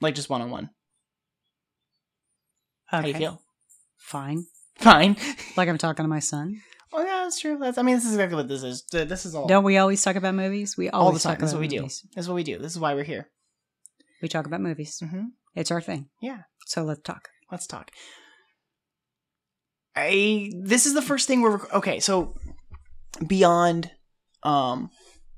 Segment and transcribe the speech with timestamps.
[0.00, 0.70] Like just one on one.
[2.86, 3.40] How do you feel?
[3.98, 4.46] Fine.
[4.76, 5.16] Fine.
[5.56, 6.60] Like I'm talking to my son.
[6.92, 7.56] Oh yeah, that's true.
[7.58, 8.84] That's I mean, this is exactly what this is.
[8.92, 10.76] This is all Don't we always talk about movies?
[10.76, 11.32] We all the always time.
[11.32, 11.76] talk about what we do.
[11.78, 12.06] movies.
[12.14, 12.58] This is what we do.
[12.58, 13.28] This is why we're here.
[14.20, 15.00] We talk about movies.
[15.02, 15.24] Mm-hmm.
[15.54, 16.08] It's our thing.
[16.20, 16.42] Yeah.
[16.66, 17.28] So let's talk.
[17.50, 17.90] Let's talk.
[19.94, 22.00] I this is the first thing we're okay.
[22.00, 22.34] So
[23.26, 23.90] beyond
[24.42, 24.90] um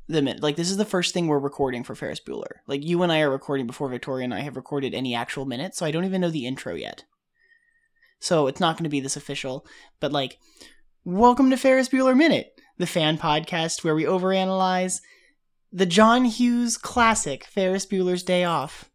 [0.08, 2.60] the minute, like this is the first thing we're recording for Ferris Bueller.
[2.66, 5.78] Like you and I are recording before Victoria and I have recorded any actual minutes,
[5.78, 7.04] so I don't even know the intro yet.
[8.18, 9.66] So it's not going to be this official,
[10.00, 10.38] but like,
[11.04, 15.00] welcome to Ferris Bueller Minute, the fan podcast where we overanalyze
[15.70, 18.90] the John Hughes classic Ferris Bueller's Day Off,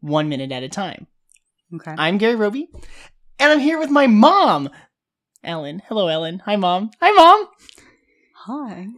[0.00, 1.06] one minute at a time.
[1.72, 1.94] Okay.
[1.96, 2.68] I'm Gary Roby,
[3.38, 4.68] and I'm here with my mom,
[5.44, 5.80] Ellen.
[5.86, 6.40] Hello, Ellen.
[6.44, 6.90] Hi, mom.
[7.00, 7.48] Hi, mom.
[8.32, 8.88] Hi.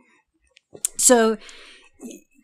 [0.96, 1.38] So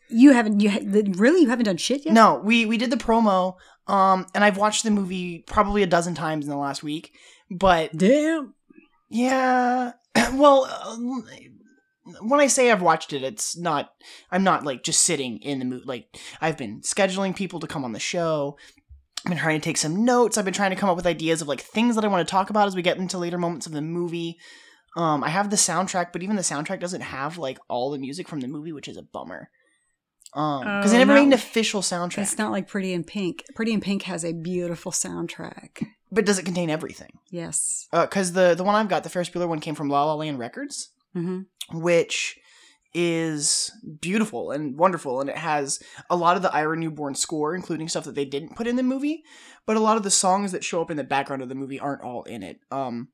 [0.08, 2.14] you haven't you ha- really you haven't done shit yet?
[2.14, 6.14] No, we we did the promo, um, and I've watched the movie probably a dozen
[6.14, 7.12] times in the last week.
[7.50, 8.54] But Damn.
[9.08, 9.92] yeah,
[10.32, 11.26] well, um,
[12.20, 13.92] when I say I've watched it, it's not.
[14.30, 15.84] I'm not like just sitting in the movie.
[15.84, 18.56] Like I've been scheduling people to come on the show.
[19.24, 20.36] I've been trying to take some notes.
[20.36, 22.30] I've been trying to come up with ideas of like things that I want to
[22.30, 24.38] talk about as we get into later moments of the movie.
[24.96, 28.28] Um, I have the soundtrack, but even the soundtrack doesn't have like all the music
[28.28, 29.48] from the movie, which is a bummer.
[30.34, 31.20] Um, because they Oh, never no.
[31.20, 32.22] made an official soundtrack.
[32.22, 33.44] It's not like Pretty in Pink.
[33.54, 35.84] Pretty in Pink has a beautiful soundtrack.
[36.10, 37.18] but does it contain everything?
[37.30, 37.86] Yes.
[37.92, 40.38] Because the the one I've got, the Ferris Bueller one, came from La La Land
[40.38, 42.36] Records, hmm which
[42.92, 47.88] is beautiful and wonderful, and it has a lot of the Ira Newborn score, including
[47.88, 49.24] stuff that they didn't put in the movie.
[49.66, 51.80] But a lot of the songs that show up in the background of the movie
[51.80, 52.60] aren't all in it.
[52.70, 53.08] Um,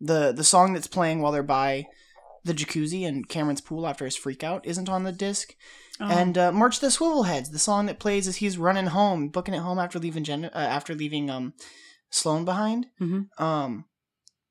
[0.00, 1.86] the the song that's playing while they're by
[2.44, 5.54] the jacuzzi and Cameron's pool after his freak out isn't on the disc.
[5.98, 6.08] Oh.
[6.08, 9.58] And uh, March the Swivelheads, the song that plays as he's running home, booking it
[9.62, 11.54] home after leaving Jen- uh, after leaving um
[12.10, 12.86] Sloane behind.
[13.00, 13.28] Mhm.
[13.40, 13.86] Um,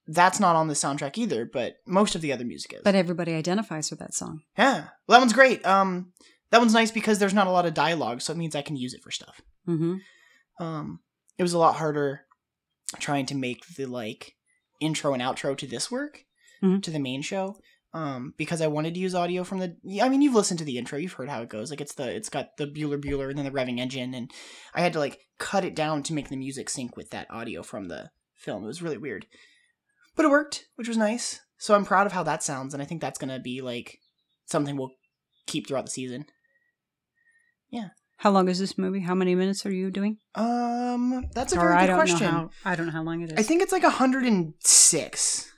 [0.08, 2.82] that's not on the soundtrack either, but most of the other music is.
[2.84, 4.42] but everybody identifies with that song.
[4.58, 5.66] yeah, well, that one's great.
[5.66, 6.12] Um,
[6.52, 8.76] that one's nice because there's not a lot of dialogue, so it means I can
[8.76, 9.42] use it for stuff.
[9.66, 9.96] hmm
[10.60, 11.00] Um,
[11.38, 12.22] it was a lot harder
[13.00, 14.36] trying to make the like
[14.86, 16.26] intro and outro to this work
[16.64, 16.82] Mhm.
[16.84, 17.60] to the main show.
[17.94, 19.78] Um, because I wanted to use audio from the.
[20.02, 21.70] I mean, you've listened to the intro, you've heard how it goes.
[21.72, 24.30] Like it's the, it's got the Bueller Bueller and then the revving engine, and
[24.74, 27.64] I had to like cut it down to make the music sync with that audio
[27.64, 28.64] from the film.
[28.66, 29.28] It was really weird,
[30.16, 31.40] but it worked, which was nice.
[31.58, 34.00] So I'm proud of how that sounds, and I think that's gonna be like
[34.46, 34.92] something we'll
[35.48, 36.26] keep throughout the season.
[38.18, 39.02] How long is this movie?
[39.02, 40.18] How many minutes are you doing?
[40.36, 42.28] Um, that's a Or very I good question.
[42.28, 42.50] how.
[42.64, 43.40] I don't know how long it is.
[43.40, 45.52] I think it's like 106.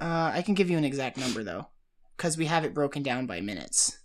[0.00, 1.68] Uh, I can give you an exact number though,
[2.16, 3.98] because we have it broken down by minutes.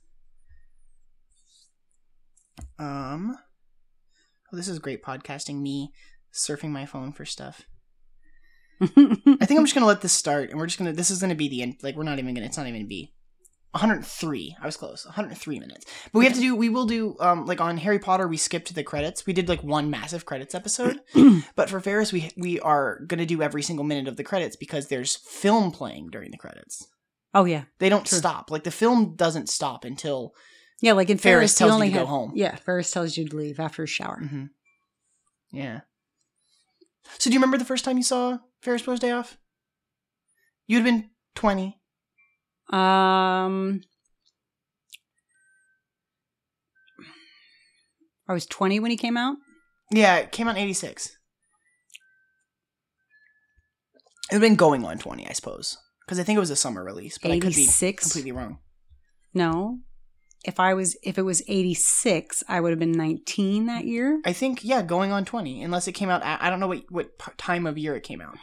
[2.79, 3.35] Um,
[4.51, 5.61] oh, this is great podcasting.
[5.61, 5.91] Me
[6.33, 7.63] surfing my phone for stuff.
[8.81, 10.93] I think I'm just gonna let this start, and we're just gonna.
[10.93, 11.77] This is gonna be the end.
[11.81, 12.45] Like we're not even gonna.
[12.45, 13.13] It's not even gonna be
[13.71, 14.55] 103.
[14.61, 15.05] I was close.
[15.05, 15.85] 103 minutes.
[16.11, 16.55] But we have to do.
[16.55, 17.15] We will do.
[17.19, 19.25] Um, like on Harry Potter, we skipped the credits.
[19.25, 20.99] We did like one massive credits episode.
[21.55, 24.87] but for Ferris, we we are gonna do every single minute of the credits because
[24.87, 26.87] there's film playing during the credits.
[27.33, 28.17] oh yeah, They don't True.
[28.17, 28.49] stop.
[28.49, 30.33] Like the film doesn't stop until.
[30.81, 30.93] yeah.
[30.93, 32.31] Like in Ferris Ferris, tells you to go home.
[32.35, 34.17] Yeah, Ferris tells you to leave after a shower.
[34.19, 34.45] hmm
[35.51, 35.81] Yeah.
[37.19, 39.37] So do you remember the first time you saw Ferris Bueller's Day Off?
[40.67, 41.79] You'd have been 20.
[42.69, 43.81] Um,
[48.27, 49.37] I was 20 when he came out.
[49.91, 51.07] Yeah, it came out in 86.
[54.29, 55.77] It would have been going on 20, I suppose.
[56.05, 58.59] Because I think it was a summer release, but I could be completely wrong.
[59.33, 59.79] No,
[60.43, 64.21] if I was, if it was 86, I would have been 19 that year.
[64.25, 66.83] I think, yeah, going on 20, unless it came out, I I don't know what,
[66.89, 68.37] what time of year it came out.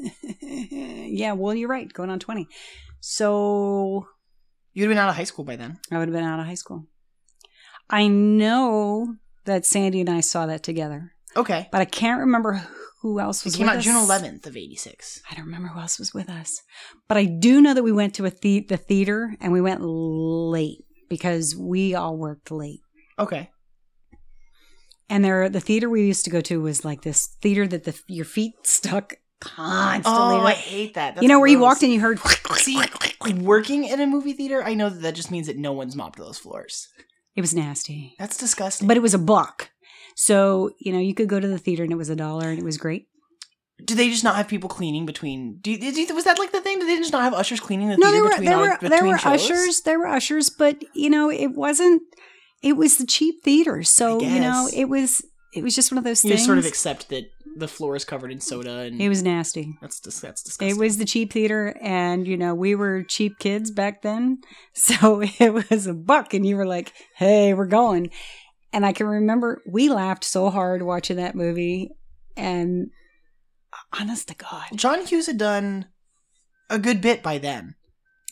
[0.42, 2.46] yeah, well, you're right, going on 20.
[3.00, 4.06] So
[4.72, 5.78] You'd have been out of high school by then.
[5.90, 6.84] I would have been out of high school.
[7.88, 9.16] I know
[9.46, 11.68] that Sandy and I saw that together, Okay.
[11.72, 12.64] but I can't remember
[13.02, 13.84] who else was It came with out us.
[13.84, 15.22] June 11th of 86.
[15.30, 16.62] I don't remember who else was with us,
[17.08, 19.80] but I do know that we went to a the- the theater and we went
[19.82, 22.80] late because we all worked late.
[23.18, 23.50] Okay.
[25.08, 27.98] And there, the theater we used to go to was like this theater that the
[28.06, 30.36] your feet stuck constantly.
[30.36, 31.14] Oh, I hate that.
[31.14, 32.18] That's you know where you walked and you heard.
[32.54, 32.80] See,
[33.38, 36.18] working in a movie theater, I know that that just means that no one's mopped
[36.18, 36.88] those floors.
[37.36, 38.88] It was nasty, That's disgusting.
[38.88, 39.70] but it was a buck.
[40.16, 42.58] So you know you could go to the theater and it was a dollar and
[42.58, 43.06] it was great.
[43.82, 45.58] Do they just not have people cleaning between?
[45.62, 46.80] Do you, was that like the thing?
[46.80, 48.78] Did they just not have ushers cleaning the no, theater there were between, there all-
[48.82, 49.50] were there were shows?
[49.50, 52.02] ushers, there were ushers, but you know, it wasn't.
[52.62, 56.04] It was the cheap theater, so you know, it was it was just one of
[56.04, 56.40] those You things.
[56.40, 59.76] just sort of accept that the floor is covered in soda, and it was nasty.
[59.80, 60.76] that's dis- that's disgusting.
[60.76, 64.38] It was the cheap theater, and you know, we were cheap kids back then,
[64.74, 68.10] so it was a buck, and you were like, "Hey, we're going."
[68.72, 71.90] And I can remember we laughed so hard watching that movie,
[72.36, 72.90] and
[73.98, 75.86] honest to God, John Hughes had done
[76.68, 77.74] a good bit by then.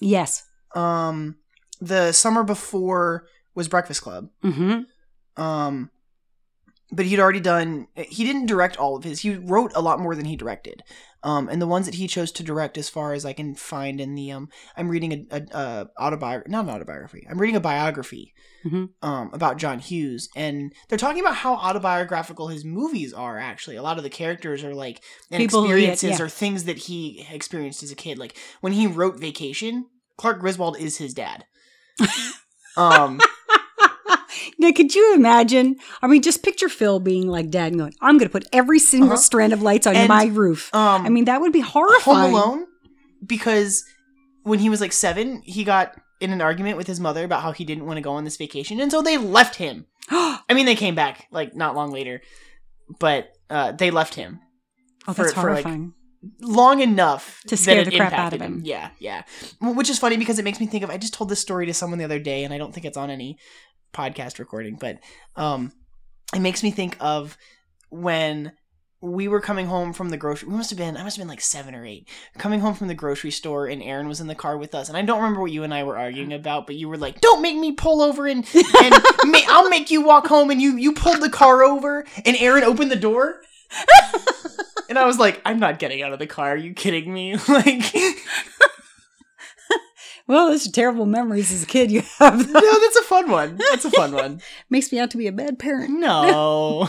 [0.00, 0.44] yes,
[0.76, 1.36] Um,
[1.80, 4.28] the summer before was Breakfast Club.
[4.42, 4.82] hmm
[5.36, 5.90] Um,
[6.90, 7.86] but he'd already done.
[7.94, 9.20] He didn't direct all of his.
[9.20, 10.82] He wrote a lot more than he directed.
[11.24, 14.00] Um, and the ones that he chose to direct, as far as I can find
[14.00, 17.26] in the um, I'm reading a, a, a autobiography, not an autobiography.
[17.28, 18.32] I'm reading a biography,
[18.64, 18.90] Mhm.
[19.02, 23.36] um, about John Hughes, and they're talking about how autobiographical his movies are.
[23.36, 26.24] Actually, a lot of the characters are like and People who he had- experiences yeah.
[26.24, 28.16] or things that he experienced as a kid.
[28.18, 29.86] Like when he wrote Vacation,
[30.16, 31.44] Clark Griswold is his dad.
[32.76, 33.20] um.
[34.58, 35.76] Now, could you imagine?
[36.02, 38.78] I mean, just picture Phil being like dad and going, I'm going to put every
[38.78, 39.16] single Uh-huh.
[39.18, 40.74] strand of lights on And, my roof.
[40.74, 42.02] Um, I mean, that would be horrifying.
[42.02, 42.34] Home horrifying.
[42.58, 42.66] Alone
[43.24, 43.84] because
[44.42, 47.52] when he was like seven, he got in an argument with his mother about how
[47.52, 49.86] he didn't want to go on this vacation, and so they left him.
[50.10, 52.20] I mean, they came back like not long later,
[52.98, 54.40] but uh, they left him
[55.06, 55.94] Oh, that's For- for, like, horrifying.
[56.40, 58.62] long enough To scare the crap out of him.
[58.64, 59.22] Yeah, yeah.
[59.60, 60.90] Which is funny because it makes me think of.
[60.90, 62.96] I just told this story to someone the other day, and I don't think it's
[62.96, 63.38] on any
[63.92, 64.98] podcast recording, but
[65.36, 65.72] um,
[66.34, 67.36] it makes me think of
[67.90, 68.52] when
[69.00, 70.48] we were coming home from the grocery.
[70.48, 70.96] We must have been.
[70.96, 72.08] I must have been like seven or eight.
[72.36, 74.88] Coming home from the grocery store, and Aaron was in the car with us.
[74.88, 77.20] And I don't remember what you and I were arguing about, but you were like,
[77.20, 78.94] "Don't make me pull over, and and
[79.24, 82.64] ma- I'll make you walk home." And you you pulled the car over, and Aaron
[82.64, 83.40] opened the door.
[84.88, 86.52] And I was like, I'm not getting out of the car.
[86.52, 87.36] Are you kidding me?
[87.48, 87.94] like,
[90.28, 92.36] Well, those are terrible memories as a kid you have.
[92.52, 93.56] no, that's a fun one.
[93.70, 94.40] That's a fun one.
[94.70, 95.90] Makes me out to be a bad parent.
[95.98, 96.86] No.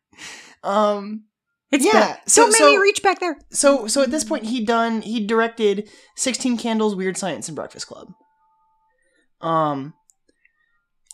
[0.62, 1.24] um.
[1.72, 2.20] It's Yeah, bad.
[2.26, 3.36] so- Don't make so- me reach back there.
[3.50, 7.86] So so at this point he done he directed Sixteen Candles, Weird Science, and Breakfast
[7.88, 8.12] Club.
[9.40, 9.94] Um.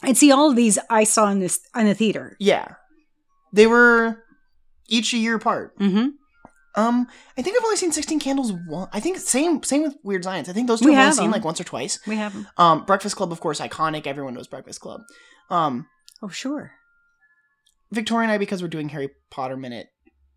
[0.03, 2.37] And see, all of these I saw in this in the theater.
[2.41, 2.75] Yeah.
[3.53, 4.23] They were
[4.89, 5.79] each a year apart.
[5.79, 6.09] Mm-hmm.
[6.75, 7.07] Um.
[7.37, 8.89] I think I've only seen Sixteen Candles one.
[8.93, 10.49] I think same same with Weird Science.
[10.49, 11.33] I think those two We I've only seen them.
[11.33, 11.99] like once or twice.
[12.07, 12.49] We have them.
[12.57, 12.85] Um.
[12.85, 14.07] Breakfast Club, of course, iconic.
[14.07, 15.03] Everyone knows Breakfast Club.
[15.51, 15.87] Um.
[16.23, 16.73] Oh, sure.
[17.91, 19.89] Victoria and I, because we're doing Harry Potter Minute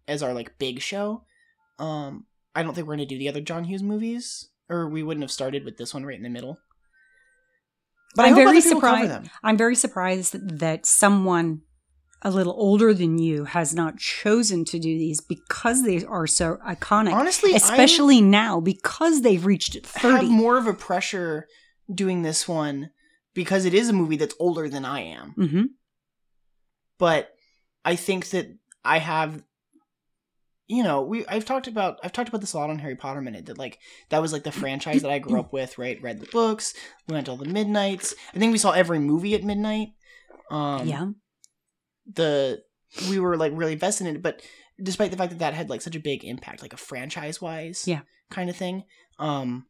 [0.07, 1.23] as our like big show,
[1.79, 5.23] um, I don't think we're gonna do the other John Hughes movies, or we wouldn't
[5.23, 6.57] have started with this one right in the middle.
[8.15, 9.29] But I'm very other people cover surprised.
[9.43, 11.61] I'm very surprised that someone
[12.21, 16.57] a little older than you has not chosen to do these because they are so
[16.67, 17.13] iconic.
[17.13, 20.29] Honestly, especially now because they've reached I have thirty.
[20.29, 21.47] more of a pressure
[21.93, 22.89] doing this one
[23.33, 25.31] because it is a movie that's older than I am.
[25.31, 25.63] hmm
[26.97, 27.29] But
[27.83, 28.47] I think that
[28.83, 29.43] I have
[30.67, 33.21] you know, we I've talked about I've talked about this a lot on Harry Potter
[33.21, 33.77] Minute that like
[34.09, 36.01] that was like the franchise that I grew up with, right?
[36.01, 36.73] Read the books,
[37.07, 38.15] we went to all the midnights.
[38.33, 39.89] I think we saw every movie at midnight.
[40.49, 41.07] Um yeah.
[42.11, 42.61] The
[43.09, 44.41] we were like really invested in it, but
[44.81, 47.87] despite the fact that that had like such a big impact, like a franchise wise,
[47.87, 48.01] Yeah.
[48.31, 48.83] kind of thing.
[49.19, 49.65] Um,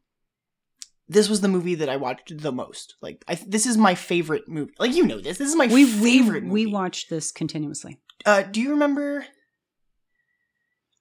[1.08, 2.96] this was the movie that I watched the most.
[3.02, 4.74] Like, I, this is my favorite movie.
[4.80, 5.38] Like, you know this.
[5.38, 6.66] This is my We favorite we, movie.
[6.66, 8.00] we watched this continuously.
[8.26, 9.26] Uh, do you remember?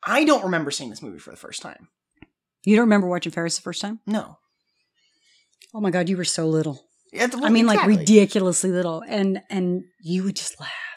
[0.06, 1.88] I don't remember seeing this movie for the first time.
[2.64, 4.00] You don't remember watching Ferris the first time?
[4.06, 4.38] No.
[5.74, 6.84] Oh my god, you were so little.
[7.12, 7.94] Yeah, th- I mean, exactly.
[7.94, 10.93] like ridiculously little, and and you would just laugh and laugh and laugh,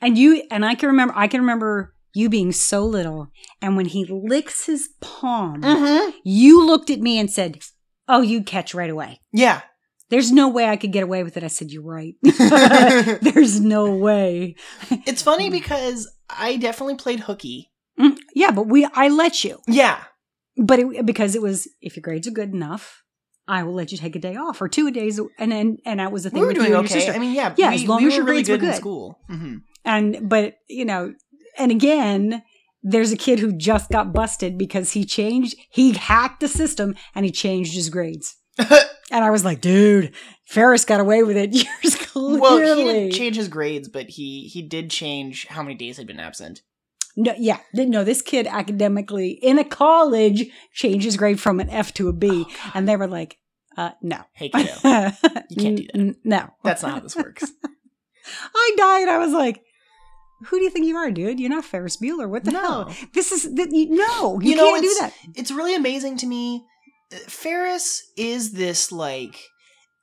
[0.00, 1.14] and you and I can remember.
[1.16, 3.30] I can remember you being so little,
[3.62, 6.12] and when he licks his palm, Mhm.
[6.24, 7.60] you looked at me and said,
[8.08, 9.60] "Oh, you'd catch right away." Yeah.
[10.10, 11.44] There's no way I could get away with it.
[11.44, 12.14] I said, "You're right."
[13.22, 14.56] There's no way.
[15.06, 17.70] It's funny because I definitely played hooky.
[18.00, 19.98] Mm, Yeah, but we I let you, Yeah.
[20.56, 23.02] but it, because it was if your grades are good enough,
[23.46, 26.10] I will let you take a day off or two days, and then and that
[26.12, 27.00] was the thing We were doing you and your okay.
[27.00, 27.12] sister.
[27.12, 27.54] I mean, yeah.
[27.58, 28.76] Yeah, we, as long we as were your really grades were good in good.
[28.76, 29.18] school.
[29.28, 29.56] hmm
[29.88, 31.14] And but you know,
[31.58, 32.42] and again,
[32.82, 37.24] there's a kid who just got busted because he changed, he hacked the system and
[37.24, 38.36] he changed his grades.
[39.10, 40.12] And I was like, dude,
[40.44, 41.52] Ferris got away with it.
[42.08, 42.40] Clearly.
[42.40, 46.06] well, he didn't change his grades, but he he did change how many days had
[46.06, 46.60] been absent.
[47.16, 48.04] no, yeah, no.
[48.04, 52.44] This kid academically in a college changed his grade from an F to a B,
[52.46, 53.38] Oh, and they were like,
[53.78, 54.74] uh, "No, Hey, kiddo,
[55.48, 56.16] you can't do that.
[56.24, 57.50] No, that's not how this works.
[58.54, 59.08] I died.
[59.08, 59.62] I was like,
[60.46, 61.40] Who do you think you are, dude?
[61.40, 62.28] You're not Ferris Bueller.
[62.28, 62.60] What the No.
[62.84, 62.96] hell?
[63.12, 64.40] This is th- you, no.
[64.40, 65.12] You, You know, can't do that.
[65.34, 66.64] it's really amazing to me.
[67.12, 69.36] Uh, Ferris is this like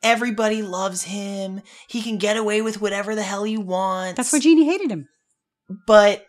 [0.04, 1.62] everybody loves him.
[1.88, 4.18] He can get away with whatever the hell he wants.
[4.18, 5.08] That's why Jeanie hated him.
[5.88, 6.25] but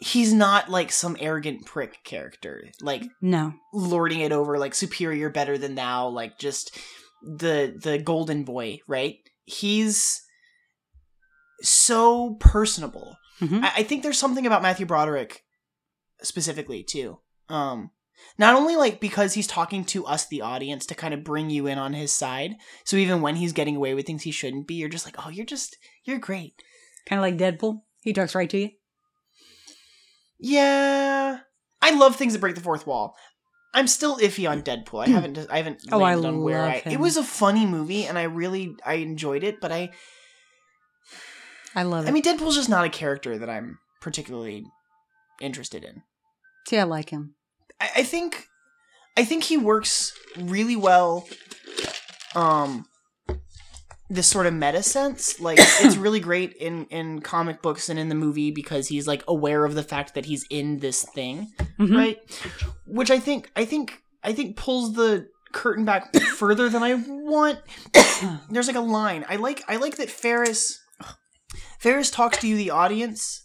[0.00, 3.54] he's not like some arrogant prick character, like No.
[3.72, 6.78] lording it over, like superior, better than thou, like just
[7.22, 9.16] the the golden boy, right?
[9.44, 10.20] He's
[11.68, 13.16] so personable.
[13.40, 13.62] Mhm.
[13.64, 15.44] I, I think there's something about Matthew Broderick
[16.22, 17.18] specifically too.
[17.48, 17.90] Um,
[18.38, 21.66] not only like because he's talking to us, the audience, to kind of bring you
[21.66, 22.54] in on his side.
[22.84, 25.30] So even when he's getting away with things he shouldn't be, you're just like, oh,
[25.30, 26.54] you're just you're great.
[27.06, 27.82] Kind of like Deadpool.
[28.02, 28.70] He talks right to you.
[30.38, 31.38] Yeah,
[31.80, 33.16] I love things that break the fourth wall.
[33.72, 35.04] I'm still iffy on Deadpool.
[35.06, 35.38] I haven't.
[35.50, 36.78] I haven't Oh, I on where I.
[36.78, 36.92] him.
[36.92, 39.60] It was a funny movie, and I really I enjoyed it.
[39.60, 39.90] But I,
[41.74, 42.08] I love it.
[42.08, 44.64] I mean, Deadpool's just not a character that I'm particularly
[45.40, 46.02] interested in.
[46.68, 47.34] See, I like him.
[47.80, 48.46] I, I think,
[49.16, 51.26] I think he works really well.
[52.34, 52.86] Um,
[54.10, 58.08] this sort of meta sense, like it's really great in in comic books and in
[58.08, 61.52] the movie because he's like aware of the fact that he's in this thing.
[61.78, 61.96] Mhm.
[61.96, 62.18] right
[62.86, 67.58] which i think i think i think pulls the curtain back further than i want
[68.50, 70.78] there's like a line i like i like that ferris
[71.78, 73.44] ferris talks to you the audience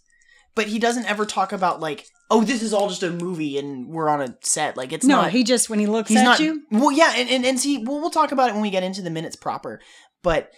[0.56, 3.88] but he doesn't ever talk about like oh this is all just a movie and
[3.88, 6.24] we're on a set like it's no, not he just when he looks he's at
[6.24, 6.64] not you.
[6.72, 9.02] well yeah and, and and see we'll, we'll talk about it when we get into
[9.02, 9.80] the minutes proper
[10.24, 10.52] but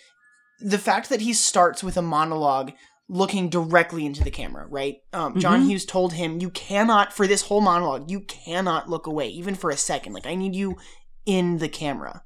[0.59, 2.71] the fact that he starts with a monologue
[3.09, 5.67] looking directly into the camera right um, john Mhm.
[5.67, 9.69] hughes told him you cannot for this whole monologue you cannot look away even for
[9.69, 10.77] a second like i need you
[11.25, 12.23] in the camera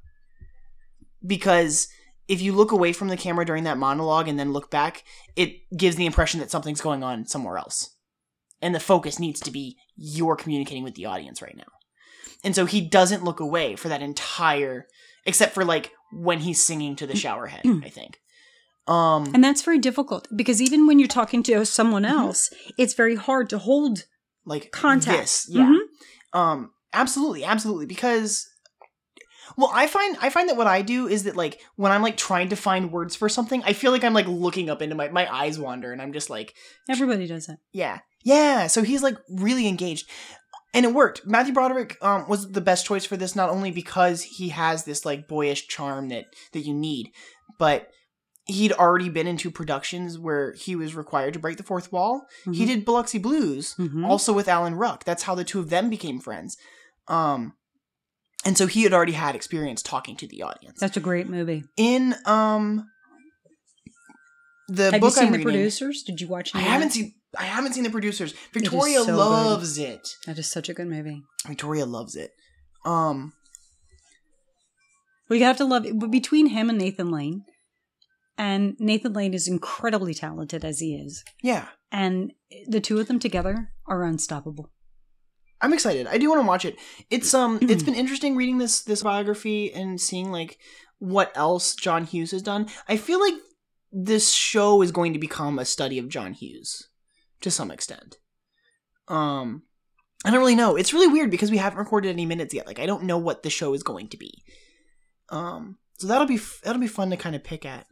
[1.26, 1.88] because
[2.28, 5.04] if you look away from the camera during that monologue and then look back
[5.36, 7.90] it gives the impression that something's going on somewhere else
[8.62, 11.64] and the focus needs to be you're communicating with the audience right now
[12.44, 14.86] and so he doesn't look away for that entire
[15.24, 18.18] except for like when he's singing to the shower head i think
[18.88, 22.10] um And that's very difficult because even when you're talking to someone Mhm.
[22.10, 24.04] else, it's very hard to hold
[24.44, 25.18] like contact.
[25.18, 26.38] this, yeah Mhm.
[26.38, 28.46] um absolutely absolutely because
[29.56, 32.16] well i find i find that what i do is that like when i'm like
[32.16, 35.08] trying to find words for something i feel like i'm like looking up into my
[35.08, 36.54] my eyes wander and i'm just like
[36.88, 37.58] Everybody does that.
[37.72, 40.08] yeah yeah so he's like really engaged
[40.74, 44.22] and it worked matthew broderick um was the best choice for this not only because
[44.22, 47.10] he has this like boyish charm that that you need
[47.58, 47.88] but
[48.48, 52.62] he'd already been into productions where he was required to break the fourth wall he
[52.62, 52.66] Mhm.
[52.68, 54.06] did biloxi blues Mhm.
[54.06, 55.02] also with Alan Ruck.
[55.02, 56.56] That's how the two of them became friends.
[57.08, 57.54] Um,
[58.46, 60.78] and so he had already had experience talking to the audience.
[60.80, 61.64] That's a great movie.
[61.76, 62.88] In um,
[64.68, 66.02] the Have book you seen I'm the reading, producers?
[66.02, 66.54] Did you watch?
[66.54, 66.58] It?
[66.58, 67.14] I haven't seen.
[67.38, 68.34] I haven't seen the producers.
[68.52, 69.16] Victoria so good.
[69.16, 70.08] loves it.
[70.26, 71.22] That is such a good movie.
[71.46, 72.30] Victoria loves it.
[72.84, 73.32] Um,
[75.28, 75.98] We have to love it.
[75.98, 77.44] But between him and Nathan Lane,
[78.38, 82.32] and Nathan Lane is incredibly talented as he is, yeah, and
[82.68, 84.70] the two of them together are unstoppable.
[85.60, 86.06] I'm excited.
[86.06, 86.76] I do want to watch it.
[87.10, 87.70] It's um, Mm-hmm.
[87.70, 90.58] it's been interesting reading this this biography and seeing like
[90.98, 92.68] what else John Hughes has done.
[92.88, 93.34] I feel like
[93.92, 96.88] this show is going to become a study of John Hughes
[97.40, 98.16] to some extent.
[99.08, 99.62] Um,
[100.24, 100.76] I don't really know.
[100.76, 102.66] It's really weird because we haven't recorded any minutes yet.
[102.66, 104.42] Like I don't know what the show is going to be.
[105.30, 107.86] Um, so that'll be f- that'll be fun to kind of pick at.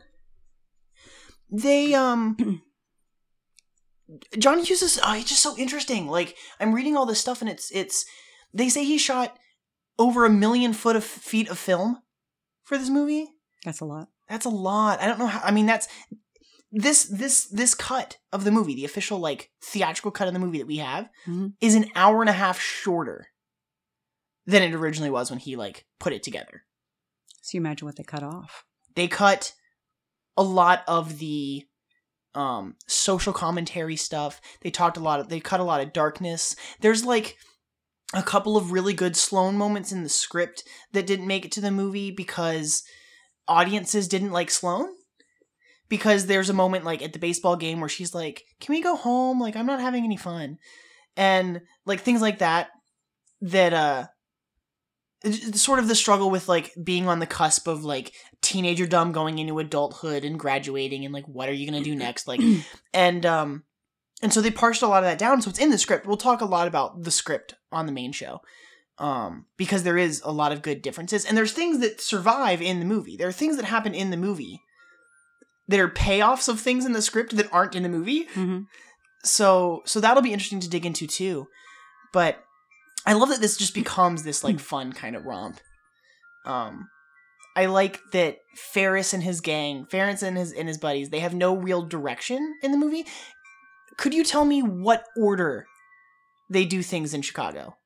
[1.50, 2.62] They um.
[4.38, 6.06] John Hughes is oh, he's just so interesting.
[6.08, 8.04] Like I'm reading all this stuff and it's it's
[8.52, 9.36] they say he shot
[9.98, 11.98] over a million foot of feet of film
[12.62, 13.28] for this movie.
[13.64, 14.08] That's a lot.
[14.28, 15.00] That's a lot.
[15.00, 15.40] I don't know how.
[15.46, 15.88] I mean, that's
[16.72, 20.58] this this this cut of the movie, the official like theatrical cut of the movie
[20.58, 21.54] that we have, Mhm.
[21.60, 23.28] is an hour and a half shorter
[24.46, 26.64] than it originally was when he like put it together.
[27.42, 28.64] So you imagine what they cut off.
[28.94, 29.52] They cut
[30.36, 31.64] a lot of the
[32.34, 34.40] um social commentary stuff.
[34.62, 36.56] They talked a lot of they cut a lot of darkness.
[36.80, 37.36] There's like
[38.12, 40.62] a couple of really good Sloane moments in the script
[40.92, 42.82] that didn't make it to the movie because
[43.48, 44.90] audiences didn't like Sloane.
[45.88, 48.96] Because there's a moment like at the baseball game where she's like, "Can we go
[48.96, 49.38] home?
[49.38, 50.56] Like I'm not having any fun."
[51.16, 52.68] And like things like that
[53.42, 54.06] that uh
[55.32, 58.12] sort of the struggle with like being on the cusp of like
[58.42, 61.96] teenager dumb going into adulthood and graduating and like what are you going to do
[62.06, 62.28] next?
[62.28, 62.40] Like
[62.92, 63.64] and um
[64.22, 65.42] and so they parsed a lot of that down.
[65.42, 66.06] So it's in the script.
[66.06, 68.40] We'll talk a lot about the script on the main show
[68.98, 71.24] um because there is a lot of good differences.
[71.24, 73.16] And there's things that survive in the movie.
[73.16, 74.60] There are things that happen in the movie
[75.68, 78.24] that are payoffs of things in the script that aren't in the movie.
[78.34, 78.60] hmm
[79.24, 81.48] So so that'll be interesting to dig into too.
[82.12, 82.44] But
[83.06, 85.60] I love that this just becomes this like fun kind of romp.
[86.44, 86.88] Um
[87.56, 91.34] I like that Ferris and his gang, Ferris and his and his buddies, they have
[91.34, 93.06] no real direction in the movie.
[93.96, 95.66] Could you tell me what order
[96.50, 97.76] they do things in Chicago?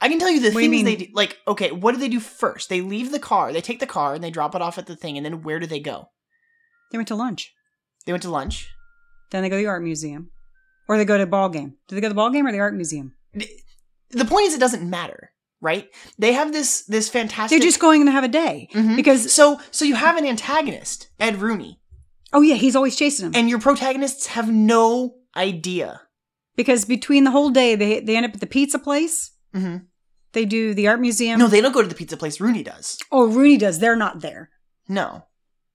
[0.00, 1.12] I can tell you the What do you things they do.
[1.12, 2.68] Like, okay, what do they do first?
[2.68, 4.94] They leave the car, they take the car, and they drop it off at the
[4.94, 6.10] thing, and then where do they go?
[6.92, 7.52] They went to lunch.
[8.06, 8.68] They went to lunch.
[9.30, 10.30] Then they go to the art museum,
[10.88, 11.74] or they go to a ball game.
[11.88, 13.14] Do they go to the ball game or the art museum?
[14.10, 15.88] The point is, it doesn't matter, right?
[16.18, 17.58] They have this this fantastic.
[17.58, 18.96] They're just going to have a day Mhm.
[18.96, 21.80] because So so you have an antagonist, Ed Rooney,
[22.32, 23.38] oh yeah, he's always chasing them.
[23.38, 26.02] and your protagonists have no idea.
[26.56, 29.32] because between the whole day, they they end up at the pizza place.
[29.54, 29.76] mm-hmm.
[30.32, 31.38] They do the art museum.
[31.38, 32.40] No, they don't go to the pizza place.
[32.40, 32.98] Rooney does.
[33.10, 33.78] oh, Rooney does.
[33.78, 34.50] They're not there.
[34.88, 35.24] No.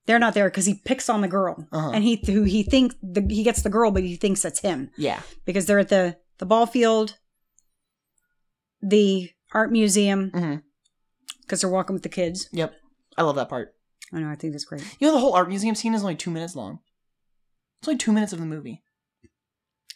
[0.06, 1.90] They're not there because he picks on the girl, Uh-huh.
[1.94, 4.90] and he who he thinks the, he gets the girl, but he thinks that's him
[4.98, 5.20] Yeah.
[5.46, 7.16] because they're at the the ball field,
[8.84, 10.62] the art museum,
[11.42, 12.48] because they're walking with the kids.
[12.52, 12.74] Yep.
[13.16, 13.74] I love that part.
[14.12, 14.28] I know.
[14.28, 14.82] I think that's great.
[15.00, 16.80] You know, the whole art museum scene is only two minutes long.
[17.80, 18.82] It's only two minutes of the movie.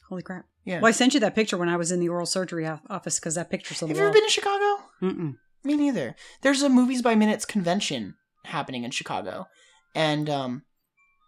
[0.08, 0.46] Holy crap!
[0.64, 0.80] Yeah.
[0.80, 3.34] Well, I sent you that picture when I was in the oral surgery office because
[3.34, 4.82] that picture's on have you ever been to Chicago?
[5.02, 5.34] Mm-mm.
[5.64, 6.16] Me neither.
[6.42, 8.14] There's a movies by minutes convention
[8.46, 9.48] happening in Chicago,
[9.94, 10.62] and um,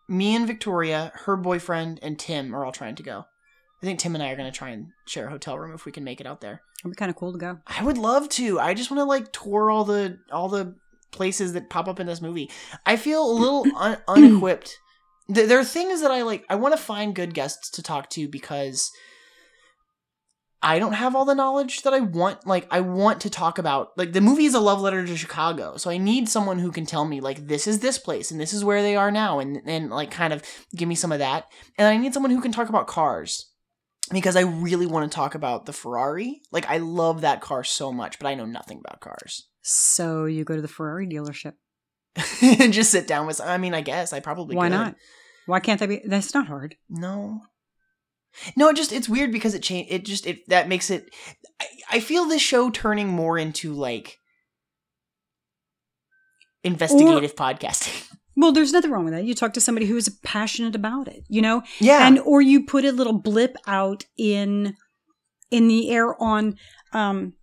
[0.09, 3.27] me and Victoria, her boyfriend, and Tim are all trying to go.
[3.83, 5.87] I think Tim and I are going to try and share a hotel room if
[5.87, 6.61] we can make it out there.
[6.81, 7.59] It'd be kind of cool to go.
[7.67, 8.61] I would love to.
[8.61, 10.75] I just want to like tour all the all the
[11.13, 12.51] places that pop up in this movie.
[12.85, 14.77] I feel a little un- unequipped.
[15.29, 16.45] There are things that I like.
[16.51, 18.91] I want to find good guests to talk to because
[20.63, 22.47] I don't have all the knowledge that I want.
[22.47, 23.97] Like, I want to talk about.
[23.97, 26.85] Like, the movie is a love letter to Chicago, so I need someone who can
[26.85, 29.63] tell me like this is this place and this is where they are now, and
[29.67, 30.43] and like kind of
[30.75, 31.47] give me some of that.
[31.79, 33.50] And I need someone who can talk about cars
[34.13, 36.41] because I really want to talk about the Ferrari.
[36.53, 39.49] Like I love that car so much, but I know nothing about cars.
[39.63, 41.55] So you go to the Ferrari dealership.
[42.43, 43.41] and just sit down with.
[43.41, 44.75] I mean, I guess I probably Why could.
[44.75, 44.97] not?
[45.47, 46.03] Why can't they be?
[46.05, 46.77] That's not hard.
[46.89, 47.41] No.
[48.57, 51.13] No, it just it's weird because it change it just it that makes it
[51.61, 54.19] I, I feel this show turning more into like
[56.63, 58.07] investigative podcasting.
[58.41, 59.25] Well, there's nothing wrong with that.
[59.25, 62.07] You talk to somebody who is passionate about it, you know, Yeah.
[62.07, 64.77] and or you put a little blip out in
[65.51, 66.57] in the air on
[66.93, 67.35] um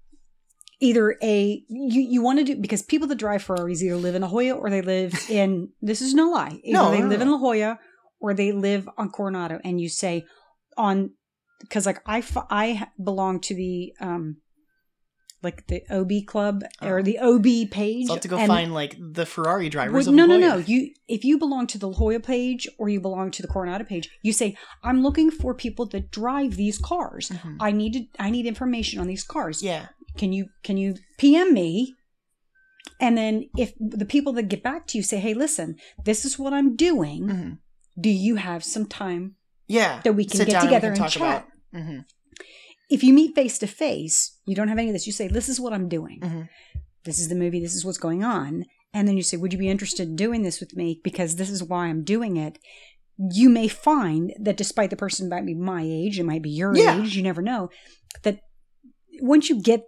[0.79, 4.21] either a you you want to do because people that drive Ferraris either live in
[4.21, 7.21] La Jolla or they live in this is no lie either No, they no, live
[7.21, 7.79] in La Jolla
[8.19, 10.25] or they live on Coronado and you say
[10.77, 11.11] on
[11.61, 14.37] because like I I belong to the um
[15.43, 17.03] like the OB club or Oh.
[17.03, 20.07] the OB page so I'll have to go and- find like the Ferrari drivers.
[20.07, 20.57] well, no, no, no.
[20.57, 23.83] You if you belong to the La Jolla page or you belong to the Coronado
[23.85, 27.29] page, you say, "I'm looking for people that drive these cars.
[27.29, 27.57] Mhm.
[27.59, 29.61] I need to, I need information on these cars.
[29.61, 29.87] Yeah.
[30.17, 31.93] Can you can you PM me?"
[32.99, 36.39] And then if the people that get back to you say, "Hey, listen, this is
[36.39, 37.29] what I'm doing.
[37.29, 37.49] hmm
[37.99, 39.35] Do you have some time
[39.67, 40.01] Yeah.
[40.03, 41.83] that we can Sit get together we and, chat?" talk about.
[41.83, 41.99] hmm
[42.89, 45.07] If you meet face to face, you don't have any of this.
[45.07, 46.19] You say, "This is what I'm doing.
[46.21, 46.49] Mhm.
[47.03, 47.59] This is the movie.
[47.59, 50.43] This is what's going on." And then you say, "Would you be interested in doing
[50.43, 51.01] this with me?
[51.03, 52.57] Because this is why I'm doing it."
[53.31, 56.75] You may find that despite the person might be my age, it might be your
[56.75, 57.01] Yeah.
[57.01, 57.69] age, you never know.
[58.23, 58.39] That
[59.21, 59.83] once you get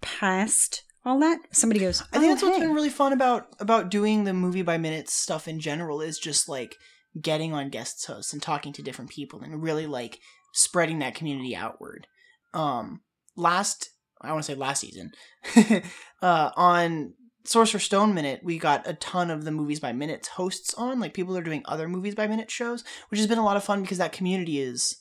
[0.00, 3.90] past all that, somebody goes, I think "Oh, that's what's been really fun about about
[3.90, 6.76] doing the movie by minutes stuff in general is just like
[7.20, 10.18] getting on guest hosts and talking to different people and really like
[10.52, 12.06] spreading that community outward.
[12.54, 13.00] Um
[13.36, 13.90] last
[14.20, 15.12] I want to say last season
[16.22, 17.14] uh on
[17.46, 21.12] Sorcerer Stone Minute, we got a ton of the movies by minutes hosts on, like
[21.12, 23.82] people are doing other movies by minute shows, which has been a lot of fun
[23.82, 24.96] because that community is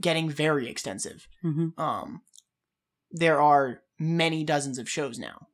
[0.00, 1.28] getting very extensive.
[1.44, 1.78] Mhm.
[1.78, 2.22] Um
[3.12, 5.46] there are many dozens of shows now.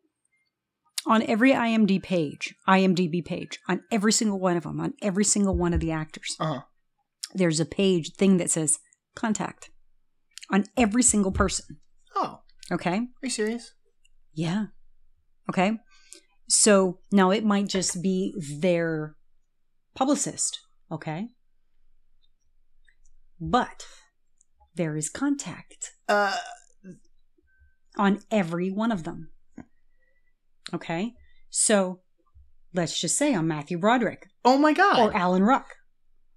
[1.07, 5.55] on every IMDb page, IMDb page, on every single one of them, on every single
[5.55, 6.63] one of the actors, Uh-huh.
[7.35, 8.79] there's a page thing that says
[9.15, 9.69] contact
[10.51, 11.79] on every single person.
[12.17, 12.97] Oh, Okay.
[12.97, 13.73] are you serious?
[14.33, 14.67] Yeah.
[15.51, 15.79] Okay.
[16.49, 19.17] So now it might just be their
[19.95, 20.61] publicist.
[20.91, 21.29] Okay.
[23.41, 23.87] But
[24.75, 26.37] there is contact Uh
[27.97, 29.31] on every one of them.
[30.73, 31.15] Okay.
[31.51, 32.01] So
[32.73, 34.99] let's just say on Matthew Broderick oh my god.
[34.99, 35.77] or Alan Ruck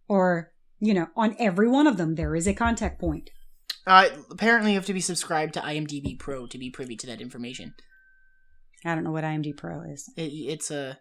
[0.07, 3.29] or, you know, on every one of them, there is a contact point.
[3.85, 7.21] Uh, apparently, you have to be subscribed to IMDb Pro to be privy to that
[7.21, 7.73] information.
[8.85, 10.11] I don't know what IMDb Pro is.
[10.17, 10.99] It, it's a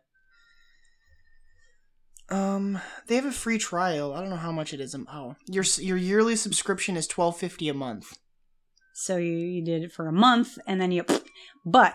[2.31, 4.13] Um, they have a free trial.
[4.15, 4.95] I don't know how much it is.
[5.13, 8.19] Oh, your your yearly subscription is twelve fifty a month.
[8.95, 11.05] So you, you did it for a month and then you,
[11.67, 11.95] but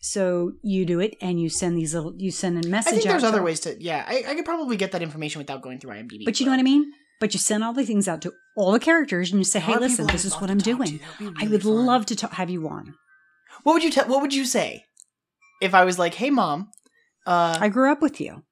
[0.00, 3.06] so you do it and you send these little, you send a message I think
[3.06, 3.10] out.
[3.10, 3.76] there's to- other ways to.
[3.78, 6.24] Yeah, I, I could probably get that information without going through IMDb.
[6.24, 6.90] But you know what I mean?
[7.20, 9.76] But you send all the things out to all the characters and you say, hey,
[9.78, 11.00] listen, this is what I'm doing.
[11.38, 12.94] I would love to talk, have you on.
[13.62, 14.06] What would you tell?
[14.08, 14.84] What would you say
[15.60, 16.70] if I was like, "Hey, mom,
[17.26, 18.42] uh, I grew up with you.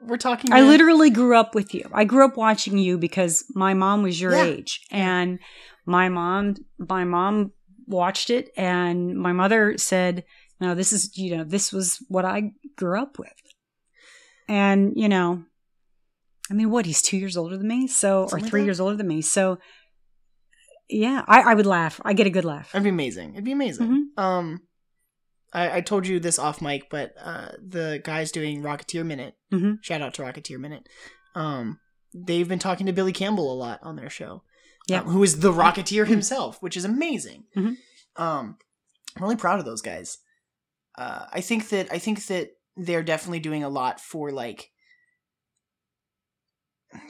[0.00, 1.88] we're talking." I to- literally grew up with you.
[1.92, 4.44] I grew up watching you because my mom was your Yeah.
[4.44, 5.38] age, and
[5.86, 7.52] my mom, my mom
[7.86, 10.24] watched it, and my mother said,
[10.60, 13.32] "No, this is you know this was what I grew up with,"
[14.48, 15.44] and you know,
[16.50, 18.66] I mean, what he's two years older than me, so or Something like three that.
[18.66, 19.58] years older than me, so
[20.88, 22.00] yeah, I, I would laugh.
[22.04, 22.70] I get a good laugh.
[22.74, 23.32] It'd be amazing.
[23.32, 24.10] It'd be amazing.
[24.16, 24.22] Mhm.
[24.22, 24.60] Um,
[25.52, 29.78] I, I told you this off mic, but uh, the guys doing Rocketeer Minute, Mhm.
[29.82, 30.88] shout out to Rocketeer Minute.
[31.34, 31.78] Um,
[32.12, 34.42] they've been talking to Billy Campbell a lot on their show.
[34.86, 35.00] Yeah.
[35.00, 37.44] um, who is the Rocketeer himself, which is amazing.
[37.56, 37.76] Mhm.
[38.16, 38.58] Um,
[39.16, 40.18] I'm really proud of those guys.
[40.98, 44.70] Uh, I think that I think that they're definitely doing a lot for like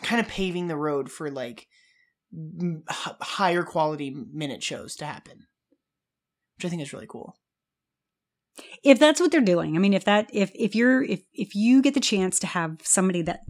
[0.03, 1.67] kind of paving the road for like
[2.89, 5.47] higher quality minute shows to happen,
[6.57, 7.37] which I think is really cool.
[8.83, 11.83] if that's what they're doing i mean if that if if you're if if you
[11.83, 13.41] get the chance to have somebody that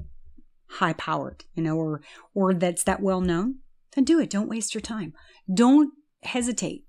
[0.66, 2.01] high powered you know or
[2.35, 3.57] or that's that well known
[3.94, 5.12] then do it don't waste your time
[5.53, 5.92] don't
[6.23, 6.87] hesitate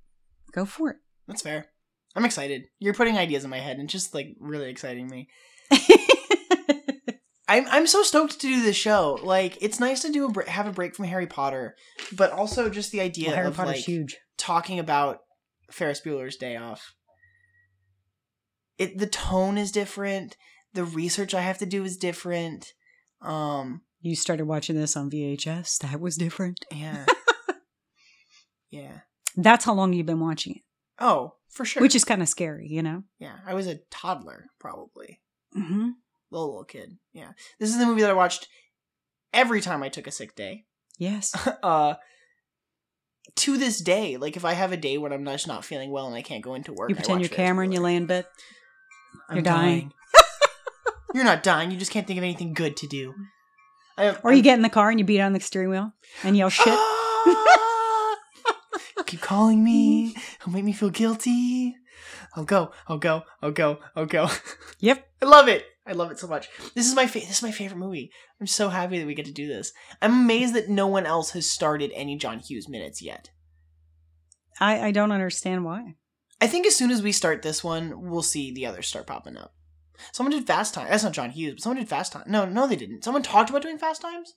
[0.53, 1.67] go for it That's fair.
[2.15, 2.67] I'm excited.
[2.79, 5.27] You're putting ideas in my head and just like really exciting me.
[7.47, 9.19] I'm I'm so stoked to do this show.
[9.21, 11.75] Like it's nice to do a br- have a break from Harry Potter,
[12.15, 15.19] but also just the idea well, Harry of Potter's like huge talking about
[15.71, 16.93] Ferris Bueller's Day Off.
[18.77, 20.37] It the tone is different.
[20.73, 22.73] The research I have to do is different.
[23.21, 27.05] Um, you started watching this on vhs that was different yeah,
[28.69, 28.99] yeah.
[29.35, 30.61] that's how long you've been watching it
[30.99, 31.81] Oh, for sure.
[31.81, 35.21] which is kind of scary you know yeah, I was a toddler probably.
[35.57, 35.89] mm-hmm.
[36.37, 36.97] Little little kid.
[37.13, 38.47] Yeah, this is the movie that I watched
[39.33, 40.65] every time I took a sick day.
[40.97, 41.95] yes uh,
[43.35, 46.07] to this day, like if I have a day when I'm just not feeling well
[46.07, 48.25] and I can't go into work, you pretend you're cameron you lay in bed
[49.29, 49.91] I'm you're dying.
[51.13, 51.71] you're not dying.
[51.71, 53.13] You just can't think of anything good to do.
[53.97, 55.93] I or you get in the car and you beat on the steering wheel
[56.23, 58.17] and yell shit Ah!
[59.05, 60.15] Keep calling me.
[60.39, 61.75] It'll make me feel guilty.
[62.35, 62.71] I'll go.
[62.87, 63.23] I'll go.
[63.41, 63.79] I'll go.
[63.95, 64.29] I'll go.
[64.79, 65.65] yep I love it.
[65.87, 66.49] I love it so much.
[66.73, 68.11] This is my fa- this is my favorite movie.
[68.41, 69.71] I'm so happy that we get to do this.
[70.01, 73.29] I'm amazed that no one else has started any John Hughes minutes yet.
[74.59, 75.95] I, I don't understand why.
[76.41, 79.37] I think as soon as we start this one, we'll see the others start popping
[79.37, 79.53] up.
[80.11, 80.87] Someone did Fast Time.
[80.89, 82.23] That's not John Hughes, but someone did Fast Time.
[82.27, 83.03] No, no, they didn't.
[83.03, 84.33] Someone talked about doing Fast Times.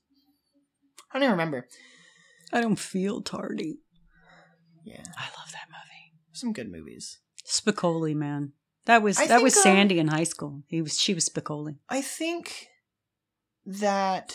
[1.10, 1.66] I don't even remember.
[2.52, 3.78] I don't feel tardy.
[4.84, 6.14] Yeah, I love that movie.
[6.32, 7.18] some good movies.
[7.46, 8.52] Spicoli, man.
[8.88, 10.62] That was I that was think, um, Sandy in high school.
[10.66, 11.76] He was she was Spicoli.
[11.90, 12.66] I think
[13.66, 14.34] that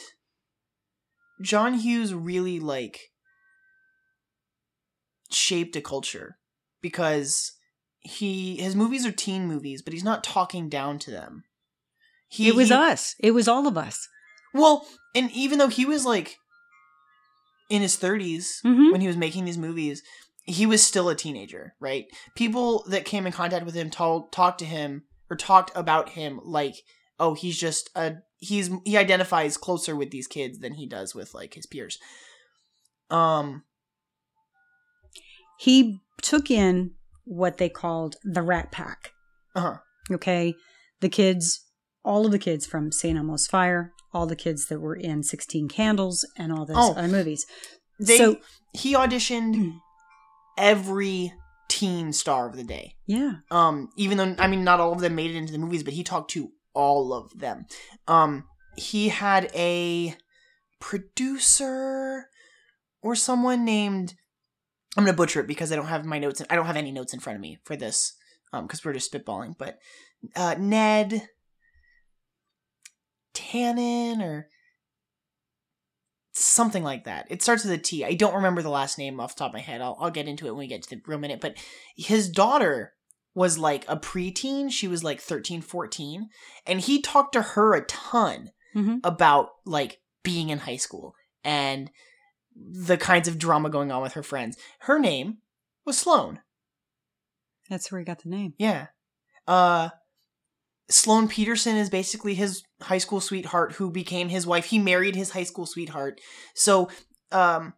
[1.41, 3.09] John Hughes really like
[5.31, 6.37] shaped a culture
[6.81, 7.53] because
[7.99, 11.43] he his movies are teen movies, but he's not talking down to them.
[12.27, 13.15] He, it was he- us.
[13.19, 14.07] It was all of us.
[14.53, 14.85] Well,
[15.15, 16.37] and even though he was like
[17.71, 18.91] in his 30s Mhm.
[18.91, 20.03] when he was making these movies,
[20.43, 22.05] he was still a teenager, right?
[22.35, 26.39] People that came in contact with him told talked to him or talked about him
[26.43, 26.75] like,
[27.19, 31.33] oh, he's just a he's he identifies closer with these kids than he does with
[31.33, 31.97] like his peers.
[33.09, 33.63] Um,
[35.59, 36.91] He took in
[37.25, 39.11] what they called the Rat Pack.
[39.55, 39.77] uh-huh.
[40.11, 40.55] Okay,
[40.99, 41.65] the kids,
[42.03, 43.17] all of the kids from St.
[43.17, 46.91] Elmo's Fire, all the kids that were in Sixteen Candles, and all those Oh.
[46.91, 47.45] other movies.
[47.99, 48.37] They so
[48.73, 49.79] he auditioned
[50.57, 51.33] every
[51.67, 52.95] teen star of the day.
[53.07, 55.83] yeah, um even though i mean not all of them made it into the movies
[55.83, 57.65] but he talked to all of them
[58.07, 58.43] um
[58.77, 60.15] he had a
[60.79, 62.27] producer
[63.01, 64.13] or someone named
[64.97, 66.91] i'm gonna butcher it because i don't have my notes and i don't have any
[66.91, 68.13] notes in front of me for this
[68.51, 69.79] um because we're just spitballing but
[70.35, 71.27] uh ned
[73.33, 74.47] tanen or
[76.33, 77.27] something like that.
[77.29, 78.03] It starts with a T.
[78.03, 79.81] I don't remember the last name off the top of my head.
[79.81, 81.39] I'll, I'll get into it when we get to the real minute.
[81.41, 81.55] But
[81.95, 82.93] his daughter
[83.35, 84.71] was like a preteen.
[84.71, 86.29] She was like 13, 14.
[86.65, 88.99] And he talked to her a ton Mhm.
[89.03, 91.91] about like being in high school and
[92.55, 94.57] the kinds of drama going on with her friends.
[94.79, 95.37] Her name
[95.85, 96.39] was Sloane.
[97.69, 98.53] that's where he got the name.
[98.57, 98.87] Yeah.
[99.47, 99.89] Uh
[100.89, 104.65] Sloane Peterson is basically his high school sweetheart who became his wife.
[104.65, 106.19] He married his high school sweetheart.
[106.55, 106.89] So,
[107.31, 107.73] um,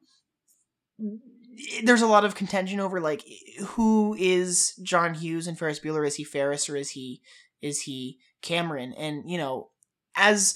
[1.83, 3.23] there's a lot of contention over like
[3.67, 6.05] who is John Hughes and Ferris Bueller?
[6.05, 7.21] Is he Ferris or is he
[7.61, 8.93] is he Cameron?
[8.93, 9.69] And you know,
[10.15, 10.55] as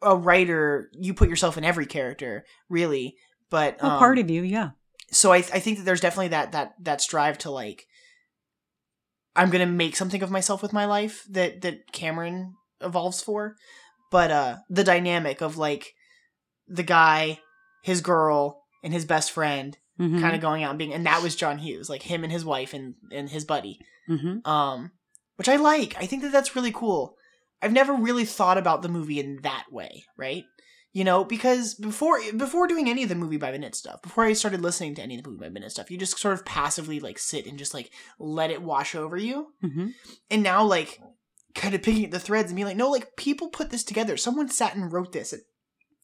[0.00, 3.16] a writer, you put yourself in every character, really.
[3.50, 4.70] But a um, part of you, yeah.
[5.10, 7.86] so I, I think that there's definitely that that that strive to like
[9.38, 13.56] i'm gonna make something of myself with my life that that cameron evolves for.
[14.10, 15.94] But uh the dynamic of like
[16.66, 17.40] the guy
[17.82, 20.20] his girl and his best friend Mhm.
[20.20, 22.44] kind of going out and being and that was john hughes like him and his
[22.44, 23.78] wife and and his buddy.
[24.08, 24.46] Mhm.
[24.46, 24.92] um
[25.36, 25.96] which i like.
[26.02, 27.14] I think that that's really cool.
[27.62, 30.44] I've never really thought about the movie in that way right
[30.98, 34.32] you know because before before doing any of the movie by minute stuff before i
[34.32, 36.98] started listening to any of the movie by minute stuff you just sort of passively
[36.98, 39.52] like sit and just like let it wash over you.
[39.62, 39.92] Mhm.
[40.28, 41.00] and now like
[41.54, 44.16] kind of picking at the threads and being like no like people put this together.
[44.16, 45.32] Someone sat and wrote this.
[45.32, 45.42] And,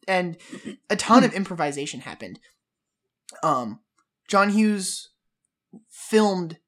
[0.07, 2.39] and a ton of improvisation happened.
[3.43, 3.81] Um
[4.29, 5.11] john hughes
[5.89, 6.59] filmed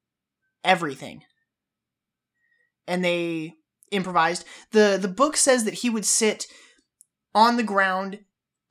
[0.65, 1.23] everything.
[2.87, 3.53] And they
[3.91, 4.43] improvised.
[4.71, 6.45] The the book says that he would sit
[7.37, 8.19] on the ground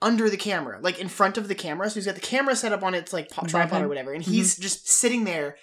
[0.03, 1.89] under the camera like in front of the camera.
[1.89, 4.25] So he's got the camera set up on its like po- tripod or whatever and
[4.25, 5.57] he's just sitting there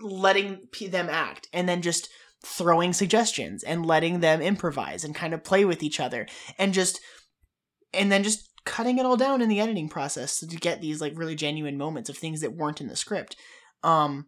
[0.00, 2.08] letting p- them act and then just
[2.42, 6.26] throwing suggestions and letting them improvise and kind of play with each other
[6.58, 6.98] and just
[7.92, 11.12] and then just cutting it all down in the editing process to get these like
[11.14, 13.36] really genuine moments of things that weren't in the script.
[13.82, 14.26] Um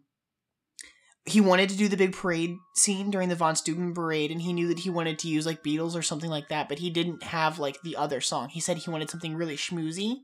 [1.25, 4.53] he wanted to do the big parade scene during the von Steuben parade and he
[4.53, 7.23] knew that he wanted to use like Beatles or something like that but he didn't
[7.23, 10.17] have like the other song he said he wanted something really schmoozy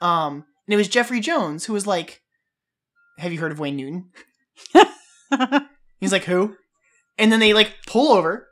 [0.00, 2.20] um and it was Jeffrey Jones who was like
[3.18, 4.10] have you heard of Wayne Newton
[6.00, 6.56] He's like, who?
[7.18, 8.48] And then they like pull over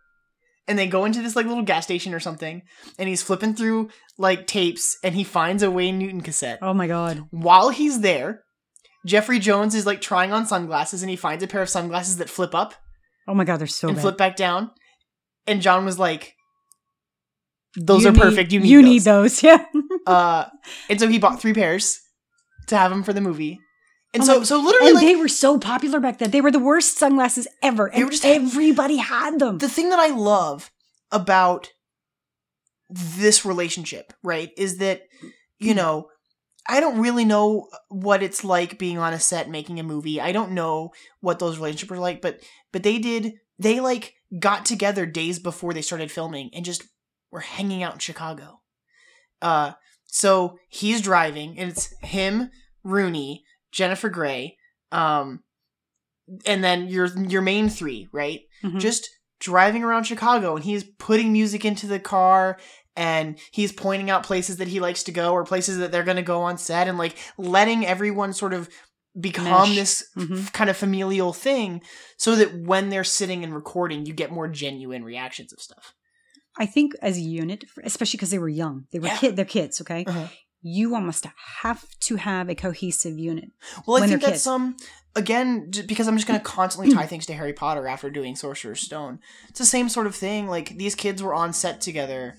[0.67, 2.63] and they go into this like little gas station or something
[2.99, 6.59] and he's flipping through like tapes and he finds a Wayne Newton cassette.
[6.61, 7.25] oh my god.
[7.31, 8.43] While he's there,
[9.07, 12.29] Jeffrey Jones is like trying on sunglasses and he finds a pair of sunglasses that
[12.29, 12.75] flip up
[13.29, 14.03] Oh my god, they're so and bad.
[14.03, 14.71] flip back down.
[15.47, 16.35] And John was like,
[17.77, 18.53] those You are need- perfect.
[18.53, 18.91] You need you those.
[18.91, 19.43] need those.
[19.43, 19.65] Yeah.
[20.07, 20.45] Uh,
[20.89, 22.01] and so he bought three pairs
[22.69, 23.61] to have them for the movie.
[24.15, 26.31] And Oh so, my- so literally, and like, they were so popular back then.
[26.31, 27.91] They were the worst sunglasses ever.
[27.93, 29.59] They And were just- everybody had them.
[29.59, 30.71] the thing that I love
[31.13, 31.71] about
[32.91, 35.03] this relationship, right, is that,
[35.59, 36.09] you know,
[36.69, 40.21] I don't really know what it's like being on a set making a movie.
[40.21, 42.41] I don't know what those relationships are like, but
[42.73, 46.85] but they did they like got together days before they started filming and just
[47.31, 48.61] were hanging out in Chicago.
[49.41, 49.73] Uh
[50.05, 52.51] so he's driving and it's him,
[52.85, 54.57] Rooney, Jennifer Grey,
[54.93, 55.43] um
[56.45, 58.41] and then your your main three, right?
[58.63, 58.79] Mhm.
[58.81, 59.09] just
[59.41, 62.59] driving around Chicago and he's putting music into the car
[62.99, 66.17] and he's pointing out places that he likes to go or places that they're going
[66.17, 68.69] to go on set and like letting everyone sort of
[69.19, 69.75] become Mesh.
[69.75, 70.53] this f- Mhm.
[70.53, 71.81] kind of familial thing
[72.17, 75.95] so that when they're sitting and recording you get more genuine reactions of stuff.
[76.59, 79.17] I think as a unit, especially because they were young, they were Yeah.
[79.19, 79.81] kid, they're kids.
[79.81, 80.29] Okay, Uh-huh.
[80.61, 81.25] you almost
[81.63, 83.51] have to have a cohesive unit.
[83.87, 84.47] Well, I think that's kids.
[84.47, 84.77] um
[85.17, 88.81] again because I'm just going to constantly tie things to Harry Potter after doing Sorcerer's
[88.81, 89.19] Stone.
[89.49, 90.47] It's the same sort of thing.
[90.49, 92.37] Like these kids were on set together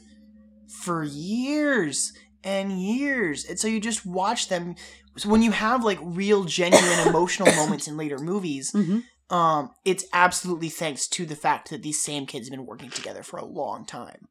[0.70, 4.76] for years and years, and so you just watch them.
[5.18, 9.04] So when you have like real, genuine emotional moments in later movies, Mhm.
[9.30, 13.24] um, it's absolutely thanks to the fact that these same kids have been working together
[13.24, 14.28] for a long time.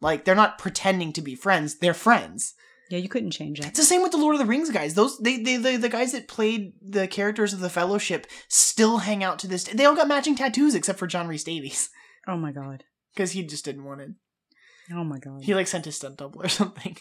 [0.00, 2.54] Like they're not pretending to be friends; they're friends.
[2.90, 3.70] Yeah, you couldn't change that.
[3.70, 4.94] It's the same with the Lord of the Rings guys.
[4.94, 9.24] Those they, they the, the guys that played the characters of the Fellowship still hang
[9.24, 9.72] out to this day.
[9.74, 11.90] They all got matching tattoos except for John Rhys Davies
[12.28, 12.84] Oh my god.
[13.14, 14.10] because he just didn't want it.
[14.92, 15.42] Oh my god.
[15.42, 16.96] He like sent his stunt double or something.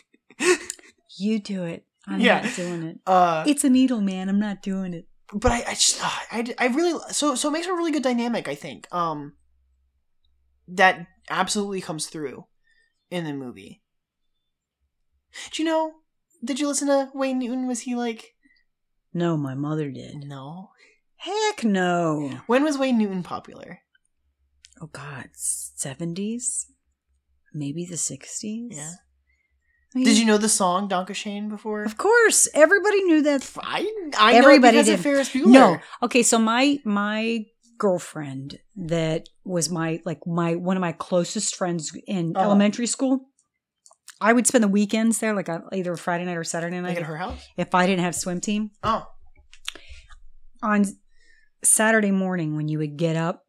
[1.17, 1.85] you do it.
[2.07, 2.41] I'm Yeah.
[2.41, 2.99] not doing it.
[3.05, 4.29] Uh, It's a needle, man.
[4.29, 5.07] I'm not doing it.
[5.33, 8.03] but I, I just uh, I, I really so so it makes a really good
[8.03, 8.47] dynamic.
[8.47, 9.33] I think um
[10.67, 12.45] that absolutely comes through
[13.11, 13.81] in the movie.
[15.51, 15.93] Do you know?
[16.43, 17.67] Did you listen to Wayne Newton?
[17.67, 18.35] Was he like
[19.13, 20.23] No, my mother did.
[20.25, 20.69] no?
[21.17, 22.41] Heck no.
[22.47, 23.79] When was Wayne Newton popular?
[24.81, 26.67] Oh god, seventies,
[27.55, 28.73] maybe the sixties.
[28.75, 28.91] Yeah.
[29.93, 31.83] I mean, Did you know the song Danke Schoen before?
[31.83, 33.49] Of course, everybody knew that.
[33.59, 34.95] I I know Everybody it because did.
[34.95, 35.47] of Ferris Bueller.
[35.47, 36.21] No, okay.
[36.21, 37.45] So my my
[37.77, 42.45] girlfriend that was my like my one of my closest friends in Uh-huh.
[42.45, 43.29] elementary school.
[44.21, 47.03] I would spend the weekends there, like either Friday night or Saturday like night, at
[47.03, 47.45] her house.
[47.57, 48.71] if I didn't have swim team.
[48.81, 49.05] Oh,
[50.63, 50.85] On
[51.63, 53.43] Saturday morning, when you would get up,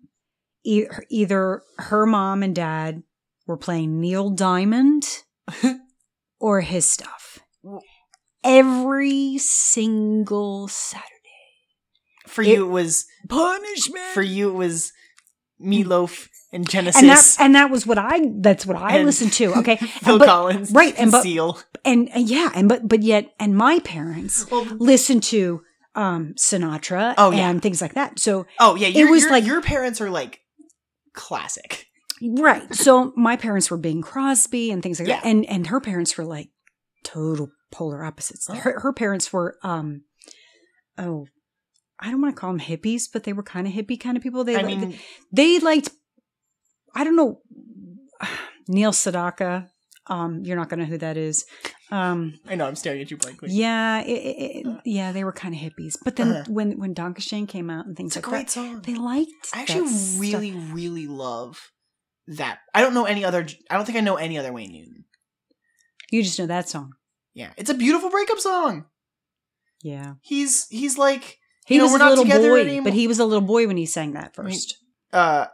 [0.64, 3.02] e- either her mom and dad
[3.46, 5.04] were playing Neil Diamond
[6.40, 7.38] or his stuff.
[8.44, 11.10] Every single Saturday.
[12.26, 14.04] For It- you, it was Punishment.
[14.14, 14.92] for you it was
[15.60, 17.00] Meatloaf and Genesis.
[17.00, 19.52] and that and that was what I that's what I And listened to.
[19.58, 19.76] Okay.
[19.76, 21.58] Phil but- Collins, right, and but- Seal.
[21.84, 25.62] and, and yeah, and but but yet and my parents Well, listened to
[25.94, 27.48] um Sinatra Oh, yeah.
[27.50, 28.18] and things like that.
[28.18, 30.40] So oh yeah, your, was your- like- your parents are like
[31.14, 31.85] classic.
[32.22, 32.74] Right.
[32.74, 35.24] So my parents were Bing Crosby and things like that.
[35.24, 36.48] And and her parents were like
[37.04, 38.46] total polar opposites.
[38.48, 38.54] Oh.
[38.54, 40.02] Her her parents were um
[40.98, 41.26] oh
[41.98, 44.22] I don't want to call them hippies, but they were kind of hippie kind of
[44.22, 44.44] people.
[44.44, 44.98] They I like- mean,
[45.32, 45.90] they liked
[46.94, 47.40] I don't know
[48.68, 49.68] Neil Sedaka.
[50.08, 51.44] Um, you're not gonna know who that is.
[51.90, 53.48] Um, I know I'm staring at you blankly.
[53.52, 55.96] yeah, it, it, it- yeah, they were kind of hippies.
[56.02, 56.44] But then Uh-huh.
[56.48, 58.82] when when Danke Schoen came out and things it's like that, song.
[58.82, 59.30] they liked.
[59.54, 60.20] I actually that stuff.
[60.20, 61.72] really, really love
[62.28, 62.58] that.
[62.74, 63.46] I don't know any other.
[63.70, 65.04] I don't think I know any other Wayne Newton.
[66.10, 66.92] You just know that song.
[67.34, 68.86] Yeah, it's a beautiful breakup song.
[69.82, 72.84] Yeah, He's he's like he You know, was we're a not little together boy, anymore.
[72.84, 74.78] but he was a little boy when he sang that I mean, first.
[75.12, 75.46] uh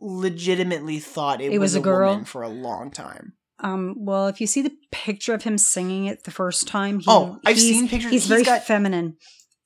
[0.00, 2.10] legitimately thought it, It was, was a girl?
[2.10, 3.34] woman for a long time.
[3.58, 7.06] Um, well, if you see the picture of him singing it the first time, he,
[7.08, 8.10] Oh, I've seen pictures.
[8.10, 9.16] He's, He's very got feminine.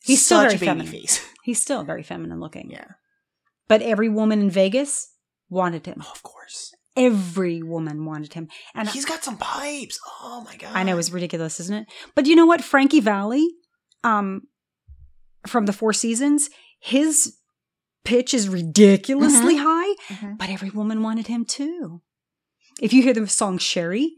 [0.03, 0.91] He's still very feminine.
[0.91, 1.25] face.
[1.45, 2.71] He's still very feminine looking.
[2.73, 2.87] Yeah.
[3.69, 5.09] But every woman in Vegas
[5.55, 6.03] wanted him.
[6.05, 6.75] Oh, of course.
[6.97, 8.49] Every woman wanted him.
[8.75, 9.99] And He's got some pipes.
[10.23, 10.73] Oh my god.
[10.75, 11.87] I know it's ridiculous, isn't it?
[12.15, 12.63] But you know what?
[12.63, 13.49] Frankie Valli,
[14.05, 14.43] um,
[15.47, 17.37] from the Four Seasons, his
[18.05, 20.39] pitch is ridiculously high, Mhm.
[20.39, 22.03] but every woman wanted him too.
[22.81, 24.15] If you hear the song Sherry,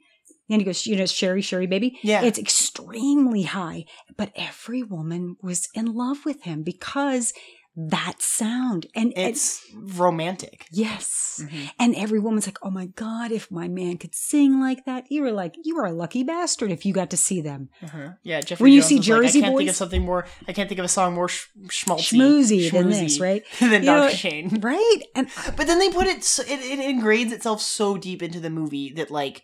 [0.51, 2.23] and he goes, you know, Sherry, Sherry, baby, Yeah.
[2.23, 3.85] it's extremely high,
[4.17, 7.33] but every woman was in love with him because
[7.79, 10.67] that sound and it's romantic.
[10.73, 11.43] yes.
[11.45, 11.71] Mhm.
[11.79, 15.21] And every woman's like, oh my God, if my man could sing like that, you
[15.23, 17.69] were like, you are a lucky bastard if you got to see them.
[17.83, 18.13] Uh-huh.
[18.23, 20.27] Yeah, Jeffrey When you see was like, Jersey I can't think Boys- of something more.
[20.49, 23.43] I can't think of a song more sh- schmaltzy, Schmoozy than this, right?
[23.61, 24.61] than You Danke Schoen.
[24.63, 25.01] Right?
[25.15, 28.49] And But then they put it, so, it, it ingrades itself so deep into the
[28.49, 29.43] movie that like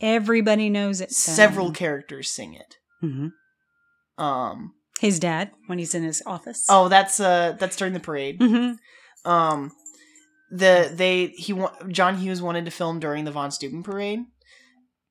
[0.00, 1.10] everybody knows it.
[1.10, 2.76] several characters sing it.
[3.00, 3.28] hmm
[4.18, 4.74] Um.
[5.02, 6.64] His dad, when he's in his office.
[6.68, 8.36] Oh, that's uh, that's during the parade.
[8.40, 8.72] hmm
[9.24, 9.72] Um,
[10.50, 14.20] the they he wa- John Hughes wanted to film during the Von Steuben parade,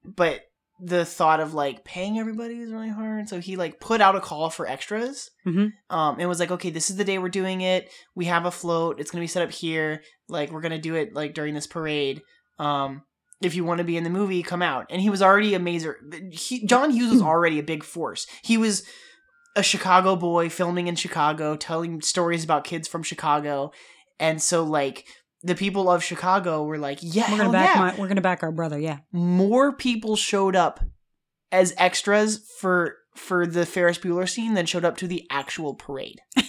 [0.06, 0.42] but
[0.80, 3.28] the thought of like paying everybody is really hard.
[3.30, 5.30] So he like put out a call for extras.
[5.46, 5.74] Mhm.
[5.90, 7.90] Um, and was like, okay, this is the day we're doing it.
[8.16, 9.00] We have a float.
[9.00, 10.02] It's gonna be set up here.
[10.30, 12.22] Like we're gonna do it like during this parade.
[12.60, 13.04] Um,
[13.42, 14.86] if you want to be in the movie, come out.
[14.90, 15.98] And he was already a major.
[16.32, 18.26] He, John Hughes was already a big force.
[18.44, 18.84] He was
[19.56, 23.72] a Chicago boy filming in Chicago, telling stories about kids from Chicago,
[24.20, 25.06] and so like
[25.44, 27.82] the people of Chicago were like, yeah, We're gonna back yeah.
[27.82, 28.80] my, we're gonna back our brother.
[28.80, 29.00] Yeah.
[29.12, 30.80] More people showed up
[31.52, 36.20] as extras for for the Ferris Bueller scene than showed up to the actual parade.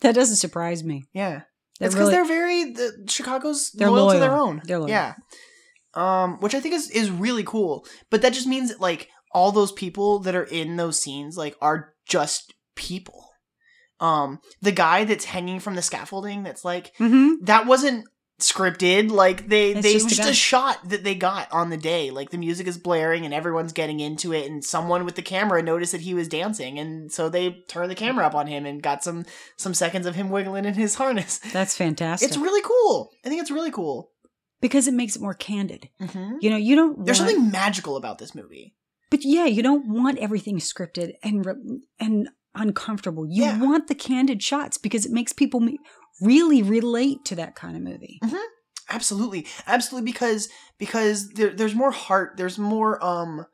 [0.00, 1.04] That doesn't surprise me.
[1.14, 1.42] Yeah,
[1.80, 4.60] that's because really- they're very the, Chicago's They're loyal, to their own.
[4.64, 4.90] They're loyal.
[4.90, 5.14] Yeah,
[5.94, 7.86] um, which I think is is really cool.
[8.10, 11.54] But that just means that like all those people that are in those scenes like
[11.60, 13.20] are just people.
[14.00, 17.44] Um, the guy that's hanging from the scaffolding that's like Mm-hmm.
[17.44, 18.04] that wasn't
[18.38, 21.50] scripted like they It's they just it was a just a shot that they got
[21.50, 25.06] on the day like the music is blaring and everyone's getting into it and someone
[25.06, 28.34] with the camera noticed that he was dancing and so they turned the camera up
[28.34, 29.24] on him and got some
[29.56, 32.28] some seconds of him wiggling in his harness That's fantastic.
[32.28, 34.10] it's really cool i think it's really cool
[34.60, 35.88] because it makes it more candid.
[36.00, 36.36] mm-hmm.
[36.42, 37.06] You know, you don't.
[37.06, 38.74] there's want- something magical about this movie
[39.16, 43.26] But yeah, you don't want everything scripted and re- and uncomfortable.
[43.26, 43.58] You Yeah.
[43.58, 45.78] want the candid shots because it makes people me-
[46.20, 48.20] really relate to that kind of movie.
[48.90, 50.48] absolutely absolutely because
[50.78, 53.44] because there, there's more heart there's more um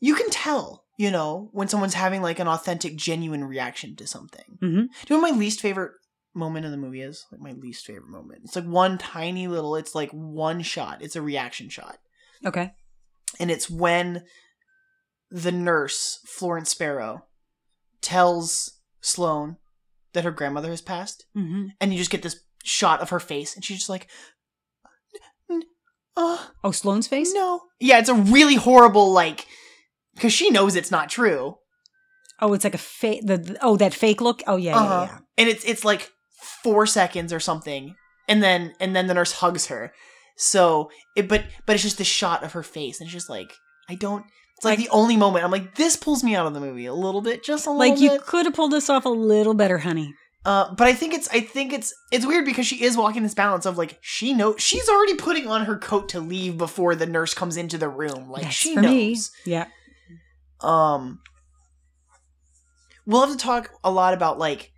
[0.00, 4.58] you can tell you know when someone's having like an authentic genuine reaction to something
[4.62, 4.86] Mhm.
[5.04, 5.92] do you know what my least favorite
[6.34, 9.76] moment in the movie is like my least favorite moment it's like one tiny little
[9.76, 11.98] it's like one shot it's a reaction shot
[12.46, 12.72] Okay.
[13.38, 14.24] And it's when
[15.30, 17.24] the nurse florence sparrow
[18.02, 19.56] tells sloane
[20.12, 23.54] that her grandmother has passed hmm and you just get this shot of her face
[23.54, 24.08] and she's just like
[25.50, 25.62] "N-
[26.16, 27.32] uh Oh, Sloane's face.
[27.32, 29.46] no yeah it's a really horrible like
[30.14, 31.56] because she knows it's not true
[32.42, 33.26] Oh, it's like a fake.
[33.26, 34.42] The, the- oh that fake look.
[34.46, 35.00] Oh yeah, uh-huh.
[35.06, 35.18] yeah, yeah.
[35.36, 36.10] and it's it's like
[36.62, 37.94] four seconds or something
[38.28, 39.92] and then and then the nurse hugs her
[40.36, 43.52] so it but but it's just the shot of her face and it's just like
[43.88, 44.24] i don't
[44.56, 46.86] it's like, Like- the only moment i'm like this pulls me out of the movie
[46.86, 49.08] a little bit just a little Like you bit could have pulled this off a
[49.08, 50.14] little better, honey.
[50.42, 53.34] Uh, but I think it's I think it's it's weird because she is walking this
[53.34, 57.04] balance of like she knows she's already putting on her coat to leave before the
[57.04, 58.30] nurse comes into the room.
[58.30, 58.84] Like That's she knows.
[58.86, 59.16] me.
[59.44, 59.66] Yeah.
[60.62, 61.20] Um,
[63.04, 64.72] we'll have to talk a lot about like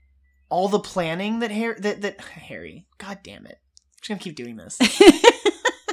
[0.48, 2.86] all the planning that Harry that that Harry.
[2.98, 3.58] God damn it!
[3.60, 4.78] I'm just gonna keep doing this.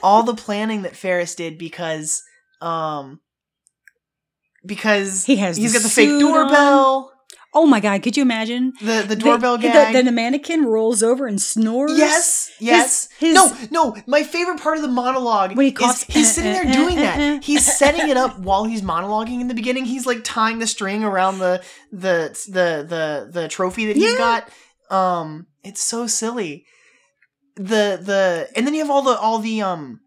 [0.04, 2.22] all the planning that Ferris did because
[2.62, 3.20] um
[4.66, 7.12] because He has he's the got the fake doorbell,
[7.54, 8.74] oh my god, could you imagine?
[8.82, 9.94] the the doorbell the, gag.
[9.94, 11.98] Then the mannequin rolls over and snores.
[11.98, 13.08] Yes, yes.
[13.20, 13.96] his- no, no.
[14.06, 16.98] My favorite part of the monologue When he is he's eh, sitting there eh, doing
[16.98, 17.20] eh, that.
[17.20, 17.40] eh.
[17.42, 19.86] He's setting it up while he's monologuing in the beginning.
[19.86, 24.18] He's like tying the string around the the the the the trophy that he's Yeah.
[24.18, 24.50] got.
[24.94, 26.66] Um, it's so silly.
[27.60, 30.00] The the and then you have all the all the um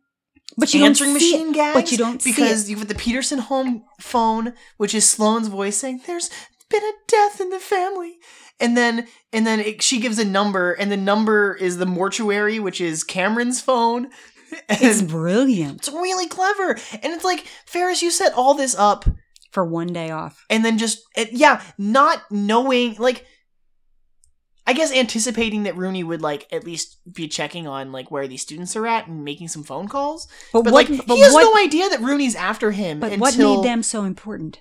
[0.57, 1.55] But you answering don't see machine it.
[1.55, 1.75] gags.
[1.81, 6.01] But you don't because you have the Peterson home phone, which is Sloane's voice saying,
[6.07, 6.31] "There's
[6.71, 8.15] been a death in the family,"
[8.59, 12.59] and then and then it, she gives a number, and the number is the mortuary,
[12.59, 14.09] which is Cameron's phone.
[14.69, 15.79] And It's brilliant.
[15.79, 16.73] it's, really clever,
[17.03, 19.07] and it's like Ferris, you set all this up,
[19.51, 20.45] for one day off.
[20.51, 23.25] and then just it, yeah, not knowing like.
[24.67, 28.43] I guess anticipating that Rooney would like at least be checking on like where these
[28.43, 30.29] students are at and making some phone calls.
[30.53, 30.89] But, But what?
[30.91, 31.43] like but he has what?
[31.43, 34.61] no idea that Rooney's after him but until what made them so important?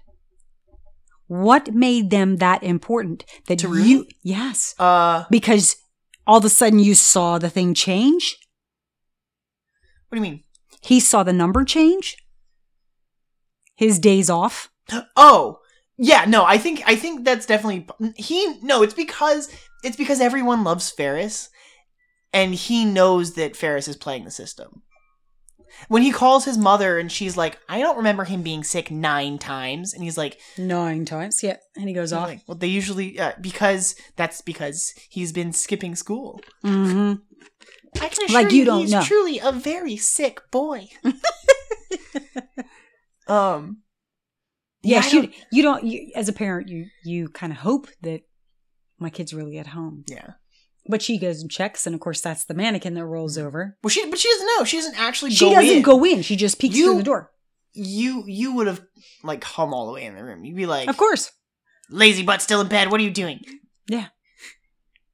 [1.27, 3.25] What made them that important?
[3.47, 3.73] That To you?
[3.99, 4.07] Rooney?
[4.23, 5.75] Yes, uh because
[6.25, 8.37] all of a sudden you saw the thing change.
[10.09, 10.43] what do you mean?
[10.81, 12.17] He saw the number change.
[13.75, 14.69] His days off.
[15.15, 15.59] Oh,
[15.97, 19.49] yeah, no, I think I think that's definitely he no, it's because
[19.83, 21.49] it's because everyone loves Ferris
[22.33, 24.83] and he knows that Ferris is playing the system.
[25.87, 29.37] When he calls his mother and she's like, "I don't remember him being sick 9
[29.39, 31.41] times." And he's like, Nine times.
[31.41, 32.27] Yeah, and he goes off.
[32.27, 37.13] like, "Well, they usually uh, because that's because he's been skipping school." hmm
[38.01, 38.81] I can assure Like you don't know.
[38.81, 39.01] he's know.
[39.03, 40.87] truly a very sick boy.
[43.27, 43.77] um
[44.83, 47.87] yeah, I you don't- you don't you, as a parent you you kind of hope
[48.01, 48.21] that
[49.01, 50.03] my kid's really at home.
[50.07, 50.31] yeah.
[50.87, 53.45] But she goes and checks, and of course that's the mannequin that rolls mm-hmm.
[53.47, 53.77] over.
[53.83, 54.63] Well, she but she doesn't know.
[54.63, 55.81] She doesn't actually She go doesn't in.
[55.83, 57.31] go in; she just peeks You- through the door.
[57.73, 58.81] You you would have
[59.23, 60.43] like come all the way in the room.
[60.43, 61.31] You'd be like, Of course,
[61.89, 62.91] lazy butt still in bed.
[62.91, 63.41] What are you doing?
[63.87, 64.07] Yeah.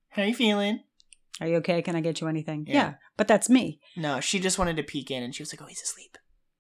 [0.09, 0.79] How are you feeling?
[1.39, 1.81] are you okay?
[1.83, 2.65] Can I get you anything?
[2.67, 2.73] Yeah.
[2.73, 3.79] Yeah, but that's me.
[3.95, 6.17] No, she just wanted to peek in, and she was like, "Oh, he's asleep."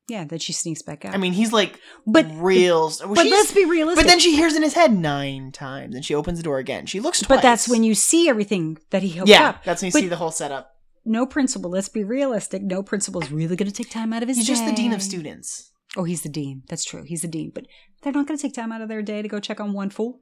[0.07, 1.13] Yeah, then she sneaks back out.
[1.13, 2.91] I mean, he's like but real.
[3.05, 4.05] well, but let's be realistic.
[4.05, 6.85] But then she hears in his head nine times, and she opens the door again.
[6.85, 7.27] She looks twice.
[7.27, 9.63] but that's when you see everything that he hooked yeah, up.
[9.65, 10.71] that's when you But see the whole setup.
[11.03, 11.69] no principal.
[11.69, 12.61] Let's be realistic.
[12.61, 14.37] No principal is really going to take time out of his.
[14.37, 15.71] He's just the dean of students.
[15.97, 16.63] Oh, he's the dean.
[16.69, 17.03] That's true.
[17.03, 17.51] He's the dean.
[17.53, 17.65] But
[18.01, 19.89] they're not going to take time out of their day to go check on one
[19.89, 20.19] fool.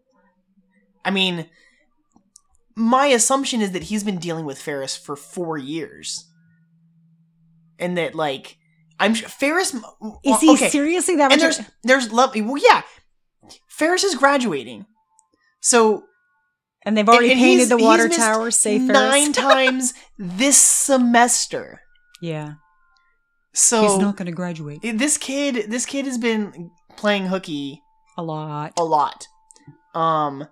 [1.03, 1.45] I mean,
[2.75, 6.25] my assumption is that he's been dealing with Ferris for four years,
[7.77, 8.57] and that like
[8.99, 10.69] I'm sure Ferris Is he okay.
[10.69, 11.57] seriously that And much?
[11.57, 12.33] there's there's love.
[12.35, 12.81] Well, yeah,
[13.67, 14.85] Ferris is graduating,
[15.61, 16.03] so
[16.85, 18.81] and they've already and painted he's- the water tower safe.
[18.81, 21.81] nine times this semester.
[22.21, 22.53] yeah,
[23.53, 27.81] So he's not going to graduate this kid, this kid has been playing hooky
[28.17, 28.73] a lot.
[28.77, 29.27] a lot.
[29.93, 30.47] Um,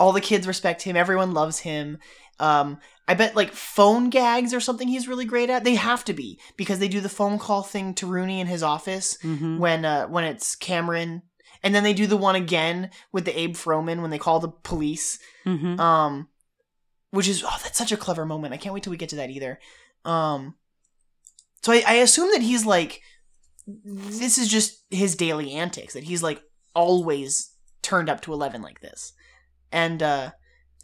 [0.00, 0.96] all the kids respect him.
[0.96, 1.98] Everyone loves him.
[2.40, 2.78] Um,
[3.10, 5.64] I bet like phone gags or something he's really great at.
[5.64, 8.62] They have to be because they do the phone call thing to Rooney in his
[8.62, 9.58] office Mhm.
[9.58, 11.22] when uh when it's Cameron,
[11.62, 14.50] and then they do the one again with the Abe Froman when they call the
[14.50, 15.18] police.
[15.46, 15.80] Mhm.
[15.80, 16.28] Um,
[17.10, 18.52] which is oh that's such a clever moment.
[18.52, 19.58] I can't wait till we get to that either.
[20.04, 20.54] Um,
[21.62, 23.00] so I, I assume that he's like
[23.66, 26.42] this is just his daily antics that he's like
[26.74, 27.50] always
[27.82, 29.12] turned up to 11 like this
[29.72, 30.30] and uh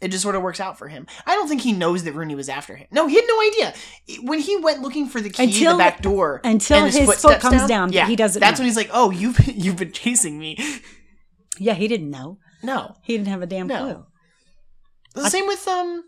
[0.05, 2.35] it just sort of works out for him i don't think he knows that rooney
[2.35, 3.73] was after him no he had no idea
[4.21, 7.21] when he went looking for the key to Until- the back door until and his
[7.21, 8.63] foot comes down, yeah he doesn't that's know.
[8.63, 10.57] when he's like oh you've been, you've been chasing me
[11.57, 12.37] Yeah, he didn't know.
[12.63, 13.79] no He didn't have a damn No.
[15.13, 15.23] clue.
[15.23, 16.03] The same with um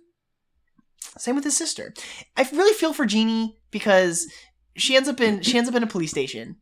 [1.17, 1.93] same with his sister.
[2.35, 4.27] I really feel for Jeanie because
[4.75, 6.57] she ends up in she ends up in a police station.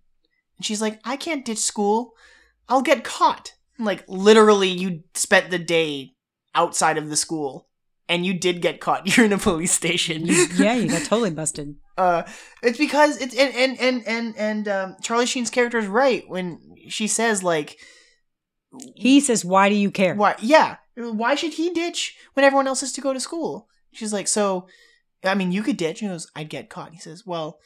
[0.58, 2.12] And she's like, I can't ditch school.
[2.70, 3.54] I'll get caught.
[3.80, 6.14] Like literally you spent the day
[6.56, 7.68] outside of the school
[8.08, 9.06] and you did get caught.
[9.18, 10.26] You're in a police station.
[10.26, 11.76] Yeah, you got totally busted.
[11.98, 12.24] uh
[12.64, 16.60] it's because it's and and and and, and um Charlie Sheen's character is right when
[16.88, 17.78] she says like
[18.96, 20.36] He says, "Why do you care?" why?
[20.42, 20.78] Yeah.
[20.98, 23.68] Why should he ditch when everyone else has to go to school?
[23.92, 24.68] She's like, so,
[25.24, 26.00] I mean, you could ditch.
[26.00, 26.94] He goes, I'd get caught.
[26.94, 27.60] He says, well,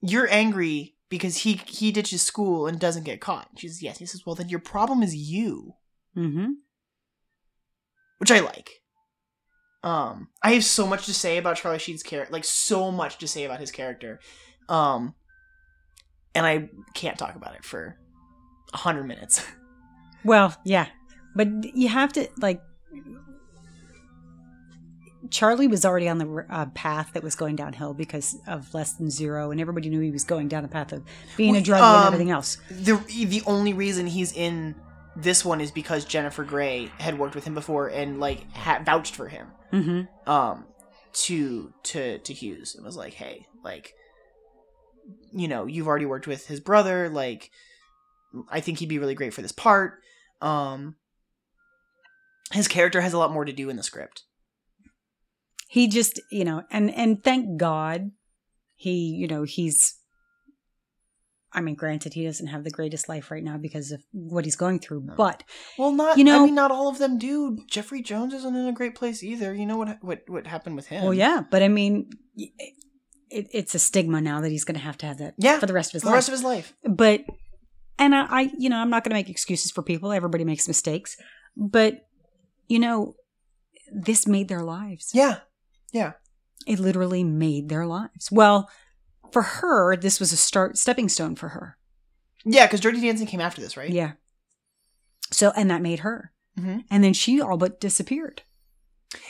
[0.00, 3.48] you're angry because he he ditches school and doesn't get caught.
[3.56, 3.98] She says, yes.
[3.98, 5.74] He says, well, then your problem is you,
[6.16, 6.52] Mm-hmm.
[8.20, 8.70] Which I like.
[9.82, 13.26] Um, I have so much to say about Charlie Sheen's character, like so much to
[13.26, 14.20] say about his character.
[14.68, 15.14] Um,
[16.34, 17.96] and I can't talk about it for
[18.72, 19.44] a hundred minutes.
[20.22, 20.86] Well, yeah,
[21.34, 22.60] but you have to like.
[25.30, 29.08] Charlie was already on the uh, path that was going downhill because of less than
[29.08, 31.02] zero, and everybody knew he was going down the path of
[31.38, 32.58] being a drug um, and everything else.
[32.70, 34.74] the the only reason he's in
[35.16, 39.14] this one is because Jennifer Grey had worked with him before and like ha- vouched
[39.14, 39.48] for him.
[39.72, 40.30] Mm-hmm.
[40.30, 40.66] um
[41.12, 43.94] to to to Hughes and was like, "Hey, like
[45.32, 47.50] you know, you've already worked with his brother, like
[48.50, 50.00] I think he'd be really great for this part."
[50.40, 50.96] Um
[52.52, 54.24] his character has a lot more to do in the script.
[55.68, 58.10] He just, you know, and and thank God,
[58.74, 59.94] he, you know, he's.
[61.52, 64.54] I mean, granted, he doesn't have the greatest life right now because of what he's
[64.56, 65.14] going through, No.
[65.16, 65.42] but
[65.78, 67.58] Well, not You know- I mean not all of them do.
[67.68, 69.52] Jeffrey Jones isn't in a great place either.
[69.54, 71.02] You know what what what happened with him?
[71.02, 74.98] well, yeah, but I mean, it, it's a stigma now that he's going to have
[74.98, 76.16] to have that Yeah, for the rest of his For the life.
[76.16, 76.74] rest of his life.
[76.84, 77.24] but
[77.98, 80.66] and I, I you know i'm not going to make excuses for people everybody makes
[80.66, 81.16] mistakes
[81.56, 82.08] but
[82.66, 83.14] you know
[83.92, 85.40] this made their lives Yeah,
[85.92, 86.12] Yeah.
[86.66, 88.70] it literally made their lives well
[89.32, 91.76] for her this was a start stepping stone for her
[92.44, 93.90] Yeah, cuz Dirty Dancing came after this, right?
[93.90, 94.12] yeah
[95.32, 96.84] so and that made her Mhm.
[96.90, 98.42] and then she all but disappeared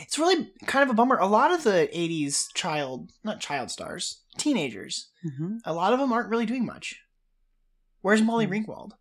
[0.01, 1.17] It's really kind of a bummer.
[1.17, 6.13] A lot of the 80s child, not child stars, teenagers hmm a lot of them
[6.13, 7.01] aren't really doing much.
[8.03, 8.53] Where's Molly Hmm.
[8.53, 8.93] Ringwald?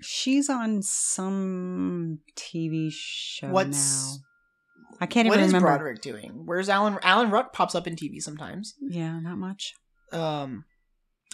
[0.00, 6.42] she's on some tv show What's now i can't even is remember Broderick doing?
[6.44, 6.98] Where's Alan?
[7.02, 8.74] Alan Ruck pops up in TV sometimes.
[8.82, 9.74] yeah not much
[10.12, 10.64] Um,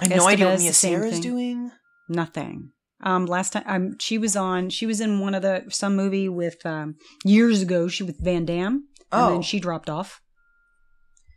[0.00, 1.70] I have no idea what Mia Sara's doing.
[2.08, 2.70] Nothing.
[3.04, 6.28] Um, last time um, she was on, she was in one of the some movie
[6.28, 7.88] with um years ago.
[7.88, 10.20] She with Van Damme, and Oh, then she dropped off.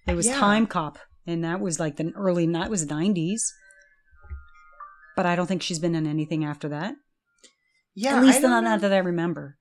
[0.07, 0.38] It was Yeah.
[0.39, 3.51] Time Cop, and that was like the early that was nineties.
[5.15, 6.95] But I don't think she's been in anything after that.
[7.95, 8.17] yeah.
[8.17, 9.57] At least don't not, that I remember.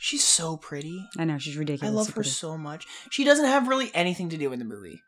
[0.00, 1.04] She's so pretty.
[1.16, 1.92] I know she's ridiculous.
[1.92, 2.86] I love her so much.
[3.10, 5.00] She doesn't have really anything to do in the movie.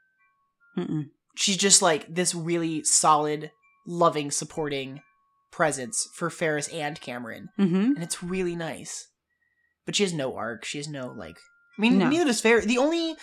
[0.78, 1.10] Mm-mm.
[1.36, 3.50] She's just like this really solid,
[3.86, 5.00] loving, supporting
[5.50, 7.48] presence for Ferris and Cameron.
[7.58, 7.76] Mm-hmm.
[7.94, 9.08] and it's really nice.
[9.86, 10.64] But she has no arc.
[10.64, 11.36] She has no like.
[11.78, 12.08] I mean, No.
[12.08, 12.66] neither does Ferris.
[12.66, 13.14] The only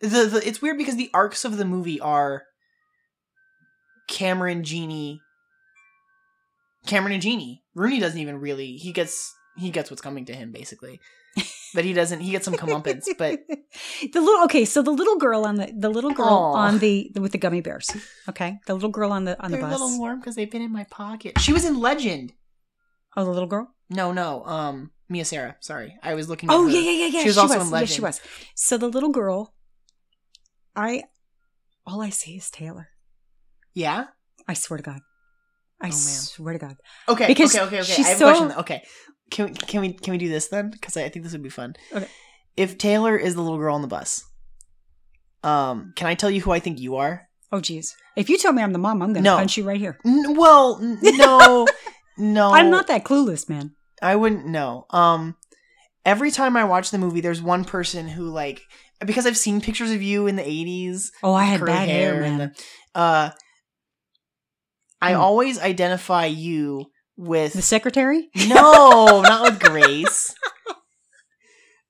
[0.00, 2.42] the, the it's weird because the arcs of the movie are
[4.08, 5.20] Cameron, Jeanie,
[6.86, 7.62] Cameron and Jeanie.
[7.74, 8.76] Rooney doesn't even really.
[8.76, 11.00] He gets he gets what's coming to him basically,
[11.74, 12.20] but he doesn't.
[12.20, 13.06] He gets some comeuppance.
[13.18, 13.40] But
[14.12, 16.52] the little okay, so the little girl on the the little girl Aw.
[16.54, 17.90] on the with the gummy bears.
[18.28, 20.50] Okay, the little girl on the on the bus they're a little warm because they've
[20.50, 21.38] been in my pocket.
[21.40, 22.32] She was in Legend.
[23.16, 23.74] oh, the little girl.
[23.90, 24.44] No, no.
[24.44, 25.56] Um, Mia Sara.
[25.60, 26.50] Sorry, I was looking.
[26.50, 26.70] Oh her.
[26.70, 27.20] yeah, yeah, yeah, yeah.
[27.22, 27.90] She was also in Yeah, Legend.
[27.90, 28.20] she was.
[28.54, 29.54] So the little girl,
[30.74, 31.04] I,
[31.86, 32.88] all I see is Taylor.
[33.74, 34.06] Yeah.
[34.48, 35.00] I swear to God.
[35.80, 35.92] I Oh, man.
[35.92, 36.76] swear to God.
[37.08, 38.02] Okay, Because okay, okay, okay.
[38.02, 38.58] I have so- a question.
[38.60, 38.82] Okay,
[39.30, 40.70] can we can we can we do this then?
[40.70, 41.76] Because I, I think this would be fun.
[41.92, 42.08] Okay.
[42.56, 44.24] If Taylor is the little girl on the bus,
[45.42, 47.28] um, can I tell you who I think you are?
[47.52, 47.94] Oh, geez.
[48.16, 49.36] If you tell me I'm the mom, I'm to No.
[49.36, 49.98] punch you right here.
[50.04, 51.66] N- well, n- no,
[52.18, 52.50] no.
[52.52, 53.72] I'm not that clueless, man.
[54.02, 54.86] I wouldn't know.
[54.90, 55.36] Um,
[56.04, 58.62] every time I watch the movie, there's one person who like
[59.04, 61.10] because I've seen pictures of you in the '80s.
[61.22, 62.52] Oh, I had bad hair, and man.
[62.94, 63.30] the- uh,
[65.00, 65.20] I Hmm.
[65.20, 70.34] always identify you with The secretary No, not with Grace.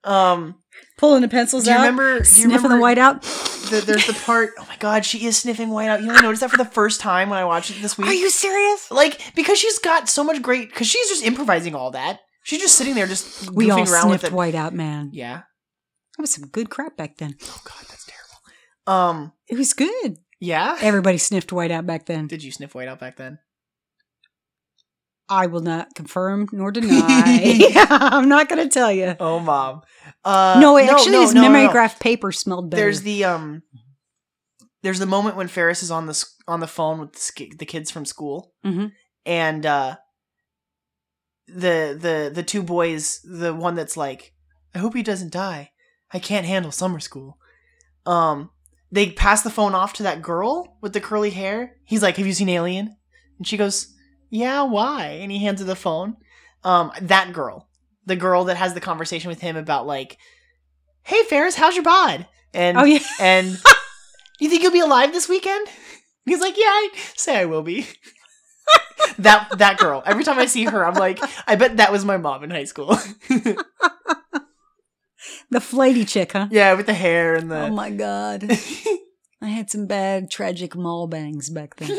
[0.04, 0.62] Um,
[0.98, 1.66] pulling the pencils out.
[1.66, 2.12] do you out, remember?
[2.12, 3.22] Do you sniffing remember the white out.
[3.22, 4.50] The, there's the part.
[4.56, 6.00] Oh my god, she is sniffing white out.
[6.00, 8.06] You only noticed that for the first time when I watched it this week.
[8.06, 8.88] Are you serious?
[8.92, 10.68] like because she's got so much great?
[10.68, 12.20] Because she's just improvising all that.
[12.44, 14.36] She's just sitting there, just We all goofing around with sniffed it.
[14.36, 15.10] white out, man.
[15.12, 15.38] Yeah.
[15.38, 17.34] That was some good crap back then.
[17.42, 19.00] Oh god, that's terrible.
[19.00, 19.32] Um.
[19.48, 20.18] It was good.
[20.38, 20.76] Yeah.
[20.80, 22.28] Everybody sniffed white out back then.
[22.28, 23.40] Did you sniff white out back then?
[25.28, 27.72] I will not confirm nor deny.
[27.90, 29.16] I'm not going to tell you.
[29.18, 29.82] Oh, mom.
[30.24, 31.52] Uh, no, actually, no, his no, no, no.
[31.52, 32.82] mimeograph paper smelled better.
[32.82, 33.62] There's the um.
[34.82, 37.66] There's the moment when Ferris is on the on the phone with the, sk- the
[37.66, 38.92] kids from school, Mhm.
[39.24, 39.96] and uh,
[41.48, 44.32] the the the two boys, the one that's like,
[44.74, 45.70] "I hope he doesn't die.
[46.12, 47.38] I can't handle summer school."
[48.04, 48.50] Um,
[48.92, 51.76] they pass the phone off to that girl with the curly hair.
[51.84, 52.96] He's like, "Have you seen Alien?"
[53.38, 53.92] And she goes,
[54.30, 56.16] "Yeah, why?" And he hands her the phone.
[56.64, 57.68] Um, that girl,
[58.04, 60.18] the girl that has the conversation with him about like,
[61.02, 63.58] "Hey, Ferris, how's your bod?" And oh yeah, and
[64.40, 65.68] you think you'll be alive this weekend?
[66.24, 67.86] He's like, yeah, I say I will be.
[69.18, 70.02] that that girl.
[70.04, 72.64] Every time I see her, I'm like, I bet that was my mom in high
[72.64, 72.88] school.
[75.50, 76.48] the flighty chick, huh?
[76.50, 77.66] Yeah, with the hair and the.
[77.66, 78.50] Oh my god.
[79.40, 81.90] I had some bad, tragic mall bangs back then.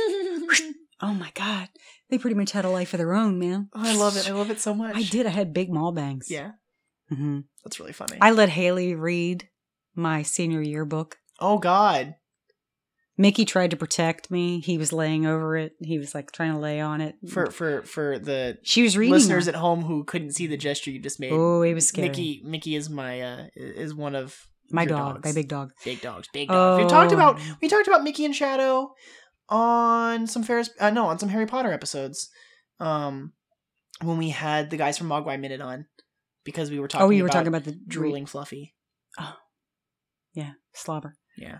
[1.02, 1.70] oh my god.
[2.10, 3.70] They pretty much had a life of their own, man.
[3.74, 4.30] Oh, I love it.
[4.30, 4.96] I love it so much.
[4.96, 5.26] I did.
[5.26, 6.30] I had big mall bangs.
[6.32, 6.52] Yeah,
[7.10, 8.18] hmm that's really funny.
[8.22, 9.50] I let Haley read
[9.96, 11.18] my senior yearbook.
[11.40, 12.16] oh God.
[13.20, 14.60] Mickey tried to protect me.
[14.60, 15.74] He was laying over it.
[15.82, 17.16] He was like trying to lay on it.
[17.28, 19.14] For for for the she was reading.
[19.14, 19.50] listeners her.
[19.54, 21.32] at home who couldn't see the gesture you just made.
[21.34, 22.10] oh, it was scary.
[22.10, 24.38] Mickey Mickey is my uh is one of
[24.70, 25.26] my dog, dogs.
[25.26, 25.72] my big dog.
[25.84, 26.84] big dogs, big dogs.
[26.84, 27.16] We talked Oh.
[27.16, 28.94] about we talked about Mickey and Shadow
[29.50, 32.30] on some Ferris uh, no on some Harry Potter episodes.
[32.80, 33.34] Um,
[34.02, 35.86] when we had the guys from Mogwai Minute on
[36.44, 37.08] because we were talking.
[37.08, 38.76] oh, you were about talking about the drooling Fluffy.
[39.20, 39.36] Oh,
[40.34, 41.16] yeah, slobber.
[41.38, 41.60] Yeah.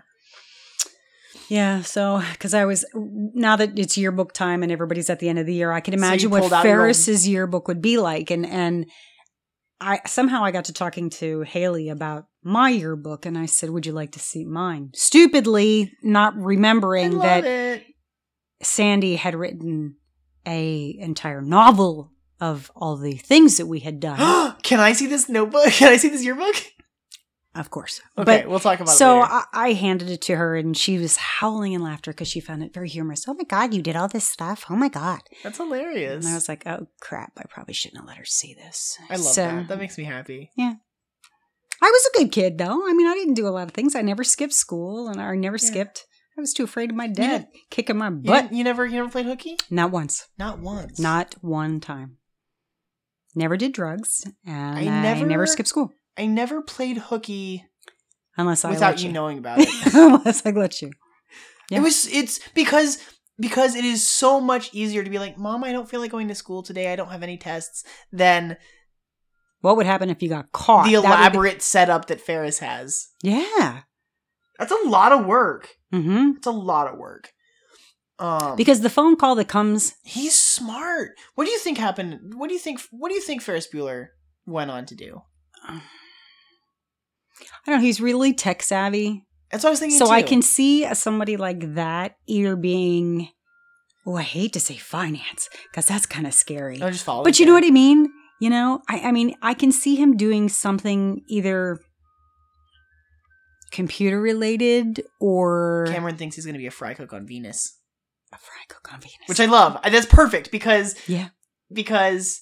[1.48, 5.38] Yeah, so because I was now that it's yearbook time and everybody's at the end
[5.38, 8.30] of the year, I can So imagine what pulled out Ferris's yearbook would be like,
[8.30, 8.86] and and
[9.80, 13.86] I somehow I got to talking to Haley about my yearbook, and I said, "Would
[13.86, 17.84] you like to see mine?" Stupidly, not remembering that it.
[18.62, 19.96] Sandy had written
[20.46, 24.54] a entire novel of all the things that we had done.
[24.62, 25.66] Can I see this notebook?
[25.72, 26.56] Can I see this yearbook?
[27.54, 29.32] of course, Okay, but we'll talk about so it later.
[29.32, 32.62] I, I handed it to her, and she was howling in laughter because she found
[32.62, 33.26] it very humorous.
[33.26, 34.66] Oh my god, you did all this stuff!
[34.70, 35.20] Oh my god!
[35.42, 36.24] That's hilarious.
[36.24, 38.96] And I was like, oh crap, I probably shouldn't have let her see this.
[39.10, 39.68] I love So, that.
[39.68, 40.50] That makes me happy.
[41.80, 42.88] I was a good kid though.
[42.88, 43.94] I mean, I didn't do a lot of things.
[43.94, 45.68] I never skipped school, and I never Yeah.
[45.68, 46.06] skipped.
[46.36, 48.42] I was too afraid of my dad kicking my butt.
[48.44, 49.56] didn't- you never you never played hooky?
[49.70, 50.26] Not once.
[50.38, 50.98] Not once.
[50.98, 52.18] Not one time.
[53.34, 57.64] Never did drugs, and I I never, never- skipped school I never played hooky
[58.36, 59.68] unless I without you you knowing about it.
[59.94, 60.90] unless I let you.
[61.70, 61.78] Yeah.
[61.78, 62.98] It was it's because
[63.38, 66.26] because it is so much easier to be like, "Mom, I don't feel like going
[66.28, 66.92] to school today.
[66.92, 68.56] I don't have any tests." Than
[69.60, 70.86] What would happen if you got caught?
[70.86, 73.08] the would be- elaborate setup that Ferris has.
[73.22, 73.80] yeah.
[74.58, 75.68] That's a lot of work.
[75.92, 77.30] hmm It's a lot of work.
[78.18, 81.10] Um, Because the phone call that comes he's smart.
[81.36, 82.34] What do you think happened?
[82.34, 82.80] What do you think?
[82.90, 84.08] What do you think Ferris Bueller
[84.46, 85.22] went on to do?
[85.64, 85.80] I
[87.66, 89.24] don't know, he's really tech savvy.
[89.50, 89.98] That's what I was thinking.
[89.98, 93.28] So I can see somebody like that either being,
[94.06, 96.78] oh, I hate to say finance because that's kind of scary.
[96.78, 97.24] No, just follow.
[97.24, 98.08] But you know what I mean?
[98.40, 101.80] You know, I, I mean, I can see him doing something either
[103.70, 107.76] computer related or Cameron thinks he's going to be a fry cook on Venus,
[108.32, 109.16] a fry cook on Venus.
[109.26, 109.78] which I love.
[109.84, 111.28] That's perfect because yeah,
[111.72, 112.40] because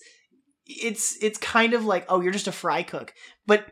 [0.66, 3.12] it's it's kind of like oh you're just a fry cook,
[3.47, 3.66] but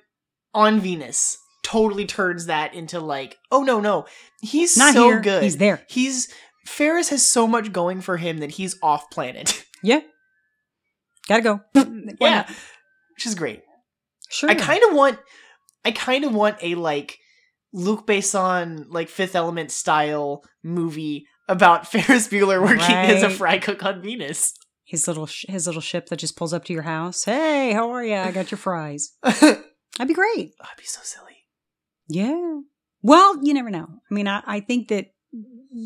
[0.55, 4.05] on Venus totally turns that into like oh no no
[4.43, 5.21] he's not so here.
[5.21, 5.83] good He's there.
[5.89, 6.29] he's
[6.67, 10.01] Ferris has so much going for him that he's off planet Yeah,
[11.29, 11.61] gotta go.
[11.75, 12.49] Mm, yeah
[13.17, 13.63] which is great
[14.31, 14.51] sure.
[14.51, 15.19] I kind of want
[15.85, 17.19] I kind of want a like
[17.73, 23.85] Luc Besson like Fifth Element style movie about Ferris Bueller working as a fry cook
[23.85, 24.55] on Venus.
[24.85, 27.25] his little sh- his little ship that just pulls up to your house.
[27.25, 28.15] Hey, how are you?
[28.15, 29.13] I got your fries.
[29.23, 30.53] That'd be great.
[30.61, 31.45] Oh, that'd be be so silly.
[32.09, 32.61] Yeah.
[33.03, 33.87] Well, you never know.
[34.11, 35.07] I mean, I, I think that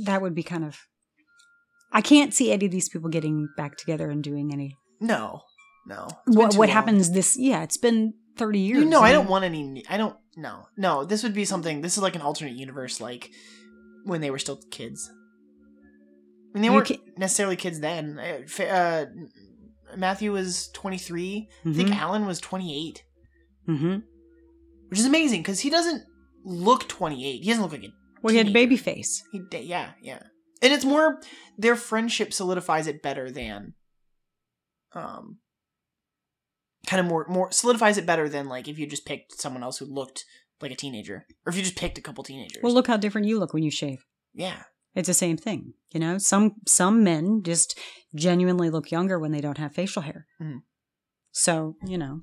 [0.04, 0.78] that would be kind of.
[1.92, 4.76] I can't see any of these people getting back together and doing any.
[5.00, 5.42] No,
[5.86, 6.08] no.
[6.26, 6.68] What what long.
[6.68, 7.36] happens this?
[7.38, 8.80] Yeah, it's been thirty years.
[8.82, 9.84] You know, I don't want any.
[9.88, 10.16] I don't.
[10.36, 11.04] No, no.
[11.04, 11.80] This would be something.
[11.82, 13.30] This is like an alternate universe, like
[14.04, 15.10] when they were still kids.
[16.54, 18.18] I mean, they You weren't ca- necessarily kids then.
[18.18, 19.06] Uh, uh,
[19.96, 21.48] Matthew was twenty three.
[21.64, 21.96] I think Mhm.
[21.96, 23.04] Alan was twenty eight,
[23.68, 23.98] Mm-hmm.
[24.88, 26.02] which is amazing because he doesn't
[26.44, 27.42] look twenty eight.
[27.42, 27.92] He doesn't look like a
[28.22, 29.22] Well, he had a baby face.
[29.32, 30.22] He, yeah, yeah.
[30.62, 31.20] And it's more
[31.56, 33.74] their friendship solidifies it better than,
[34.94, 35.38] um,
[36.86, 39.78] kind of more more solidifies it better than like if you just picked someone else
[39.78, 40.24] who looked
[40.60, 42.62] like a teenager, or if you just picked a couple teenagers.
[42.62, 44.04] Well, look how different you look when you shave.
[44.34, 44.62] yeah,
[44.94, 46.18] It's the same thing, you know.
[46.18, 47.78] Some some men just
[48.14, 50.26] genuinely look younger when they don't have facial hair.
[50.40, 50.62] Mhm.
[51.32, 52.22] So you know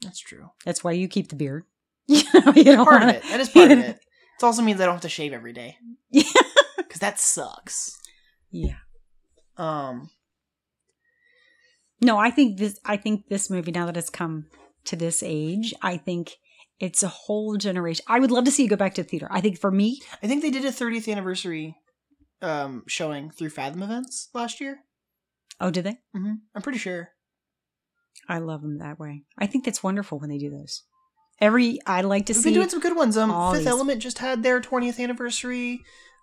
[0.00, 0.50] that's true.
[0.64, 1.64] that's why you keep the beard.
[2.08, 3.22] you know, you don't Part of wanna- it.
[3.24, 3.96] That is part of it.
[4.40, 5.76] It also means I don't have to shave every day
[6.10, 6.22] Yeah.
[6.76, 7.98] because that sucks.
[8.50, 8.76] yeah.
[9.56, 10.10] Um,
[12.00, 12.78] No, I think this.
[12.84, 14.46] I think this movie now that it's come
[14.84, 16.32] to this age, I think
[16.78, 18.04] it's a whole generation.
[18.08, 19.26] I would love to see you go back to theater.
[19.30, 21.76] I think for me, I think they did a 30th anniversary
[22.40, 24.78] um showing through Fathom Events last year.
[25.60, 25.98] oh, did they?
[26.14, 27.10] hmm I'm pretty sure.
[28.28, 29.24] I love them that way.
[29.38, 30.82] I think that's wonderful when they do those.
[31.40, 32.48] Every I like to We've see.
[32.50, 33.16] been doing some good ones.
[33.16, 35.80] Um, Fifth these- Element just had their 20th anniversary.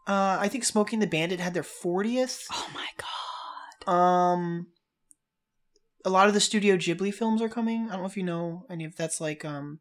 [0.08, 2.44] Uh, I think Smokey and the Bandit had their 40th.
[2.52, 2.88] oh my
[3.88, 3.92] god!
[3.94, 4.68] Um,
[6.06, 7.88] a lot of the Studio Ghibli films are coming.
[7.90, 9.80] I don't know if you know any of that's like um,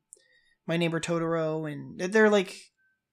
[0.67, 2.57] My Neighbor Totoro, and they're like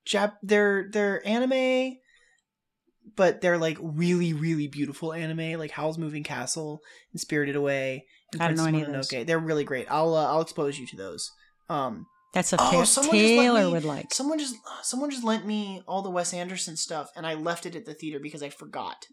[0.08, 0.34] Jap.
[0.42, 1.98] They're they're anime,
[3.16, 6.82] but they're like really really beautiful anime, like Howl's Moving Castle
[7.12, 8.06] and Spirited Away.
[8.34, 9.08] And I don't know Princess any of those.
[9.28, 9.88] They're really great.
[9.90, 11.30] I'll uh, I'll expose you to those.
[11.70, 14.14] Um, That's stuff Oh, Ta- someone just Taylor me- would like.
[14.14, 17.76] someone just someone just lent me all the Wes Anderson stuff, and I left it
[17.76, 19.06] at the theater because I forgot.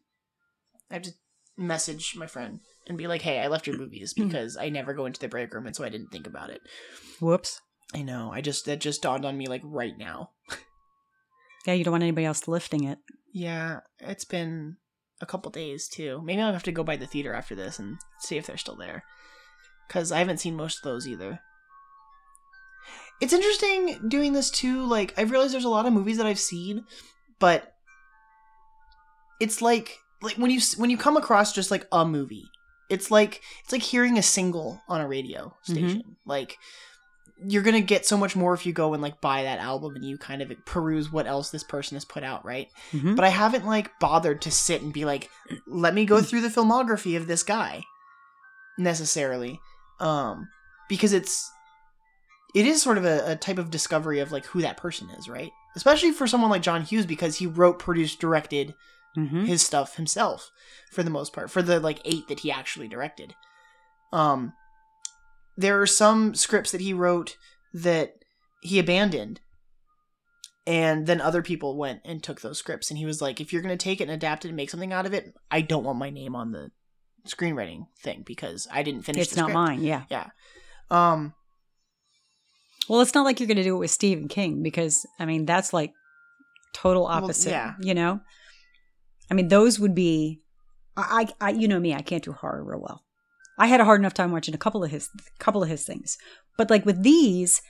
[0.90, 1.11] I have to
[1.57, 3.80] message my friend and be like, "Hey, I left your mm.
[3.80, 4.26] movies mm.
[4.26, 6.61] because I never go into the break room, and so I didn't think about it."
[7.20, 7.61] Whoops.
[7.95, 8.30] I know.
[8.32, 10.30] I just that just dawned on me like right now.
[11.66, 12.99] Yeah, you don't want anybody else lifting it.
[13.32, 14.76] Yeah, it's been
[15.20, 16.22] a couple days too.
[16.24, 18.76] Maybe I'll have to go by the theater after this and see if they're still
[18.76, 19.05] there.
[19.91, 21.41] Cause I haven't seen most of those either.
[23.20, 24.84] It's interesting doing this too.
[24.84, 26.84] Like I've realized there's a lot of movies that I've seen,
[27.39, 27.74] but
[29.41, 32.49] it's like like when you when you come across just like a movie,
[32.89, 36.16] it's like it's like hearing a single on a radio station.
[36.26, 36.59] Like
[37.47, 40.05] you're gonna get so much more if you go and like buy that album and
[40.05, 42.68] you kind of peruse what else this person has put out, right?
[42.93, 43.14] Mhm.
[43.14, 45.30] but I haven't like bothered to sit and be like,
[45.66, 47.84] let me go through the filmography of this guy
[48.76, 49.61] necessarily,
[50.01, 50.49] um,
[50.89, 51.51] because it's
[52.55, 55.28] it is sort of a, a type of discovery of like who that person is,
[55.28, 55.51] right?
[55.76, 58.74] Especially for someone like John Hughes because he wrote, produced, directed
[59.18, 59.46] Mhm.
[59.46, 60.50] his stuff himself
[60.92, 63.34] for the most part for the like eight that he actually directed.
[64.12, 64.52] Um,
[65.56, 67.36] there are some scripts that he wrote
[67.74, 68.14] that
[68.62, 69.40] he abandoned
[70.66, 73.62] and then other people went and took those scripts and he was like if you're
[73.62, 75.84] going to take it and adapt it and make something out of it i don't
[75.84, 76.70] want my name on the
[77.26, 79.28] screenwriting thing because i didn't finish it.
[79.28, 79.54] It's not script.
[79.54, 79.82] mine.
[79.82, 80.04] Yeah.
[80.10, 80.28] Yeah.
[80.90, 81.34] Um
[82.88, 85.44] Well, it's not like you're going to do it with Stephen King because I mean
[85.44, 85.92] that's like
[86.72, 87.50] total opposite.
[87.50, 87.74] yeah.
[87.80, 88.20] You know,
[89.31, 90.41] I mean those would be.
[90.97, 93.03] I, I, you know me, I can't do horror real well.
[93.57, 95.09] I had a hard enough time watching a couple of his,
[95.39, 96.16] couple of his things,
[96.57, 97.61] but like with these,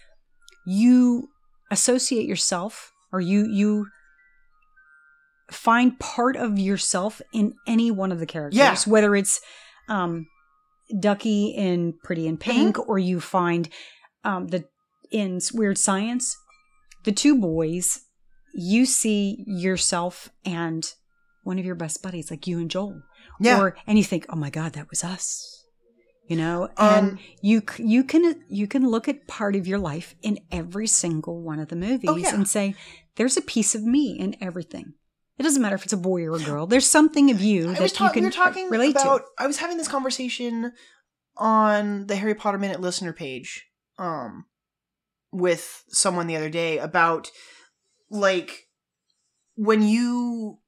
[0.67, 1.29] you
[1.71, 3.87] associate yourself or you you
[5.51, 8.77] find part of yourself in any one of the characters, Yeah.
[8.87, 9.41] whether it's
[9.89, 10.27] um,
[11.01, 12.91] Ducky in Pretty in Pink, Mm-hmm.
[12.91, 13.69] or you find
[14.25, 14.65] um, the
[15.11, 16.37] in Weird Science,
[17.05, 18.01] the two boys,
[18.55, 20.93] you see yourself and
[21.49, 23.03] one of your best buddies, like you and Joel,
[23.41, 25.65] yeah or and you think, oh my god, that was us,
[26.29, 30.15] you know, and Um, you you can you can look at part of your life
[30.23, 32.35] in every single one of the movies Oh, yeah.
[32.35, 32.75] and say,
[33.17, 34.93] there's a piece of me in everything.
[35.39, 36.67] It doesn't matter if it's a boy or a girl.
[36.67, 38.15] There's something of you I that was you talking.
[38.15, 39.19] can We were talking relate about.
[39.19, 39.25] to.
[39.45, 40.73] I was having this conversation
[41.37, 43.51] on the Harry Potter Minute listener page,
[43.99, 44.47] um,
[45.31, 47.31] with someone the other day about
[48.11, 48.67] like
[49.55, 50.59] when you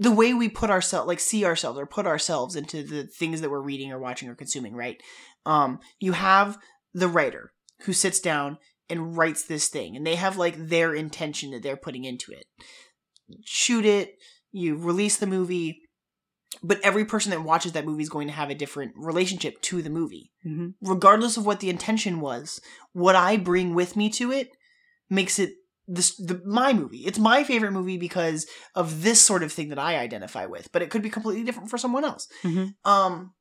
[0.00, 3.50] the way we put ourselves like see ourselves or put ourselves into the things that
[3.50, 5.00] we're reading or watching or consuming right?
[5.46, 6.58] Um you have
[6.94, 7.52] the writer
[7.84, 11.76] who sits down and writes this thing and they have like their intention that they're
[11.76, 12.44] putting into it.
[13.44, 14.14] Shoot it
[14.52, 15.82] you release the movie
[16.64, 19.80] but every person that watches that movie is going to have a different relationship to
[19.82, 20.32] the movie.
[20.44, 20.74] Mhm.
[20.82, 22.60] regardless of what the intention was
[22.92, 24.48] what i bring with me to it
[25.08, 25.52] makes it
[25.92, 26.98] this the my movie.
[26.98, 30.82] It's my favorite movie because of this sort of thing that i identify with but
[30.82, 32.28] it could be completely different for someone else.
[32.44, 32.74] Mhm.
[32.84, 33.34] um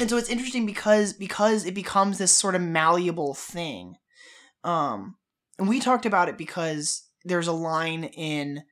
[0.00, 3.94] and so it's interesting because because it becomes this sort of malleable thing.
[4.62, 5.16] Um
[5.58, 8.62] and we talked about it because there's a line in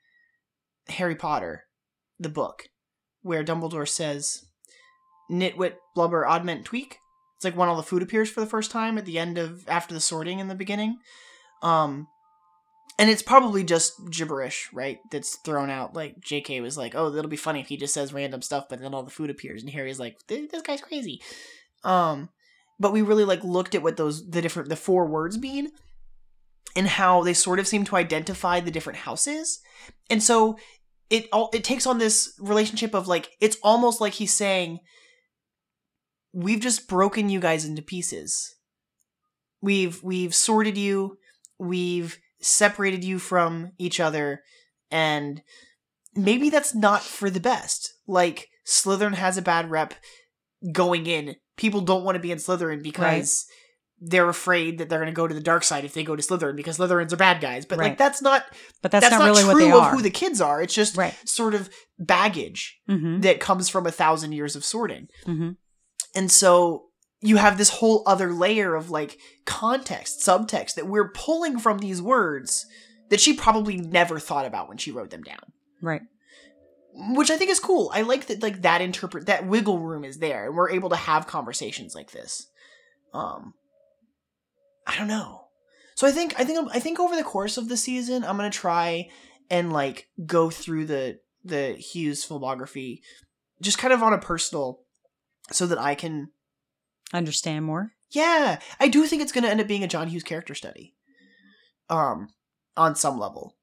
[0.89, 1.65] harry potter
[2.21, 2.69] the book
[3.23, 4.45] where dumbledore says
[5.31, 6.99] nitwit blubber oddment tweak.
[7.37, 9.69] It's like when all the food appears for the first time at the end of
[9.69, 10.99] after the sorting in the beginning.
[11.63, 12.07] Um
[12.99, 15.95] and it's probably just gibberish right that's thrown out.
[15.95, 18.81] Like jk was like oh it'll be funny if he just says random stuff but
[18.81, 19.63] then all the food appears.
[19.63, 21.21] And harry's like "Th- this guy's crazy.
[21.85, 22.31] Um
[22.79, 25.71] but we really like looked at what those the different the four words mean
[26.75, 29.61] and how they sort of seem to identify the different houses.
[30.11, 30.59] And so
[31.09, 34.81] it all it takes on this relationship of like it's almost like he's saying
[36.33, 38.55] we've just broken you guys into pieces.
[39.63, 41.19] We've we've sorted you.
[41.59, 44.43] We've separated you from each other
[44.91, 45.43] and
[46.15, 47.95] maybe that's not for the best.
[48.07, 49.95] Like slytherin has a bad rep
[50.73, 51.37] going in.
[51.57, 53.47] People don't want to be in slytherin because
[53.99, 56.23] they're afraid that they're going to go to the dark side if they go to
[56.23, 57.67] slytherin because slytherins are bad guys.
[57.67, 58.45] But like that's not
[58.83, 59.91] But that's, that's, not, not, really true what they of are.
[59.93, 60.63] who the kids are.
[60.63, 61.15] It's just right.
[61.25, 65.09] sort of baggage hmm that comes from a thousand years of sorting.
[65.25, 65.53] Hmm
[66.15, 66.87] and so
[67.27, 72.01] you have this whole other layer of like context, subtext that we're pulling from these
[72.01, 72.67] words
[73.11, 75.53] that she probably never thought about when she wrote them down.
[75.83, 76.03] Right.
[76.95, 77.91] Which I think is cool.
[77.93, 80.97] I like that like that interpret that wiggle room is there and we're able to
[80.97, 82.47] have conversations like this.
[83.13, 83.55] Um
[84.87, 85.47] I don't know.
[85.95, 88.51] So I think I think I think over the course of the season, I'm gonna
[88.51, 89.09] try
[89.51, 93.01] and like go through the the Hughes filmography,
[93.61, 94.81] just kind of on a personal,
[95.51, 96.31] so that I can.
[97.13, 97.93] Understand more.
[98.11, 100.95] Yeah, I do think it's gonna end up being a John Hughes character study.
[101.89, 102.29] Um,
[102.77, 103.57] on some level,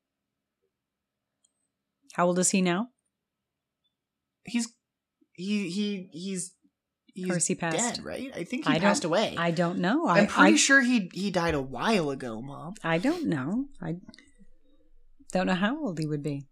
[2.13, 2.89] How old is he now?
[4.45, 4.67] he's
[5.33, 6.53] he he he's
[7.13, 7.77] he's Or he passed?
[7.77, 8.31] dead, right?
[8.35, 9.35] I think he I passed away.
[9.37, 10.07] I don't know.
[10.07, 12.73] I'm pretty I, sure he he died a while ago, Mom.
[12.83, 13.65] I don't know.
[13.81, 13.95] I
[15.31, 16.45] don't know how old he would be.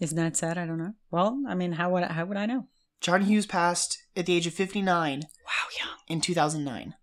[0.00, 0.56] Isn't that sad?
[0.58, 0.94] I don't know.
[1.10, 2.66] Well, I mean, how would how would I know?
[3.00, 5.96] John Hughes passed at the age of 59 Wow, young.
[6.08, 6.94] in 2009.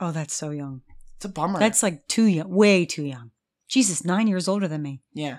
[0.00, 0.82] Oh, that's so young.
[1.16, 1.58] It's a bummer.
[1.58, 3.30] That's like too young, way too young.
[3.68, 5.02] Jesus, nine years older than me.
[5.12, 5.38] yeah.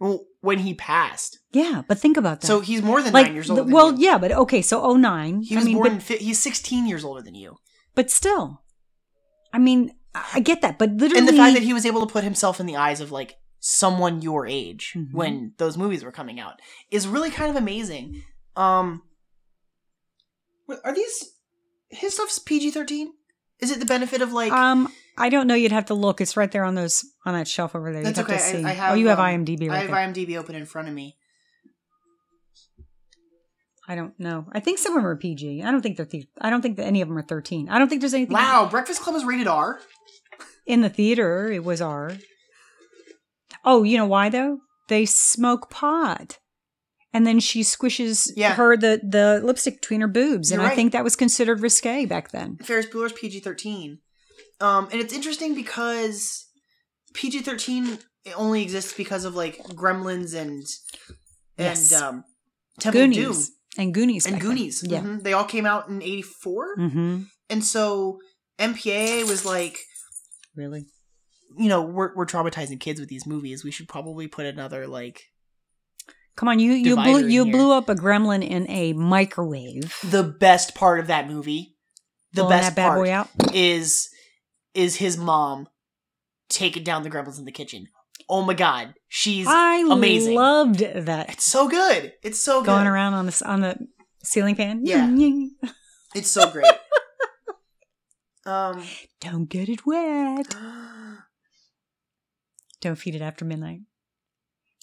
[0.00, 2.46] Well, when he passed, Yeah, but think about that.
[2.46, 3.64] so he's more than like, nine years older.
[3.64, 4.06] the- well, you.
[4.10, 5.42] yeah, but okay, so oh nine.
[5.42, 5.94] he I was mean, born.
[5.94, 7.56] but, fi- he's 16 years older than you,
[7.96, 8.62] but still,
[9.52, 12.06] I mean, I I get that, but literally, and the fact that he was able
[12.06, 15.12] to put himself in the eyes of like someone your age Mhm.
[15.12, 18.22] when those movies were coming out is really kind of amazing.
[18.56, 19.02] Um,
[20.84, 21.30] are these
[21.90, 23.12] his stuff's PG 13?
[23.60, 24.52] Is it the benefit of like?
[24.52, 25.54] um, I don't know.
[25.54, 26.20] You'd have to look.
[26.20, 28.02] It's right there on those on that shelf over there.
[28.02, 28.36] You'd That's have okay.
[28.36, 28.64] to see.
[28.64, 28.92] I, I have.
[28.92, 29.96] oh, you have um, IMDb I have there.
[30.26, 31.16] IMDb open in front of me.
[33.90, 34.46] I don't know.
[34.52, 35.62] I think some of them are PG.
[35.62, 36.04] I don't think they're.
[36.06, 37.68] The- I don't think that any of them are thirteen.
[37.70, 38.34] I don't think there's anything.
[38.34, 39.80] Wow, Breakfast Club is rated R.
[40.66, 42.12] In the theater, it was R.
[43.64, 44.58] Oh, you know why though?
[44.88, 46.38] They smoke pot.
[47.12, 48.54] And then she squishes Yeah.
[48.54, 50.50] her the, the lipstick between her boobs.
[50.50, 50.76] And You're I right.
[50.76, 52.58] think that was considered risque back then.
[52.62, 53.98] Ferris Bueller's PG 13.
[54.60, 56.46] Um, and it's interesting because
[57.14, 57.98] PG 13
[58.36, 60.64] only exists because of like Gremlins and
[61.56, 61.92] and Yes.
[61.92, 62.24] um,
[62.78, 63.34] Temple of Doom
[63.78, 64.26] And Goonies.
[64.26, 64.40] and then.
[64.42, 64.84] Goonies.
[64.86, 65.00] Yeah.
[65.00, 65.22] Mhm.
[65.22, 66.76] They all came out in 84.
[66.78, 67.22] Mm-hmm.
[67.50, 68.18] And so
[68.58, 69.78] MPAA was like,
[70.54, 70.86] Really?
[71.56, 73.64] You know, we're, we're traumatizing kids with these movies.
[73.64, 75.30] We should probably put another like
[76.38, 77.52] Come on, you you blew you here.
[77.52, 79.92] blew up a gremlin in a microwave.
[80.04, 81.74] the best part of that movie.
[82.32, 83.28] The Blowing best part out.
[83.52, 84.08] is
[84.72, 85.66] is his mom
[86.48, 87.88] taking down the gremlins in the kitchen.
[88.28, 90.36] Oh my god, she's I amazing.
[90.36, 91.30] loved that.
[91.30, 92.12] it's so good.
[92.22, 92.66] It's so good.
[92.66, 93.76] Going around on the on the
[94.22, 94.82] ceiling fan.
[94.84, 95.10] Yeah.
[96.14, 96.66] It's so great.
[98.46, 98.84] um,
[99.20, 100.54] Don't get it wet.
[102.80, 103.80] Don't feed it after midnight.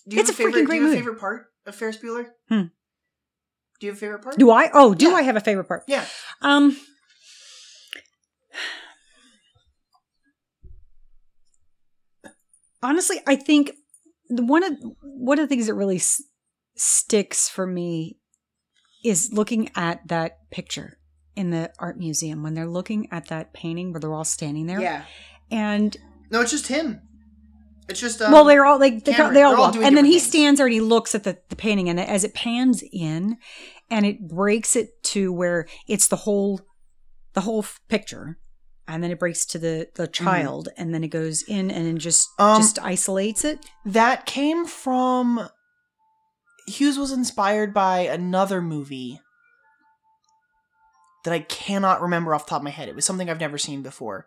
[0.07, 0.97] do you It's have a favorite, freaking great Do you have a movie.
[1.05, 2.27] favorite part of Ferris Bueller?
[2.49, 2.61] Hmm.
[3.79, 4.37] Do you have a favorite part?
[4.37, 4.69] Do I?
[4.73, 5.15] Oh, do Yeah.
[5.15, 5.83] I have a favorite part?
[5.87, 6.05] yeah.
[6.41, 6.77] Um.
[12.81, 13.71] Honestly, I think
[14.29, 16.21] the one of one of the things that really s-
[16.75, 18.17] sticks for me
[19.03, 20.97] is looking at that picture
[21.35, 24.81] in the art museum when they're looking at that painting where they're all standing there.
[24.81, 25.03] Yeah.
[25.51, 25.95] And
[26.31, 27.01] No, it's just him.
[27.87, 30.23] It's just um, well, they're all like they, they all walk, and then he things.
[30.27, 33.37] stands there and he looks at the, the painting, and as it pans in,
[33.91, 36.61] and it breaks it to where it's the whole,
[37.33, 38.39] the whole f- picture,
[38.87, 42.29] and then it breaks to the the child, and then it goes in and just
[42.39, 42.43] Mm-hmm.
[42.55, 43.59] Um, just isolates it.
[43.85, 45.47] that came from
[46.67, 49.19] Hughes was inspired by another movie
[51.23, 52.89] that I cannot remember off the top of my head.
[52.89, 54.25] It was something I've never seen before.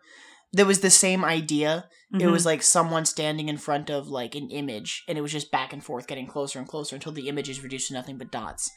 [0.53, 1.89] There was the same idea.
[2.13, 2.31] It Mhm.
[2.33, 5.75] was like someone standing in front of like an image and it was just back
[5.75, 8.71] and forth getting closer and closer until the image is reduced to nothing but dots.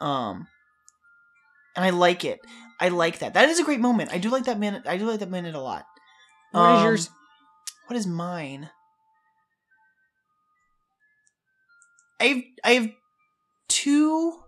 [0.00, 0.48] Um
[1.76, 2.40] and I like it.
[2.80, 3.34] I like that.
[3.34, 4.12] That is a great moment.
[4.12, 4.82] I do like that minute.
[4.86, 5.84] I do like that minute a lot.
[6.50, 7.10] What is Um, yours?
[7.86, 8.70] What is mine?
[12.18, 12.90] I have, I have
[13.68, 14.40] two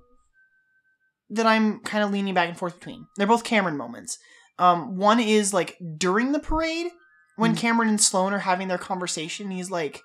[1.31, 3.07] that I'm kind of leaning back and forth between.
[3.17, 4.19] They're both Cameron moments.
[4.59, 6.89] Um, one is like during the parade
[7.37, 7.59] when Mhm.
[7.59, 9.51] Cameron and Sloane are having their conversation.
[9.51, 10.03] He's like,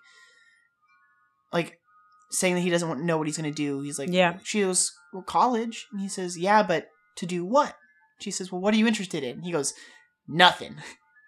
[1.52, 1.80] like
[2.32, 3.82] saying that he doesn't want know what he's gonna do.
[3.82, 4.38] He's like, Yeah.
[4.44, 6.88] She goes, well, college, and he says, yeah, but
[7.18, 7.76] to do what?
[8.20, 9.42] She says, well, what are you interested in?
[9.44, 9.74] He goes,
[10.28, 10.76] nothing.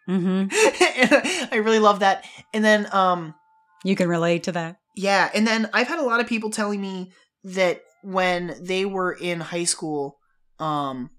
[0.10, 0.48] Mm-hmm.
[1.54, 2.26] I really love that.
[2.54, 3.36] And then, um,
[3.84, 4.78] You can relate to that.
[4.96, 7.12] yeah, and then I've had a lot of people telling me
[7.44, 10.18] that when they were in high school,
[10.60, 11.10] um,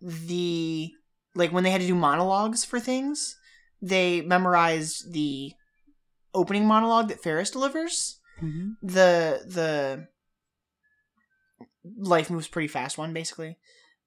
[0.00, 0.90] the
[1.34, 3.36] like when they had to do monologues for things,
[3.80, 5.52] they memorized the
[6.34, 8.18] opening monologue that Ferris delivers.
[8.40, 8.86] Mm-hmm.
[8.86, 10.08] The the
[11.96, 13.58] life moves pretty fast one basically,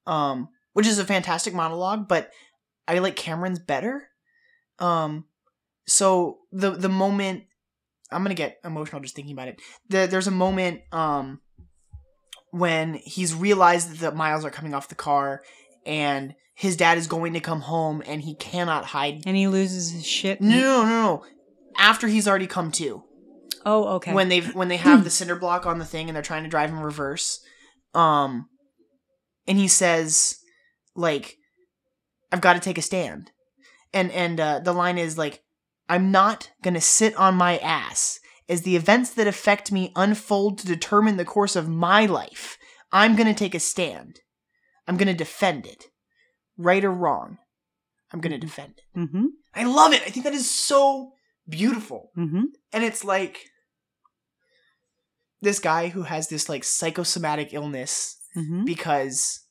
[0.07, 2.31] um, which is a fantastic monologue, but
[2.87, 4.09] I like Cameron's better.
[4.79, 5.25] Um,
[5.87, 7.43] so the the moment
[8.11, 9.61] I'm gonna get emotional just thinking about it.
[9.89, 11.41] The, there's a moment um
[12.51, 15.43] when he's realized that the miles are coming off the car
[15.85, 19.23] and his dad is going to come home and he cannot hide.
[19.25, 20.41] And he loses his shit.
[20.41, 21.25] No, no, no, no.
[21.77, 23.03] After he's already come to.
[23.65, 24.13] Oh, okay.
[24.13, 26.49] when they when they have the cinder block on the thing and they're trying to
[26.49, 27.43] drive in reverse
[27.95, 28.47] um
[29.47, 30.37] and he says
[30.95, 31.37] like
[32.31, 33.31] i've got to take a stand
[33.91, 35.41] and and uh, the line is like
[35.89, 40.67] i'm not gonna sit on my ass as the events that affect me unfold to
[40.67, 42.59] determine the course of my life
[42.91, 44.19] i'm gonna take a stand
[44.87, 45.85] i'm gonna defend it.
[46.57, 47.37] Right or wrong
[48.13, 48.99] i'm gonna defend it.
[48.99, 49.25] Mm-hmm.
[49.53, 50.01] i love it.
[50.03, 51.11] I think that is so
[51.47, 52.11] beautiful.
[52.17, 52.43] Mm-hmm.
[52.73, 53.37] and it's like
[55.41, 58.65] this guy who has this like psychosomatic illness Mm-hmm.
[58.65, 59.45] because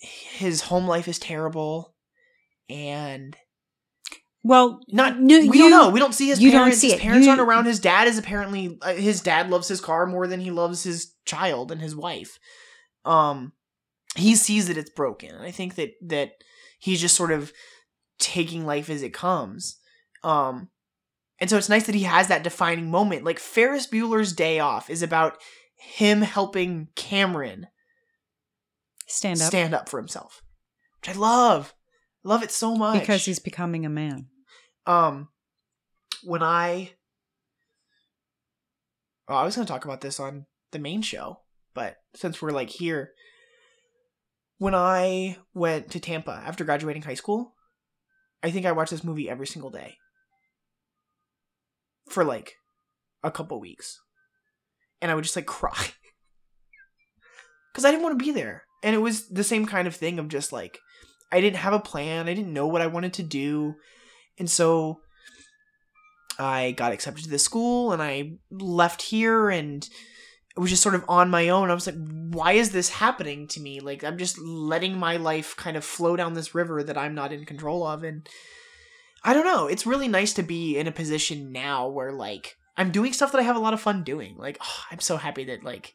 [0.00, 1.94] his home life is terrible
[2.70, 3.36] and
[4.42, 5.90] Well, not No, we you- don't know.
[5.90, 6.78] We don't see his you don't parents.
[6.78, 7.66] see his parents You- aren't around.
[7.66, 11.12] His dad is apparently uh, his dad loves his car more than he loves his
[11.26, 12.38] child and his wife.
[13.04, 13.52] Um
[14.16, 16.32] he sees that it's broken and i think that that
[16.78, 17.52] he's just sort of
[18.18, 19.78] taking life as it comes.
[20.22, 20.68] Um
[21.40, 23.24] and so it's nice that he has that defining moment.
[23.24, 25.38] Like ferris bueller's day off is about
[25.76, 27.66] him helping cameron
[29.08, 29.48] stand up.
[29.48, 30.42] stand up for himself
[31.00, 31.74] which i love.
[32.24, 33.00] Love it so much.
[33.00, 34.28] Because he's becoming a man.
[34.86, 35.28] um
[36.22, 36.92] when i
[39.28, 41.40] oh, i was going to talk about this on the main show
[41.74, 43.10] but since we're like here
[44.62, 47.52] when i went to tampa after graduating high school
[48.44, 49.96] i think i watched this movie every single day.
[52.08, 52.54] For like
[53.24, 54.00] a couple weeks.
[55.00, 55.88] And i would just like cry.
[57.72, 58.62] Because i didn't want to be there.
[58.84, 60.78] And it was the same kind of thing of just like
[61.32, 62.28] i didn't have a plan.
[62.28, 63.74] I didn't know what i wanted to do.
[64.38, 65.00] And so
[66.38, 69.88] I got accepted to this school and I left here and
[70.56, 71.70] Was just sort of on my own.
[71.70, 73.80] I was like, why is this happening to me?
[73.80, 77.32] Like, I'm just letting my life kind of flow down this river that I'm not
[77.32, 78.04] in control of.
[78.04, 78.28] And
[79.24, 79.66] I don't know.
[79.66, 83.40] It's really nice to be in a position now where, like, I'm doing stuff that
[83.40, 84.36] I have a lot of fun doing.
[84.36, 85.94] Like, oh, I'm so happy that, like,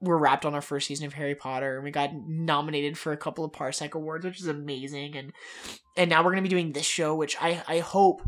[0.00, 3.16] we're wrapped on our first season of Harry Potter and we got nominated for a
[3.16, 5.16] couple of Parsec Awards, which is amazing.
[5.16, 5.32] And
[5.96, 8.22] and now we're gonna be doing this show, which I I hope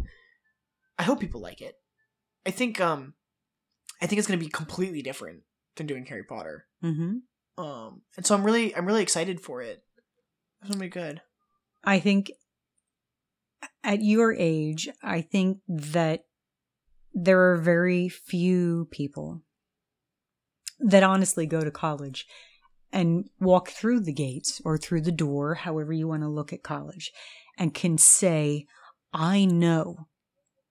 [0.99, 1.75] I hope people like it.
[2.47, 3.15] I think um
[4.01, 5.43] I think it's gonna be completely different
[5.77, 6.67] than doing Harry Potter.
[6.83, 7.63] Mm-hmm.
[7.63, 9.83] Um and so I'm really I'm really excited for it.
[10.61, 11.21] It's gonna be good.
[11.85, 12.31] I think
[13.83, 16.25] at your age, I think that
[17.15, 19.43] there are very few people
[20.81, 22.27] that honestly go to college
[22.93, 26.63] and walk through the gates or through the door, however you want to look at
[26.63, 27.13] college,
[27.59, 28.67] and can say,
[29.13, 30.07] I know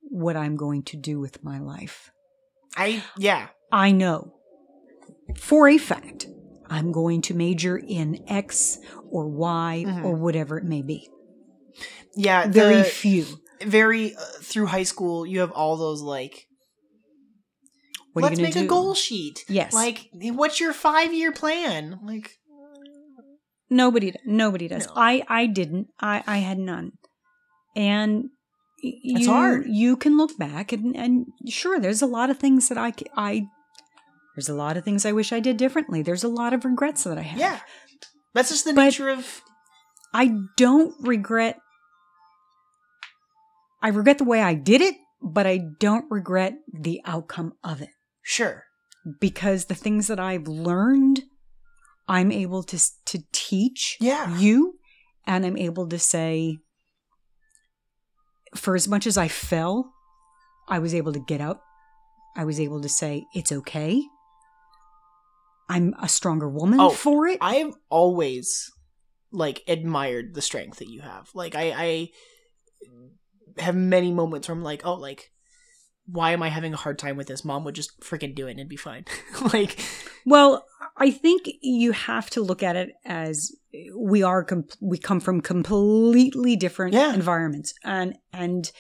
[0.01, 2.11] what I'm going to do with my life.
[2.78, 3.47] I yeah.
[3.71, 4.34] I know
[5.36, 6.28] for a fact
[6.69, 8.78] I'm going to major in X
[9.09, 10.03] or Y Mhm.
[10.05, 11.09] or whatever it may be.
[12.15, 13.25] Yeah, Very few.
[13.61, 16.47] very uh, through high school you have all those like
[18.13, 19.43] What let's you make to a goal sheet.
[19.49, 19.73] Yes.
[19.73, 21.99] Like what's your 5-year plan?
[22.03, 22.32] Like
[23.69, 24.88] Nobody, nobody does.
[24.88, 24.93] No.
[24.95, 25.88] I, I didn't.
[25.99, 26.93] I, I had none.
[27.75, 28.30] And
[28.84, 29.65] It's you, hard.
[29.67, 33.47] You can look back and, and sure, there's a lot of things that I, I,
[34.36, 36.01] there's a lot of things I wish I did differently.
[36.03, 37.39] There's a lot of regrets that I have.
[37.39, 37.59] yeah.
[38.34, 39.41] That's just the But- nature of
[40.13, 41.57] I don't regret.
[43.82, 47.89] I regret the way I did it, but I don't regret the outcome of it
[48.23, 48.63] sure.
[49.19, 51.23] because the things that I've learned,
[52.07, 54.38] I'm able to to teach Yeah.
[54.38, 54.75] you,
[55.25, 56.57] and I'm able to say,
[58.56, 59.91] for as much as I fell,
[60.68, 61.64] I was able to get up.
[62.36, 64.02] I was able to say it's okay.
[65.70, 67.39] I'm a stronger woman Oh, for it.
[67.41, 68.72] I've always
[69.32, 71.30] like admired the strength that you have.
[71.34, 72.10] Like I, I
[73.62, 75.32] have many moments where I'm like, oh, like
[76.06, 77.43] why am I having a hard time with this?
[77.43, 79.04] Mom would just freaking do it and it'd be fine.
[79.54, 79.78] like
[80.26, 80.66] Well,
[81.00, 83.52] I think you have to look at it as
[83.95, 87.14] we are com- we come from completely different Yeah.
[87.14, 88.72] environments, and and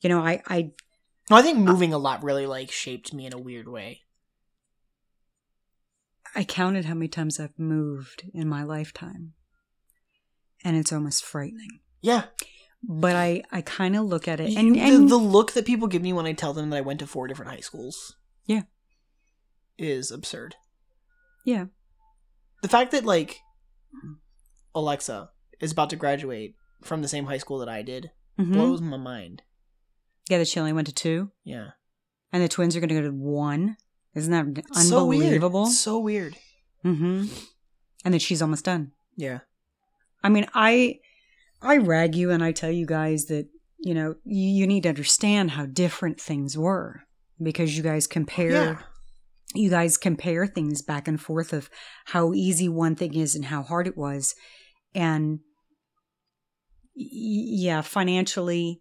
[0.00, 0.70] you know I I
[1.30, 4.02] no, I think moving a lot really like shaped me in a weird way.
[6.36, 9.34] I counted how many times I've moved in my lifetime,
[10.64, 11.80] and it's almost frightening.
[12.00, 12.24] Yeah,
[12.82, 15.88] But I I kind of look at it, and the, and the look that people
[15.88, 18.16] give me when I tell them that I went to four different high schools,
[18.46, 18.62] Yeah.
[19.78, 20.56] is absurd.
[21.44, 21.66] Yeah,
[22.62, 23.40] The fact that like
[24.74, 25.30] Alexa
[25.60, 28.52] is about to graduate from the same high school that I did Mhm.
[28.52, 29.42] blows my mind.
[30.28, 30.38] yeah.
[30.38, 31.70] That she only went to two, Yeah.
[32.32, 33.76] and the twins are going to go to one.
[34.14, 35.22] Isn't that It's so weird.
[35.24, 35.66] unbelievable?
[35.66, 36.36] So weird.
[36.84, 37.26] mm-hmm.
[38.04, 38.92] And then she's almost done.
[39.16, 39.40] Yeah.
[40.22, 41.00] I mean, I
[41.62, 44.88] I rag you and I tell you guys that you know you, you need to
[44.90, 47.02] understand how different things were
[47.42, 48.82] because you guys compare Yeah.
[49.54, 51.70] You guys compare things back and forth of
[52.06, 54.34] how easy one thing is and how hard it was
[54.94, 55.40] and
[56.94, 58.80] yeah financially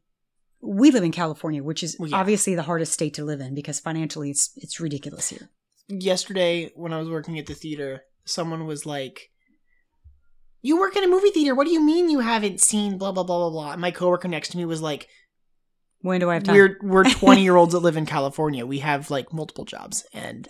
[0.62, 2.18] we live in california which is Well, yeah.
[2.18, 5.50] obviously the hardest state to live in because financially it's it's ridiculous here
[5.88, 9.32] yesterday when I was working at the theater, someone was like,
[10.62, 11.56] "You work in a movie theater.
[11.56, 14.28] What do you mean you haven't seen blah blah blah blah blah?" And my coworker
[14.28, 15.08] next to me was like,
[16.04, 18.66] when do i have time "We're we're twenty year olds that live in California.
[18.66, 20.46] We have like multiple jobs and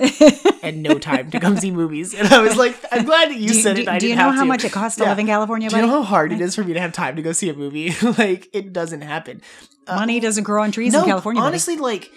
[0.62, 3.48] and no time to come see movies." And I was like, "I'm glad that you
[3.50, 3.88] do, said do- it.
[3.88, 4.46] I do you know how to.
[4.48, 5.10] much it costs to Yeah.
[5.12, 7.16] live in california Do you know how hard it is for me to have time
[7.16, 7.94] to go see a movie?
[8.18, 9.42] like it doesn't happen.
[9.88, 11.48] Uh, money doesn't grow on trees in california buddy.
[11.48, 12.10] Honestly, like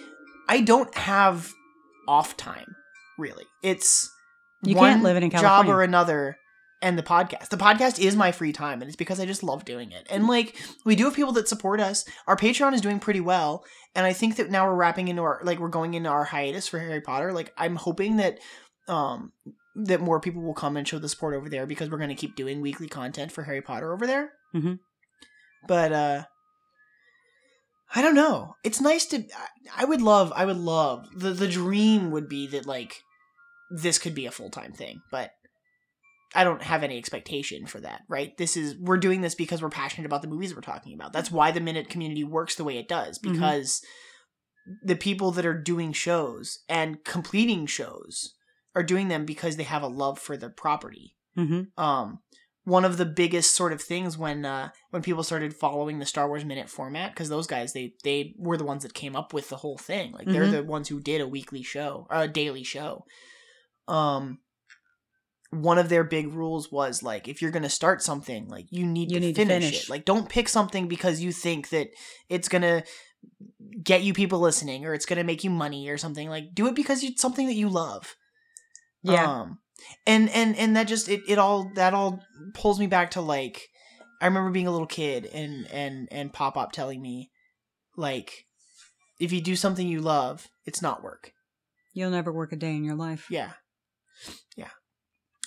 [0.49, 1.53] I don't have
[2.07, 2.75] off time.
[3.17, 4.09] Really, it's
[4.63, 6.37] You one can't live in a job or another,
[6.81, 7.49] and the podcast.
[7.49, 10.05] The podcast is my free time, and it's because I just love doing it.
[10.09, 10.55] And like
[10.85, 12.05] we do have people that support us.
[12.27, 13.63] Our Patreon is doing pretty well,
[13.95, 16.67] and I think that now we're wrapping into our like we're going into our hiatus
[16.67, 17.33] for Harry Potter.
[17.33, 18.39] Like I'm hoping that
[18.87, 19.31] um
[19.75, 22.15] that more people will come and show the support over there because we're going to
[22.15, 24.31] keep doing weekly content for Harry Potter over there.
[24.55, 24.79] Mhm.
[25.67, 26.23] But uh
[27.95, 28.55] I don't know.
[28.63, 29.23] It's nice to
[29.75, 33.01] I- would love I would love the the dream would be that like
[33.69, 35.31] this could be a full-time thing, but
[36.35, 38.37] I don't have any expectation for that, right?
[38.37, 41.13] This is we're doing this because we're passionate about the movies we're talking about.
[41.13, 43.31] That's why the minute community works the way it does Mhm.
[43.33, 43.81] because
[44.83, 48.33] the people that are doing shows and completing shows
[48.75, 51.67] are doing them because they have a love for the property Mhm.
[51.77, 52.19] um
[52.65, 56.27] one of the biggest sort of things when uh when people started following the Star
[56.27, 59.47] Wars minute format because those guys they they were the ones that came up with
[59.47, 60.51] the whole thing like they're Mhm.
[60.51, 63.05] the ones who did a weekly show or a daily show
[63.87, 64.39] um
[65.51, 68.85] one of their big rules was like if you're going to start something like you
[68.85, 69.83] need, You to, need to finish finish.
[69.83, 69.89] it.
[69.89, 71.89] Like don't pick something because you think that
[72.29, 72.83] it's going to
[73.81, 76.29] get you people listening or it's going to make you money or something.
[76.29, 78.15] Like do it because it's something that you love.
[79.03, 79.41] Yeah.
[79.41, 79.59] Um
[80.05, 82.19] and and and that just it, it all that all
[82.55, 83.67] pulls me back to like
[84.19, 87.29] i remember being a little kid and and and pop up telling me
[87.95, 88.47] like
[89.19, 91.31] if you do something you love it's not work.
[91.93, 93.27] You'll never work a day in your life.
[93.29, 93.51] Yeah.
[94.55, 94.69] Yeah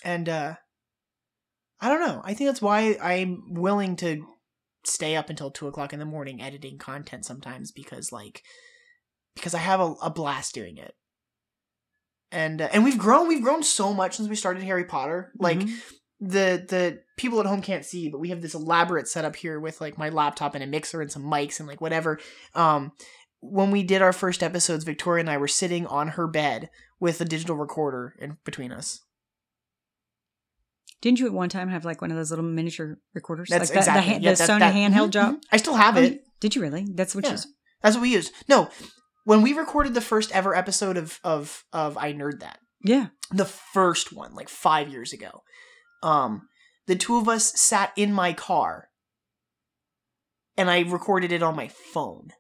[0.05, 0.55] and uh
[1.81, 4.25] i don't know i think that's why i'm willing to
[4.85, 8.43] stay up until two o'clock in the morning editing content sometimes because like
[9.35, 10.95] because i have a, a blast doing it
[12.33, 15.59] and uh, and we've grown we've grown so much since we started harry potter like
[15.61, 15.71] Mhm.
[16.21, 19.79] the the people at home can't see, but we have this elaborate setup here with
[19.81, 22.19] like my laptop and a mixer and some mics and like whatever.
[22.55, 22.93] Um,
[23.41, 27.21] when we did our first episodes, Victoria and I were sitting on her bed with
[27.21, 29.01] a digital recorder in between us.
[31.03, 33.73] Didn't you at one time have like one of those little miniature recorders That's like
[33.73, 35.37] the, exactly the, yeah, the that- sony that- handheld mhm, job.
[35.53, 36.23] I still have Oh, it.
[36.41, 37.33] did you really that's what Yeah.
[37.33, 37.39] you
[37.83, 38.31] That's what we use.
[38.49, 38.69] No,
[39.25, 43.45] when we recorded the first ever episode of of of I Nerd That, yeah the
[43.47, 45.43] first one, like five years ago,
[46.03, 46.49] um,
[46.87, 48.89] the two of us sat in my car,
[50.57, 52.31] and I recorded it on my phone.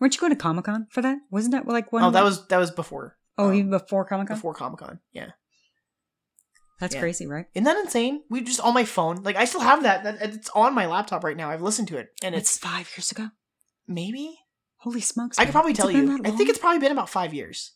[0.00, 2.58] weren't you going to comic-con for that wasn't that like one oh, that was that
[2.58, 3.16] was before.
[3.38, 4.98] oh um, even before comic-con before Comic Con.
[5.12, 5.30] Yeah,
[6.80, 7.00] that's yeah.
[7.00, 8.22] crazy right isn't that insane?
[8.30, 9.22] We just on my phone.
[9.22, 10.04] Like I still have that.
[10.04, 11.50] that it's on my laptop right now.
[11.50, 13.28] I've listened to it, and it's it's five years ago
[13.86, 14.36] maybe
[14.78, 16.20] holy smokes I could probably tell you.
[16.24, 17.72] I think it's probably been about five years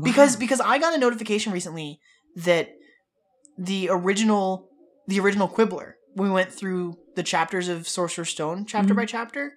[0.00, 0.40] because Wow.
[0.40, 2.00] because I got a notification recently
[2.36, 2.70] that
[3.56, 4.68] the original
[5.06, 8.96] the original Quibbler we went through the chapters of Sorcerer's Stone chapter Mhm.
[8.96, 9.56] by chapter.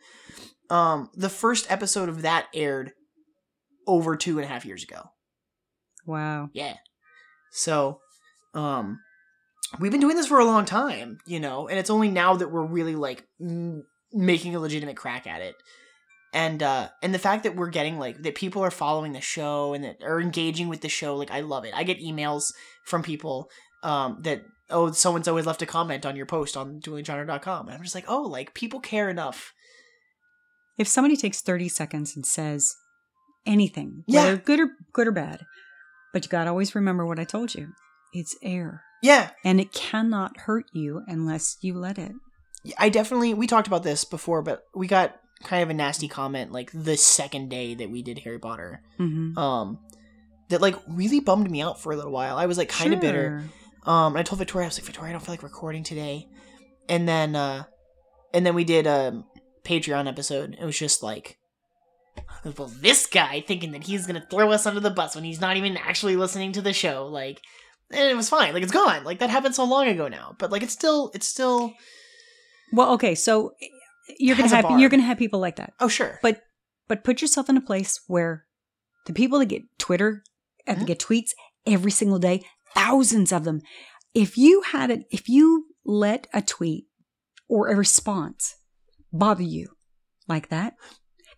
[0.69, 2.93] Um, the first episode of that aired
[3.87, 5.09] over two and a half years ago.
[6.05, 6.77] wow Yeah.
[7.51, 7.99] So,
[8.53, 8.99] um,
[9.79, 12.51] we've been doing this for a long time, you know, and it's only now that
[12.51, 15.55] we're really like m- making a legitimate crack at it.
[16.33, 19.73] And uh and the fact that we're getting like that people are following the show
[19.73, 21.73] and that are engaging with the show, like I love it.
[21.75, 22.53] I get emails
[22.85, 23.49] from people
[23.83, 27.67] um that oh so and so has left a comment on your post on duelinggenre.com.
[27.67, 29.51] And I'm just like, "Oh, like people care enough."
[30.77, 32.73] if somebody takes 30 seconds and says
[33.45, 34.23] anything Yeah.
[34.23, 35.45] whether good or good or bad
[36.13, 37.73] but you got to always remember what i told you
[38.13, 42.13] it's air Yeah, and it cannot hurt you unless you let it
[42.77, 46.51] I definitely we talked about this before, but we got kind of a nasty comment
[46.51, 48.81] like the second day that we did Harry Potter.
[48.99, 49.37] mm-hmm.
[49.37, 49.79] Um
[50.49, 52.37] that like really bummed me out for a little while.
[52.37, 53.43] I was like kind of bitter.
[53.85, 56.27] Um and I told Victoria I was like Victoria, I don't feel like recording today.
[56.87, 57.63] And then uh
[58.33, 59.23] and then we did a
[59.63, 60.55] Patreon episode.
[60.59, 61.37] It was just like
[62.57, 65.57] well, this guy thinking that he's gonna throw us under the bus when he's not
[65.57, 67.07] even actually listening to the show.
[67.07, 67.41] Like,
[67.93, 68.53] and it was fine.
[68.53, 69.03] Like it's gone.
[69.03, 70.35] Like that happened so long ago now.
[70.39, 71.73] But like it's still it's still
[72.73, 73.53] Well, okay, so
[74.19, 76.19] you're gonna have you're gonna have people like that, oh sure.
[76.21, 76.41] but
[76.87, 78.45] but put yourself in a place where
[79.05, 80.23] the people that get Twitter
[80.67, 80.87] and Mhm.
[80.87, 81.31] get tweets
[81.65, 82.43] every single day,
[82.75, 83.61] thousands of them.
[84.13, 86.85] If you had it, if you let a tweet
[87.47, 88.55] or a response
[89.13, 89.69] bother you
[90.27, 90.75] like that,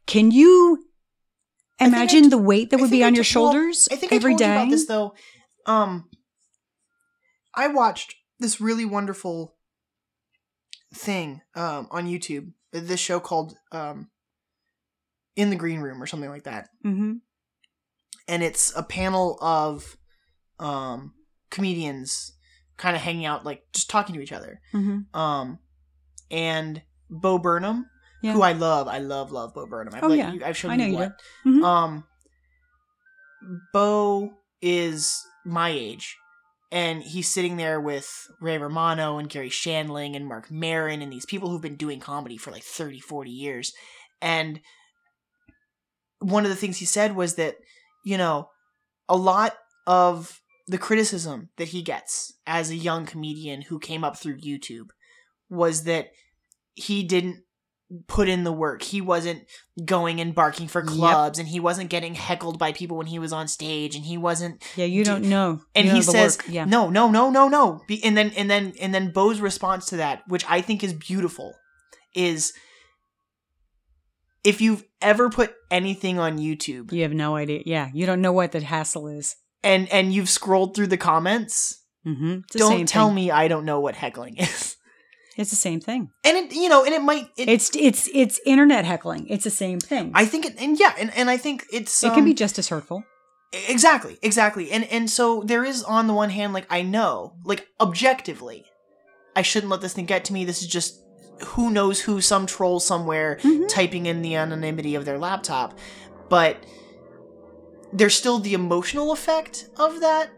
[0.07, 0.85] can you
[1.79, 4.11] I I imagine the weight that would be I on your well, shoulders I think
[4.11, 4.45] every I told day?
[4.47, 5.13] you about this though.
[5.65, 6.09] Um,
[7.55, 9.55] I watched this really wonderful
[10.93, 12.53] thing um, on YouTube.
[12.71, 14.09] This show called um,
[15.35, 17.13] "In the Green Room" or something like that, hmm
[18.27, 19.97] and it's a panel of
[20.59, 21.13] um,
[21.51, 22.33] comedians
[22.77, 24.61] kind of hanging out, like just talking to each other.
[24.71, 25.59] hmm Um,
[26.31, 27.89] and Bo Burnham,
[28.21, 28.33] Yeah.
[28.33, 29.93] who I love, I love, love Bo Burnham.
[29.93, 30.33] I've, Oh, like, yeah.
[30.43, 31.21] I've shown I know you what.
[31.45, 31.63] Mhm.
[31.63, 32.03] Um,
[33.73, 36.17] Bo is my age,
[36.73, 41.25] and he's sitting there with Ray Romano and Garry Shandling and Marc Maron and these
[41.25, 43.73] people who've been doing comedy for like 30, 40 years.
[44.23, 44.59] And
[46.17, 47.57] one of the things he said was that,
[48.03, 48.49] you know,
[49.07, 49.55] a lot
[49.85, 54.89] of the criticism that he gets as a young comedian who came up through YouTube
[55.51, 56.07] was that
[56.73, 57.43] he didn't
[58.07, 58.81] put in the work.
[58.81, 59.43] He wasn't
[59.85, 60.89] going and barking for Yep.
[60.89, 64.17] clubs and he wasn't getting heckled by people when he was on stage and he
[64.17, 65.61] wasn't Yeah, you Do- don't know.
[65.75, 66.65] and You he know says yeah.
[66.65, 69.97] no no no no no Be- and then and then and then bo's response to
[69.97, 71.53] that which i think is beautiful
[72.15, 72.53] is
[74.43, 77.61] if you've ever put anything on youtube You have no idea.
[77.65, 79.35] Yeah, you don't know what the hassle is.
[79.63, 82.39] and and you've scrolled through the comments Mm-hmm.
[82.57, 83.15] Don't tell thing.
[83.15, 84.75] me i don't know what heckling is
[85.35, 86.11] It's the same thing.
[86.23, 89.27] and it you know and it might it, It's it's it's internet heckling.
[89.29, 90.11] It's the same thing.
[90.13, 92.59] i think it and yeah and, and i think it's it can be um, just
[92.59, 93.03] as hurtful.
[93.69, 94.71] Exactly, exactly.
[94.71, 98.65] And and so there is on the one hand like I know, like objectively,
[99.35, 100.43] I shouldn't let this thing get to me.
[100.43, 100.99] This is just
[101.47, 103.67] who knows who some troll somewhere Mhm.
[103.69, 105.77] typing in the anonymity of their laptop.
[106.29, 106.63] But
[107.91, 110.31] there's still the emotional effect of that.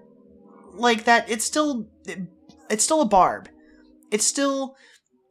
[0.73, 1.87] Like that it's still
[2.69, 3.47] it's still a barb.
[4.15, 4.75] It's still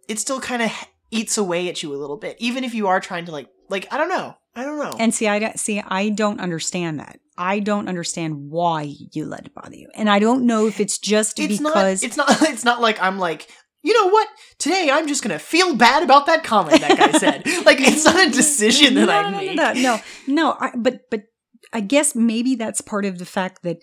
[0.09, 0.71] it still kind of
[1.11, 3.87] eats away at you a little bit even if you are trying to like like
[3.91, 4.35] I don't know.
[4.55, 4.95] I don't know.
[4.99, 5.81] And see, I don't see.
[5.81, 7.19] I don't understand that.
[7.37, 10.99] I don't understand why you let it bother you, and I don't know if it's
[10.99, 13.49] just it's because not it's not it's not like i'm like
[13.83, 14.29] you know what
[14.59, 18.29] today i'm just gonna feel bad about that comment that guy said like it's not
[18.29, 20.57] a decision that no, i no, no, make No, no, no, no.
[20.61, 21.25] I, but but
[21.73, 23.79] I guess maybe that's part of the fact that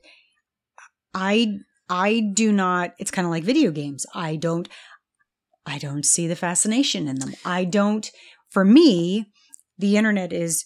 [1.14, 1.60] I
[1.92, 2.94] I do not.
[3.00, 4.06] It's kind of like video games.
[4.16, 4.70] I don't.
[5.66, 7.34] I don't see the fascination in them.
[7.46, 8.10] I don't.
[8.50, 9.26] For me,
[9.78, 10.66] the internet is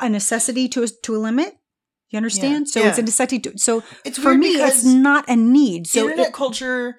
[0.00, 1.54] a necessity to a, to a limit.
[2.10, 2.68] You understand?
[2.68, 3.04] So it's a yeah.
[3.04, 3.38] necessity.
[3.40, 5.86] To, so it's for me, it's not a need.
[5.86, 6.96] So internet it, culture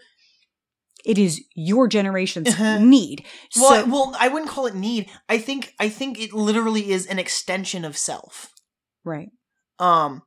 [1.05, 2.79] it is your generation's Uh-huh.
[2.79, 3.25] need.
[3.55, 7.05] well, so, well i wouldn't call it need i think i think it literally is
[7.07, 8.51] an extension of self
[9.05, 9.29] right.
[9.79, 10.21] um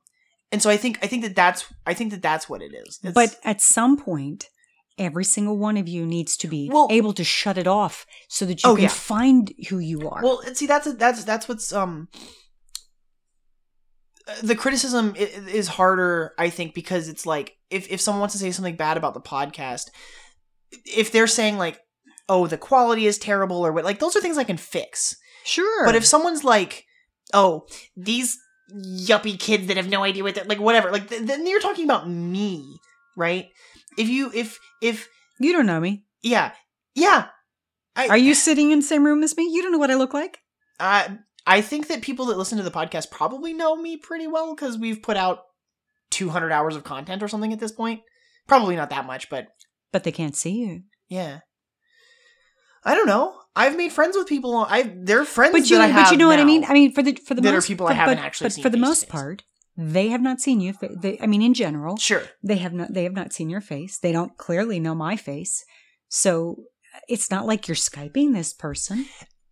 [0.51, 2.99] and so i think i think that that's i think that that's what it is
[3.03, 4.49] It's- But at some point,
[4.97, 8.45] every single one of you needs to be Well- able to shut it off so
[8.45, 8.89] that you Oh, can yeah.
[8.89, 10.21] find who you are.
[10.23, 12.07] Well, and see, that's that's that's what's um
[14.41, 18.51] the criticism is harder, I think, because it's like if if someone wants to say
[18.51, 19.89] something bad about the podcast,
[20.85, 21.79] if they're saying like,
[22.29, 25.15] "Oh, the quality is terrible," or what, like those are things I can fix.
[25.45, 25.85] sure.
[25.85, 26.85] But if someone's like,
[27.33, 27.67] "Oh,
[27.97, 28.37] these
[28.73, 31.83] yuppie kids that have no idea what they're like," whatever, like th- then you're talking
[31.83, 32.77] about me,
[33.17, 33.47] right?
[33.97, 35.07] If you if if
[35.39, 36.51] you don't know me, yeah
[36.95, 37.27] yeah.
[37.95, 39.43] I, are you sitting in the same room as me?
[39.51, 40.39] You don't know what I look like.
[40.79, 44.55] I I think that people that listen to the podcast probably know me pretty well
[44.55, 45.39] because we've put out
[46.11, 48.01] 200 hours of content or something at this point.
[48.47, 49.47] Probably not that much, but
[49.91, 50.83] But they can't see you.
[51.07, 51.39] yeah.
[52.85, 53.39] I don't know.
[53.55, 54.57] I've made friends with people.
[54.57, 56.65] I they're friends But you, that I have but you know what I mean.
[56.65, 58.49] I mean, for the for the that are most people I but- haven't but- actually
[58.49, 59.43] but for the most part,
[59.77, 60.73] they have not seen you.
[60.79, 62.23] They, they, I mean, in general, Sure.
[62.43, 62.93] they have not.
[62.93, 63.97] They have not seen your face.
[63.99, 65.63] They don't clearly know my face.
[66.09, 66.57] So
[67.09, 69.05] it's not like you're skyping this person.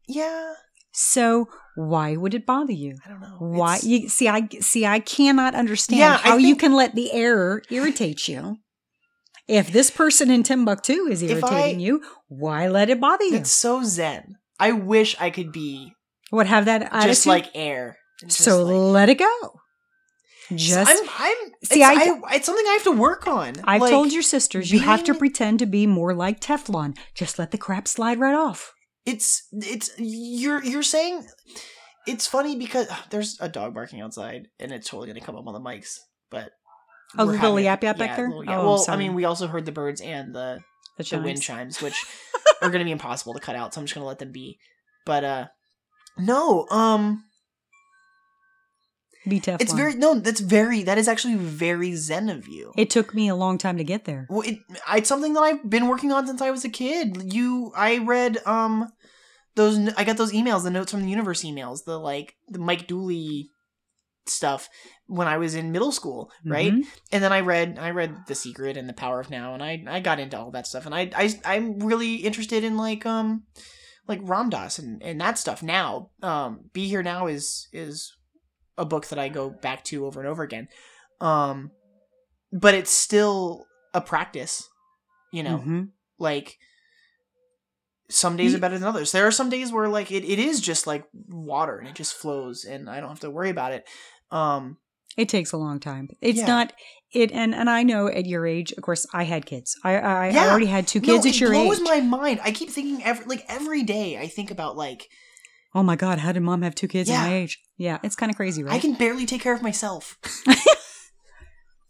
[0.07, 0.53] Yeah.
[0.93, 2.98] So why would it bother you?
[3.06, 3.38] I don't know.
[3.39, 7.11] Why It's- you see I see I cannot understand Yeah, how you can let the
[7.14, 8.57] error irritate you.
[9.48, 13.38] If this person in Timbuktu is irritating I- you, why let it bother you?
[13.38, 14.35] It's so zen.
[14.60, 15.93] I wish I could be
[16.30, 17.07] What have that attitude?
[17.10, 17.98] just like air.
[18.22, 19.60] Just so like- let it go.
[20.55, 21.09] Just I'm.
[21.18, 21.38] I'm.
[21.63, 23.53] See, it's, I- I, It's something I have to work on.
[23.63, 26.97] I've Like, told your sisters you have to pretend to be more like Teflon.
[27.15, 28.73] Just let the crap slide right off.
[29.05, 31.26] it's it's you're you're saying
[32.07, 35.45] it's funny because ugh, there's a dog barking outside and it's totally gonna come up
[35.47, 35.97] on the mics
[36.30, 36.51] but
[37.18, 38.27] Oh, the little yap yap back there?
[38.27, 40.59] little yap- Oh, well, I mean, we also heard the birds and the
[40.97, 41.77] The, the wind chimes.
[41.77, 42.05] chimes, which
[42.61, 43.73] are going to be impossible to cut out.
[43.73, 44.59] So I'm just going to let them be.
[45.05, 45.47] But uh,
[46.18, 47.26] no, um,
[49.27, 49.61] Be tough.
[49.61, 50.15] it's very no.
[50.19, 50.84] That's very.
[50.84, 52.72] That is actually very zen of you.
[52.76, 54.26] It took me a long time to get there.
[54.30, 54.60] Well, it,
[54.93, 57.34] it's something that I've been working on since I was a kid.
[57.34, 58.88] You, I read um
[59.56, 59.77] those.
[59.95, 63.52] I got those emails, the notes from the universe emails, the like the Mike Dooley
[64.26, 64.69] stuff
[65.07, 66.72] when I was in middle school, right?
[66.73, 66.84] Mhm.
[67.11, 69.84] And then I read I read The Secret and The Power of Now, and I
[69.88, 73.43] I got into all that stuff, and I I I'm really interested in like um
[74.07, 76.10] like Ram Dass and and that stuff now.
[76.23, 78.15] Um, Be Here Now is is
[78.81, 80.67] a book that I go back to over and over again.
[81.21, 81.71] Um,
[82.51, 84.67] but it's still a practice,
[85.31, 85.59] you know.
[85.59, 85.89] Mhm.
[86.17, 86.57] Like
[88.09, 89.11] some days are better than others.
[89.11, 92.13] There are some days where like it, it is just like water and it just
[92.13, 93.87] flows, and I don't have to worry about it.
[94.31, 94.77] Um,
[95.17, 96.09] It takes a long time.
[96.21, 96.47] It's Yeah.
[96.47, 96.73] not
[97.13, 99.77] it, and and I know at your age, of course, I had kids.
[99.83, 100.43] I I, Yeah.
[100.45, 102.39] I already had two kids no, at it your blows my mind.
[102.43, 104.17] I keep thinking every like every day.
[104.17, 105.09] I think about like
[105.73, 107.22] oh my god, how did mom have two kids at Yeah.
[107.23, 107.61] my age?
[107.77, 108.73] Yeah, it's kind of crazy, right?
[108.76, 110.18] I can barely take care of myself.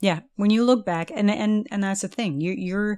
[0.04, 2.42] Yeah, when you look back, and and and that's the thing.
[2.42, 2.98] You your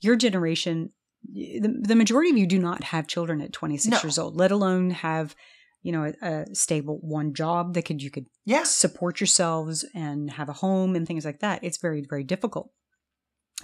[0.00, 0.90] your generation,
[1.32, 3.98] the, the majority of you do not have children at 26 No.
[4.06, 5.34] years old, let alone have
[5.82, 10.30] you know a, a stable one job that could you could Yeah, support yourselves and
[10.30, 11.58] have a home and things like that.
[11.64, 12.70] It's very very difficult,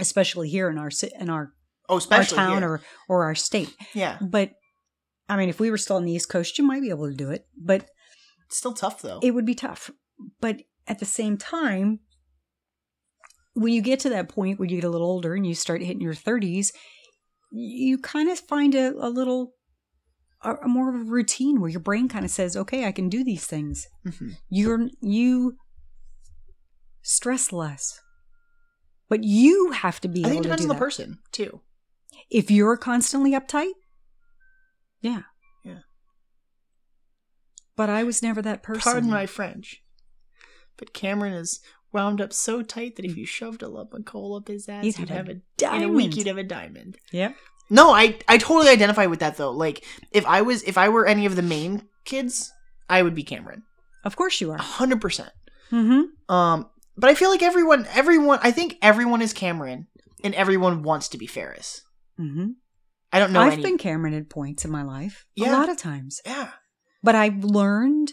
[0.01, 0.91] especially here in our
[1.21, 1.53] in our
[1.89, 2.69] oh, our especially town here.
[2.71, 3.73] or or our state.
[3.95, 4.19] yeah.
[4.21, 4.51] But
[5.31, 7.15] I mean, if we were still on the East Coast, you might be able to
[7.15, 7.87] do it, but
[8.47, 9.21] It's still tough though.
[9.23, 9.91] it would be tough.
[10.41, 12.01] But at the same time,
[13.55, 15.83] when you get to that point where you get a little older and you start
[15.83, 16.73] hitting your 30s,
[17.53, 19.55] you kind of find a, a little,
[20.43, 23.09] a, a more of a routine where your brain kind of says, okay, I can
[23.09, 23.87] do these things.
[24.07, 24.33] Mhm.
[24.49, 25.57] You're, you
[27.03, 28.01] stress less.
[29.09, 31.61] But you have to be I think it depends on the person too.
[32.31, 33.73] If you're constantly uptight,
[35.01, 35.23] yeah.
[35.65, 35.79] Yeah.
[37.77, 38.81] But I was never that person.
[38.93, 39.83] Pardon my French,
[40.77, 41.61] but Cameron is
[41.93, 44.85] wound up so tight that if you shoved a lump of coal up his ass,
[44.85, 46.17] You'd you'd, have a a in a week diamond.
[46.17, 46.99] you'd have a diamond.
[47.13, 47.33] Yeah.
[47.71, 49.53] No, I I totally identify with that though.
[49.53, 52.53] Like if I was if I were any of the main kids,
[52.89, 53.63] I would be Cameron,
[54.05, 54.57] Of course you are.
[54.57, 55.31] a hundred percent.
[55.71, 56.35] Mm-hmm.
[56.35, 59.87] Um, but I feel like everyone, everyone, I think everyone is Cameron,
[60.25, 61.83] and everyone wants to be Ferris.
[62.19, 62.49] Mm-hmm.
[63.13, 63.63] I don't know I've any.
[63.63, 65.27] been Cameron at points in my life.
[65.41, 66.21] A lot of times.
[66.25, 66.51] yeah,
[67.03, 68.13] But I've learned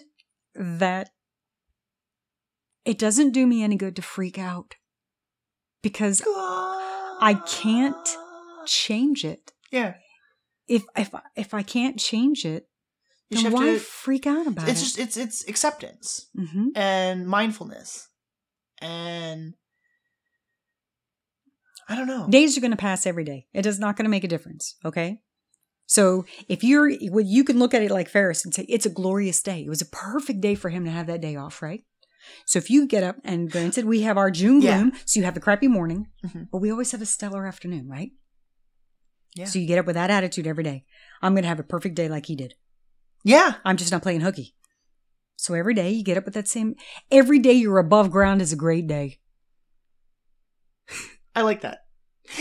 [0.56, 1.10] that
[2.86, 4.76] it doesn't do me any good to freak out
[5.84, 8.08] because I can't
[8.66, 9.52] change it.
[9.72, 9.96] Yeah,
[10.68, 12.68] If if if I can't change it,
[13.30, 13.80] you then why to.
[13.80, 14.84] freak out about It's it?
[14.84, 18.08] It's just it's it's acceptance hmm and mindfulness,
[18.80, 19.54] and
[21.90, 22.28] I don't know.
[22.30, 23.48] Days are going to pass every day.
[23.54, 24.76] It is not going to make a difference.
[24.84, 25.22] Okay.
[25.86, 28.90] So if you're, well, you can look at it like Ferris and say it's a
[28.90, 29.62] glorious day.
[29.64, 31.84] It was a perfect day for him to have that day off, right?
[32.46, 34.76] So if you get up and granted we have our June Yeah.
[34.80, 36.50] gloom, so you have the crappy morning, Mhm.
[36.52, 38.12] but we always have a stellar afternoon, right?
[39.34, 39.46] Yeah.
[39.46, 40.84] So you get up with that attitude every day.
[41.22, 42.56] I'm going to have a perfect day like he did.
[43.24, 44.56] Yeah, I'm just not playing hooky.
[45.38, 46.76] So every day you get up with that same.
[47.12, 49.20] Every day you're above ground is a great day.
[51.38, 51.84] I like that.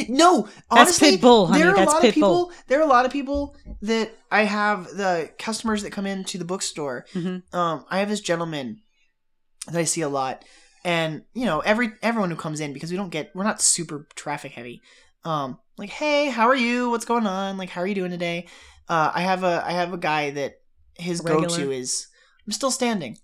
[0.08, 1.62] No, That's honestly, Pitbull, honey.
[1.62, 2.52] there are That's a lot of people.
[2.66, 6.44] There are a lot of people that I have the customers that come into the
[6.44, 7.04] bookstore.
[7.14, 7.42] Mhm.
[7.54, 8.80] Um, I have this gentleman
[9.66, 10.44] that I see a lot,
[10.82, 14.08] and you know, every everyone who comes in because we don't get we're not super
[14.16, 14.80] traffic heavy.
[15.24, 16.90] Um, like, hey, how are you?
[16.90, 17.58] What's going on?
[17.58, 18.48] Like, how are you doing today?
[18.88, 20.54] Uh, I have a I have a guy that
[20.94, 22.08] his go to is
[22.46, 23.18] I'm still standing.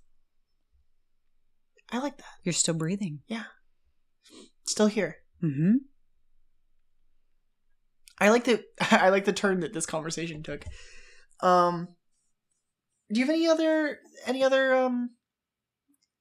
[1.91, 2.35] I like that.
[2.45, 3.21] You're still breathing.
[3.27, 3.45] Yeah,
[4.65, 5.17] still here.
[5.43, 5.73] Mm-hmm.
[8.21, 10.65] I like the I like the turn that this conversation took.
[11.41, 11.89] Um,
[13.13, 15.11] do you have any other any other um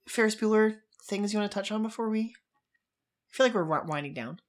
[0.08, 0.78] Ferris Bueller
[1.08, 2.20] things you want to touch on before we?
[2.20, 4.40] I feel like we're winding down.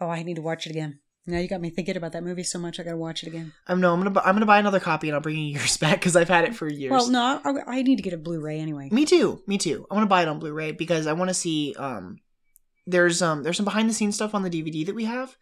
[0.00, 1.00] Oh, I need to watch it again.
[1.28, 2.78] Now you got me thinking about that movie so much.
[2.78, 3.52] I got to watch it again.
[3.66, 5.76] I'm no, I'm gonna bu- I'm gonna buy another copy and I'll bring you yours
[5.80, 6.90] back because I've had it for years.
[6.92, 8.88] Well, no, I, I need to get a Blu-ray anyway.
[8.92, 9.42] Me too.
[9.46, 9.86] Me too.
[9.90, 11.74] I want to buy it on Blu-ray because I want to see.
[11.76, 12.18] Um,
[12.86, 15.36] there's um there's some behind the scenes stuff on the DVD that we have,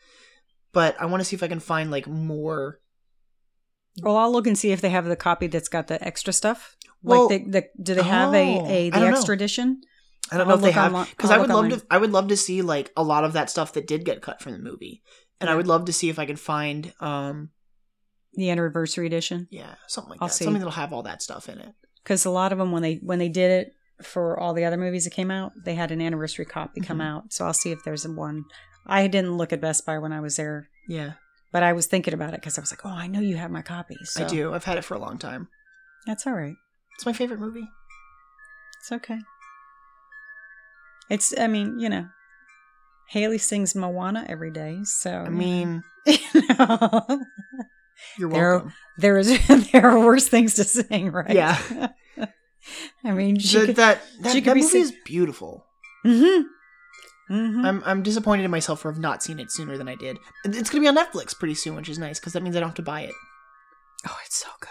[0.73, 2.81] but I want to see if I can find like more.
[4.03, 6.77] Well, I'll look and see if they have the copy that's got the extra stuff.
[7.03, 9.07] Well- like, the, the, do they have Oh, a, a I the know.
[9.09, 9.83] extra edition?
[10.33, 11.81] I don't know I'll if they have because I'll would love online.
[11.81, 11.87] to.
[11.91, 14.41] I would love to see like a lot of that stuff that did get cut
[14.41, 15.03] from the movie,
[15.41, 17.51] and I would love to see if I can find um
[18.33, 19.49] The anniversary edition?
[19.51, 20.45] yeah something like I'll that see.
[20.45, 21.75] something that'll have all that stuff in it.
[22.03, 24.77] Because a lot of them, when they when they did it, for all the other
[24.77, 25.53] movies that came out.
[25.65, 27.07] They had an anniversary copy come Mhm.
[27.07, 28.45] out, so I'll see if there's one.
[28.87, 31.12] I didn't look at Best Buy when I was there, Yeah,
[31.53, 33.51] but I was thinking about it because I was like, "Oh, I know you have
[33.51, 34.53] my copy." So I do.
[34.53, 35.49] I've had it for a long time.
[36.07, 36.57] That's all right.
[36.97, 37.69] It's my favorite movie.
[38.81, 39.21] It's okay.
[41.11, 41.37] It's.
[41.39, 42.09] I mean, you know,
[43.09, 46.19] Haley sings Moana every day, so I mean, you
[46.59, 47.21] know,
[48.19, 48.73] you're There- welcome.
[48.99, 51.31] there is there are worse things to sing, right?
[51.31, 51.89] Yeah.
[53.03, 53.77] I mean, she That could.
[53.77, 55.65] that, that, she that movie is beautiful.
[56.05, 57.35] Mm-hmm.
[57.35, 57.65] Mm-hmm.
[57.65, 60.19] I'm I'm disappointed in myself for have not seen it sooner than I did.
[60.45, 62.69] It's gonna be on Netflix pretty soon, which is nice because that means I don't
[62.69, 63.15] have to buy it.
[64.07, 64.70] oh, it's so good.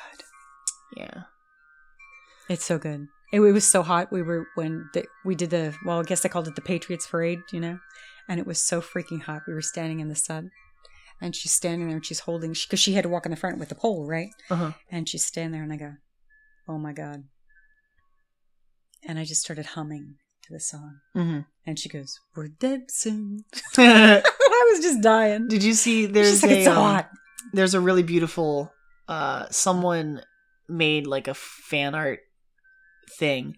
[0.96, 1.24] Yeah.
[2.50, 3.08] It's so good.
[3.32, 4.12] It, it was so hot.
[4.12, 7.08] We were when the, we did the well, I guess they called it the Patriots
[7.08, 7.80] parade, you know,
[8.30, 9.42] and it was so freaking hot.
[9.48, 10.52] We were standing in the sun,
[11.20, 13.58] and she's standing there and she's holding because she had to walk in the front
[13.58, 14.30] with the pole, right?
[14.52, 14.72] Uh huh.
[14.92, 15.94] And she's standing there, and I go,
[16.68, 17.24] "Oh my god!"
[19.08, 23.46] And I just started humming to the song, hmm and she goes, "We're dead soon."
[23.78, 24.22] I
[24.72, 25.48] was just dying.
[25.48, 26.06] Did you see?
[26.06, 27.04] There's like a so um,
[27.54, 28.72] there's a really beautiful.
[29.08, 30.22] Uh, someone
[30.70, 32.20] made like a fan art
[33.18, 33.56] thing,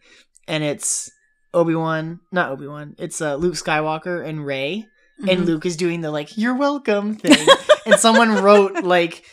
[0.48, 1.10] and it's
[1.54, 2.96] Obi Wan, not Obi Wan.
[2.98, 4.86] It's uh, Luke Skywalker and Rey,
[5.28, 5.46] and Mhm.
[5.46, 7.48] Luke is doing the like "You're welcome" thing,
[7.86, 9.24] and someone wrote like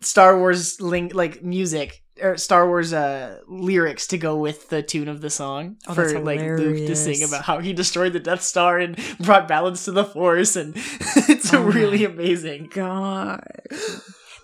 [0.00, 5.08] Star Wars link like music or Star Wars uh lyrics to go with the tune
[5.08, 8.42] of the song Oh, for like Luke to sing about how he destroyed the Death
[8.42, 12.70] Star and brought balance to the Force, and it's Oh really amazing.
[12.72, 13.42] God,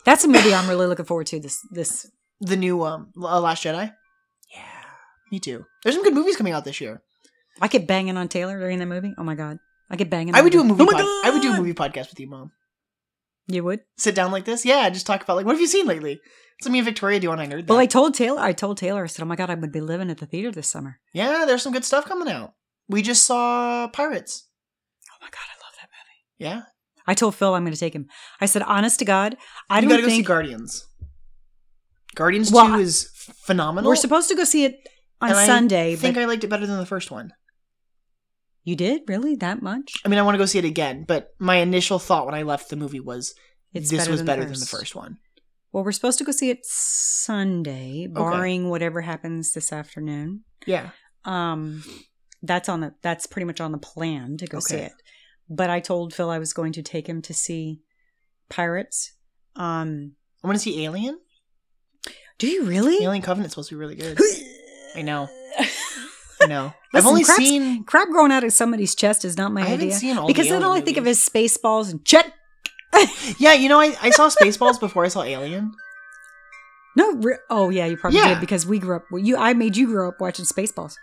[0.05, 1.41] that's a movie I'm really looking forward to.
[1.41, 2.07] This this
[2.41, 3.93] The new um Last Jedi.
[4.55, 4.63] Yeah,
[5.33, 5.65] me too.
[5.83, 7.03] There's some good movies coming out this year.
[7.61, 9.15] I get banging on Taylor during that movie.
[9.17, 9.59] Oh my god,
[9.91, 10.35] I get banging.
[10.35, 10.83] I would do a movie.
[10.83, 12.53] Oh pod- I would do a movie podcast with you, mom.
[13.49, 13.81] You would?
[13.97, 14.89] Sit down like this, yeah.
[14.91, 16.21] Just talk about like what have you seen lately?
[16.63, 17.67] So me and Victoria do on I Nerd.
[17.69, 18.41] Well, I told Taylor.
[18.41, 19.05] I told Taylor.
[19.05, 21.45] I said, "Oh my god, I would be living at the theater this summer." yeah,
[21.47, 22.55] there's some good stuff coming out.
[22.89, 24.49] We just saw Pirates.
[25.11, 26.51] Oh my god, I love that movie.
[26.51, 26.63] Yeah,
[27.07, 28.07] I told Phil I'm going to take him.
[28.41, 29.37] I said, "Honest to God,
[29.69, 30.87] I you don't gotta go see think Guardians.
[32.15, 33.11] Guardians Well, Two is
[33.45, 33.89] phenomenal.
[33.89, 34.77] we're supposed to go see it
[35.21, 37.33] on and I Sunday." think but I liked it better than the first one.
[38.67, 39.95] You did really that much?
[40.05, 42.43] I mean, I want to go see it again, but my initial thought when I
[42.43, 43.35] left the movie was
[43.73, 44.95] It's this better was than better the than the first.
[44.95, 45.17] one.
[45.73, 50.45] Well, we're supposed to go see it Sunday, barring whatever happens this afternoon.
[50.67, 50.91] Yeah,
[51.25, 51.85] Um,
[52.43, 54.93] that's on the that's pretty much on the plan to go see it.
[55.49, 57.81] But I told Phil I was going to take him to see
[58.49, 59.13] Pirates.
[59.55, 60.13] Um,
[60.43, 61.19] I want to see Alien.
[62.39, 63.03] do you really?
[63.05, 64.19] Alien Covenant's supposed to be really good.
[64.97, 65.29] I know.
[66.43, 66.73] I know.
[66.95, 67.85] I've only crap's- seen.
[67.85, 69.93] Crap growing out of somebody's chest is not my I idea.
[69.93, 72.33] seen all because the then all I think of is Spaceballs and Chet.
[73.39, 75.73] Yeah, you know, I, I saw Spaceballs before I saw Alien.
[76.97, 78.29] No, re- oh yeah, you probably Yeah.
[78.31, 79.05] did because we grew up.
[79.11, 80.95] Well, you, I made you grow up watching Spaceballs.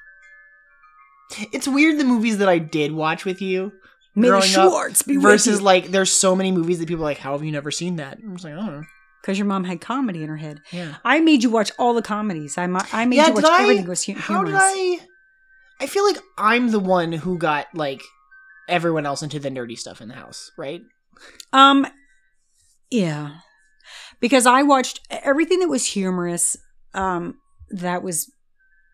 [1.52, 3.72] It's weird the movies that I did watch with you
[4.16, 7.04] May the Growing up Schwartz be versus with like there's so many movies that people
[7.04, 8.18] are like, how have you never seen that?
[8.24, 8.84] I'm just like, I don't know.
[9.22, 10.62] because your mom had comedy in her head.
[10.72, 10.96] Yeah.
[11.04, 12.58] I made you watch all the comedies.
[12.58, 14.52] I, I made Yeah, you watch I- everything was hu- How humorous.
[14.74, 15.08] did I?
[15.80, 18.02] I feel like I'm the one who got like
[18.68, 20.82] everyone else into the nerdy stuff in the house, right?
[21.52, 21.86] Um,
[22.90, 23.38] yeah,
[24.20, 26.58] because I watched everything that was humorous.
[26.94, 27.40] Um,
[27.70, 28.32] that was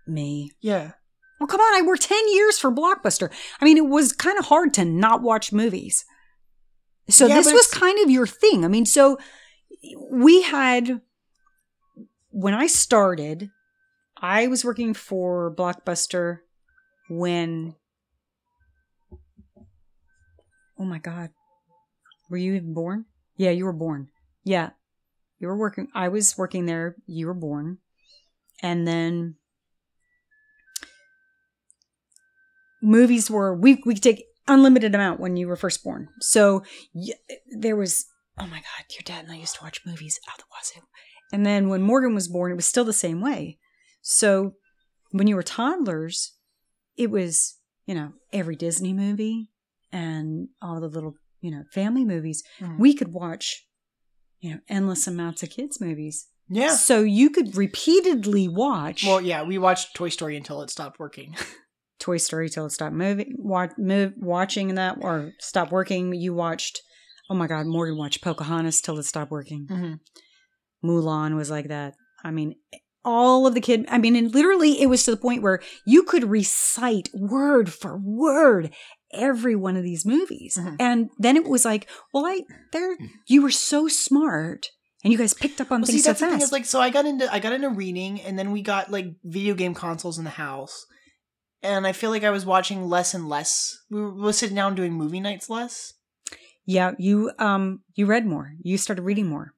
[0.08, 0.52] me.
[0.62, 0.92] Yeah.
[1.40, 3.32] Well, come on, I worked ten years for Blockbuster.
[3.62, 6.06] I mean, it was kind of hard to not watch movies.
[7.10, 8.66] So Yeah, this was kind of your thing.
[8.66, 9.18] I mean, so
[10.12, 11.02] we had
[12.32, 13.50] when I started,
[14.18, 16.40] I was working for Blockbuster
[17.10, 17.76] when.
[20.78, 21.32] Oh my God.
[22.30, 23.06] Were you even born?
[23.36, 24.10] Yeah, you were born.
[24.44, 24.70] Yeah.
[25.40, 25.88] You were working.
[25.96, 26.96] I was working there.
[27.08, 27.80] You were born.
[28.62, 29.36] And then
[32.82, 36.10] movies were, we, we could take unlimited amount when you were first born.
[36.20, 36.64] So
[37.58, 38.06] there was,
[38.38, 40.86] oh my God, your dad and I used to watch movies out the wazoo.
[41.32, 43.60] And then when Morgan was born, it was still the same way.
[44.02, 44.54] So
[45.12, 46.34] when you were toddlers,
[47.00, 47.58] it was,
[47.88, 49.50] you know, every Disney movie
[49.92, 52.44] and all the little, you know, family movies.
[52.60, 52.78] Mhm.
[52.78, 53.66] We could watch,
[54.42, 56.28] you know, endless amounts of kids' movies.
[56.50, 56.76] Yeah.
[56.76, 61.36] So you could repeatedly watch Well, yeah, we watched Toy Story until it stopped working.
[62.00, 66.14] Toy Story till it stopped moving, watch, move, watching that or stopped working.
[66.14, 66.82] You watched,
[67.30, 69.68] oh my God, Morgan watched Pocahontas till it stopped working.
[69.70, 69.94] mm-hmm.
[70.88, 71.94] Mulan was like that.
[72.24, 72.56] I mean,
[73.10, 76.04] all of the kid, I mean, and literally it was to the point where you
[76.04, 78.72] could recite word for word
[79.12, 80.58] every one of these movies.
[80.60, 80.76] Mhm.
[80.80, 82.42] And then it was like, well, I,
[82.72, 82.96] there,
[83.28, 84.70] you were so smart
[85.04, 86.46] And you guys picked up on Well, see, things so that's the thing fast.
[86.48, 89.08] is like, so I got into I got into reading, and then we got like
[89.24, 90.86] video game consoles in the house,
[91.64, 93.78] and I feel like I was watching less and less.
[93.90, 95.94] We were, we were sitting down doing movie nights less.
[96.66, 98.52] yeah, you um you read more.
[98.62, 99.54] You started reading more.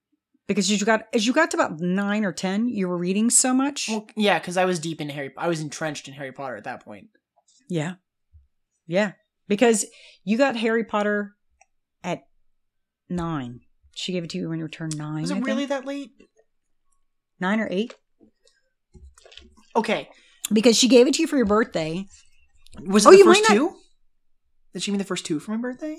[0.51, 3.53] Because you got as you got to about nine or ten, you were reading so
[3.53, 3.87] much.
[3.89, 5.31] Well, yeah, because I was deep in Harry.
[5.37, 7.07] I was entrenched in Harry Potter at that point.
[7.69, 7.95] Yeah.
[8.87, 9.13] Yeah.
[9.47, 9.85] Because
[10.23, 11.35] you got Harry Potter
[12.03, 12.23] at
[13.09, 13.61] nine.
[13.95, 15.21] She gave it to you when you turned nine.
[15.21, 15.47] Was I it think.
[15.47, 16.11] really that late?
[17.39, 17.93] nine or eight?
[19.75, 20.09] Okay,
[20.51, 22.05] Because she gave it to you for your birthday.
[22.85, 23.75] was it Oh, the you first might not- two?
[24.73, 25.97] Did she mean the first two for my birthday?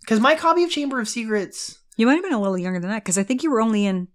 [0.00, 1.78] Because my copy of Chamber of Secrets.
[1.96, 3.84] You might have been a little younger than that because I think you were only
[3.86, 4.08] in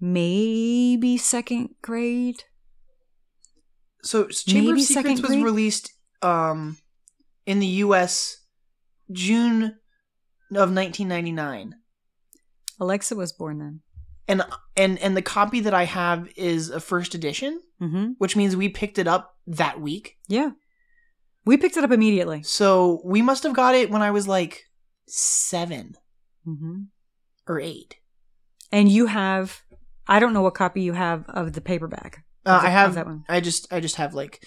[0.00, 2.44] maybe second grade.
[4.02, 5.44] So Chamber Maybe of Secrets was grade?
[5.44, 5.92] released
[6.22, 6.76] um
[7.46, 8.38] in the U.S.
[9.10, 9.62] June
[10.50, 11.74] of 1999.
[12.80, 13.80] Alexa was born then.
[14.28, 14.42] and
[14.76, 18.12] and and the copy that I have is a first edition, Mm-hmm.
[18.18, 20.16] which means we picked it up that week.
[20.28, 20.50] Yeah.
[21.44, 22.44] We picked it up immediately.
[22.44, 24.62] So we must have got it when I was like
[25.08, 25.94] seven
[26.46, 26.80] Mm-hmm.
[27.46, 27.96] or eight.
[28.72, 29.62] And you have,
[30.08, 32.24] I don't know what copy you have of the paperback.
[32.44, 33.24] Uh, I have that one.
[33.28, 34.44] I just I just have like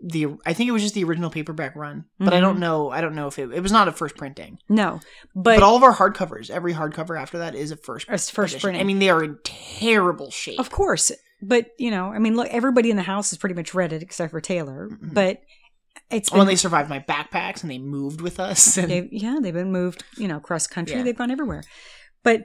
[0.00, 2.60] the I think it was just the original paperback run, but I don't Mhm.
[2.60, 4.58] know I don't know if it it was not a first printing.
[4.68, 4.98] No,
[5.36, 8.54] But, but, all of our hardcovers, every hardcover after that is a first It's first
[8.54, 8.66] edition.
[8.66, 8.80] printing.
[8.80, 10.58] I mean, they are in terrible shape.
[10.58, 11.12] of course.
[11.44, 14.02] But, you know, I mean, look, everybody in the house has pretty much read it
[14.02, 14.88] except for Taylor.
[14.90, 15.14] Mhm.
[15.14, 15.40] But
[16.10, 19.38] it's been, When they survived my backpacks and they moved with us, and they've, yeah,
[19.40, 20.96] they've been moved, you know, across country.
[20.96, 21.02] Yeah.
[21.02, 21.62] They've gone everywhere.
[22.22, 22.44] But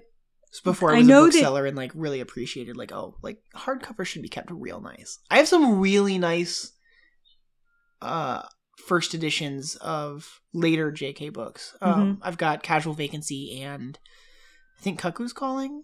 [0.63, 4.21] before I I know a that- and like really appreciated like oh like hardcover should
[4.23, 5.19] be kept real nice.
[5.29, 6.71] I have some really nice
[8.01, 8.43] uh
[8.87, 11.75] first editions of later JK books.
[11.81, 12.23] Um Mm-hmm.
[12.23, 13.99] I've got Casual Vacancy and
[14.79, 15.83] I think Cuckoo's Calling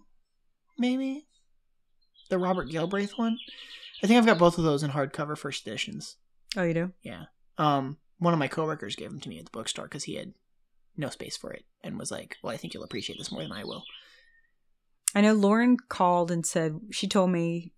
[0.78, 1.26] maybe
[2.30, 3.38] the Robert Galbraith one.
[4.02, 6.16] I think I've got both of those in hardcover first editions.
[6.56, 6.92] oh, you do?
[7.02, 7.24] Yeah.
[7.58, 10.32] Um one of my coworkers gave them to me at the bookstore cuz he had
[10.96, 13.52] no space for it and was like, "Well, I think you'll appreciate this more than
[13.52, 13.84] I will."
[15.14, 17.72] I know Lauren called and said she told me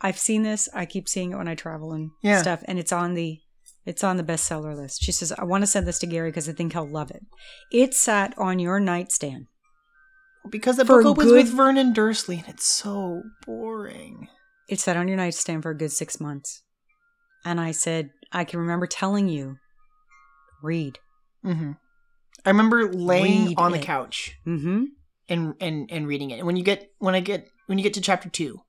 [0.00, 0.68] I've seen this.
[0.74, 2.40] I keep seeing it when I travel and Yeah.
[2.40, 3.40] stuff, and it's on the
[3.86, 5.02] it's on the bestseller list.
[5.02, 7.24] She says I want to send this to Gary because I think he'll love it.
[7.72, 9.46] It sat on your nightstand.
[10.48, 14.28] Because the book opens good- with Vernon Dursley, and it's so boring.
[14.68, 16.62] It sat on your nightstand for a good six months,
[17.44, 19.56] and I said I can remember telling you,
[20.62, 20.98] read.
[21.42, 21.72] hmm
[22.44, 23.82] I remember laying Read on the it.
[23.84, 24.84] couch Mm-hmm.
[25.28, 26.38] and and and reading it.
[26.38, 28.60] And when you get when I get when you get to chapter two,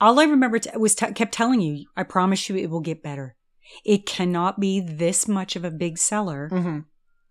[0.00, 3.02] All I remember t- was t- kept telling you, I promise you, it will get
[3.02, 3.36] better.
[3.84, 6.48] It cannot be this much of a big seller.
[6.52, 6.78] mm-hmm.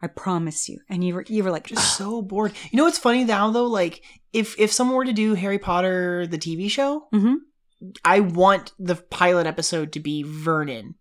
[0.02, 0.80] I promise you.
[0.90, 2.54] And you were you were like, just so bored.
[2.72, 3.66] You know what's funny now though?
[3.68, 4.02] Like
[4.34, 7.36] if if someone were to do Harry Potter the TV show, mm-hmm.
[8.04, 10.96] I want the pilot episode to be Vernon,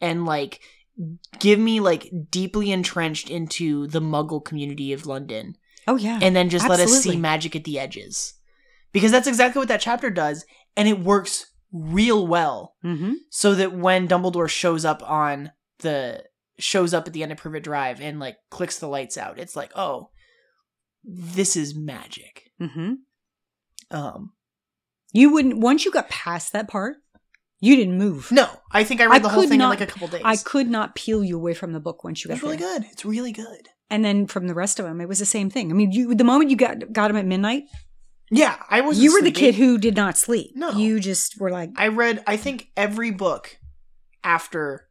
[0.00, 0.60] and like
[1.38, 5.56] give me like deeply entrenched into the Muggle community of London.
[5.86, 8.34] oh yeah, and then just let us see magic at the edges.
[8.92, 12.76] Because that's exactly what that chapter does, and it works real well.
[12.84, 13.14] mm-hmm.
[13.30, 16.24] So that when Dumbledore shows up on the
[16.58, 19.56] shows up at the end of Privet Drive and like clicks the lights out, it's
[19.56, 20.10] like, oh,
[21.04, 22.50] this is magic.
[22.60, 22.94] Mm-hmm.
[23.90, 24.32] Um,
[25.16, 26.96] You wouldn't once you got past that part,
[27.60, 28.30] you didn't move.
[28.30, 30.22] no, I think I read I the whole thing not- in like a couple days.
[30.24, 32.78] I could not peel you away from the book once you got It's really there.
[32.80, 32.88] good.
[32.92, 33.68] It's really good.
[33.88, 35.70] And then from the rest of them, it was the same thing.
[35.70, 37.64] I mean, you the moment you got got them at midnight,
[38.30, 38.98] Yeah, I was.
[39.00, 40.50] you were the kid who did not sleep.
[40.54, 40.70] No.
[40.72, 42.22] you just were like, I read.
[42.26, 43.56] I think every book
[44.24, 44.88] after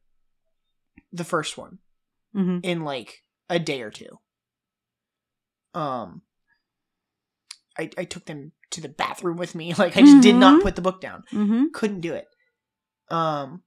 [1.11, 1.79] the first one.
[2.35, 2.59] mm-hmm.
[2.63, 4.17] in like a day or two.
[5.73, 6.21] Um
[7.77, 9.73] I I took them to the bathroom with me.
[9.77, 10.63] Like I just did not Mhm.
[10.63, 11.23] put the book down.
[11.31, 11.65] Mm-hmm.
[11.73, 12.25] Couldn't do it.
[13.09, 13.61] Um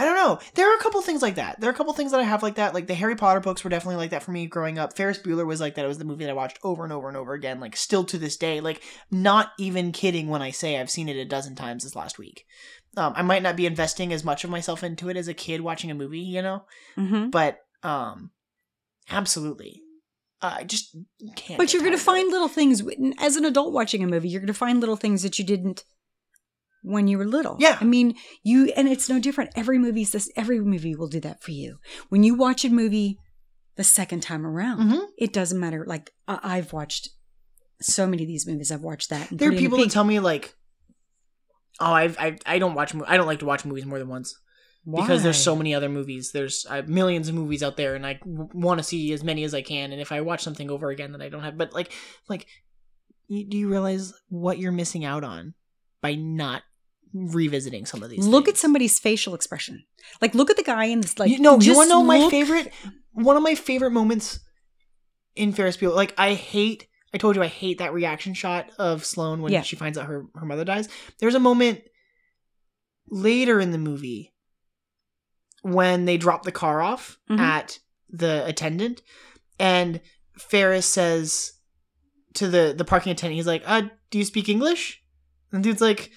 [0.00, 0.38] I don't know.
[0.54, 1.58] There are a couple things like that.
[1.60, 2.72] There are a couple things that I have like that.
[2.72, 4.96] Like the Harry Potter books were definitely like that for me growing up.
[4.96, 5.84] Ferris Bueller was like that.
[5.84, 8.04] It was the movie that I watched over and over and over again, like still
[8.04, 8.60] to this day.
[8.60, 12.16] Like not even kidding when I say I've seen it a dozen times this last
[12.16, 12.44] week.
[12.96, 15.62] Um, I might not be investing as much of myself into it as a kid
[15.62, 16.64] watching a movie, you know?
[16.96, 17.30] Mm-hmm.
[17.30, 18.30] but um
[19.10, 19.82] absolutely
[20.42, 20.96] i just
[21.36, 22.82] can't But you're going to find little things
[23.18, 24.28] as an adult watching a movie.
[24.28, 25.84] You're going to find little things that you didn't
[26.82, 27.56] when you were little.
[27.58, 27.76] Yeah.
[27.80, 29.50] I mean, you and it's no different.
[29.56, 30.30] Every movie's this.
[30.36, 31.78] Every movie will do that for you.
[32.08, 33.18] When you watch a movie
[33.74, 35.06] the second time around, Mhm.
[35.18, 35.84] it doesn't matter.
[35.86, 37.08] Like I- I've watched
[37.80, 38.70] so many of these movies.
[38.70, 39.30] I've watched that.
[39.32, 40.54] and there are people that tell me like
[41.80, 44.36] oh I've, i i don't watch i don't like to watch movies more than once
[44.90, 46.32] because there's so many other movies.
[46.32, 49.44] There's uh, millions of movies out there, and I w- want to see as many
[49.44, 49.92] as I can.
[49.92, 51.92] And if I watch something over again that I don't have, but like,
[52.28, 52.46] like,
[53.26, 55.54] you, do you realize what you're missing out on
[56.00, 56.62] by not
[57.12, 58.26] revisiting some of these?
[58.26, 59.84] Look at somebody's facial expression.
[60.22, 61.18] Like, look at the guy in this.
[61.18, 62.72] Like, you know, you want to know my favorite?
[63.12, 64.40] One of my favorite moments
[65.36, 65.94] in Ferris Bueller.
[65.94, 66.86] Like, I hate.
[67.12, 69.62] I told you I hate that reaction shot of Sloane when Yeah.
[69.62, 70.88] she finds out her her mother dies.
[71.20, 71.80] There's a moment
[73.10, 74.34] later in the movie
[75.62, 77.38] when they drop the car off Mhm.
[77.40, 77.78] at
[78.10, 79.02] the attendant,
[79.58, 80.00] and
[80.38, 81.52] Ferris says
[82.34, 85.02] to the the parking attendant, he's like, "Uh, do you speak English?"
[85.52, 86.10] And the dude's like,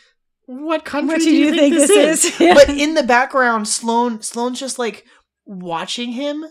[0.45, 2.53] "What country What do you, think, this, is?" Yeah.
[2.53, 5.05] but in the background, Sloane Sloane's just like
[5.45, 6.45] watching him,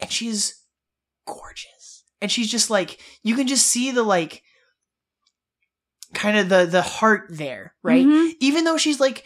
[0.00, 0.62] and she's
[1.26, 4.42] gorgeous, and she's just like you can just see the like
[6.14, 8.06] kind of the the heart there, right?
[8.06, 8.32] Mhm.
[8.40, 9.24] Even though she's like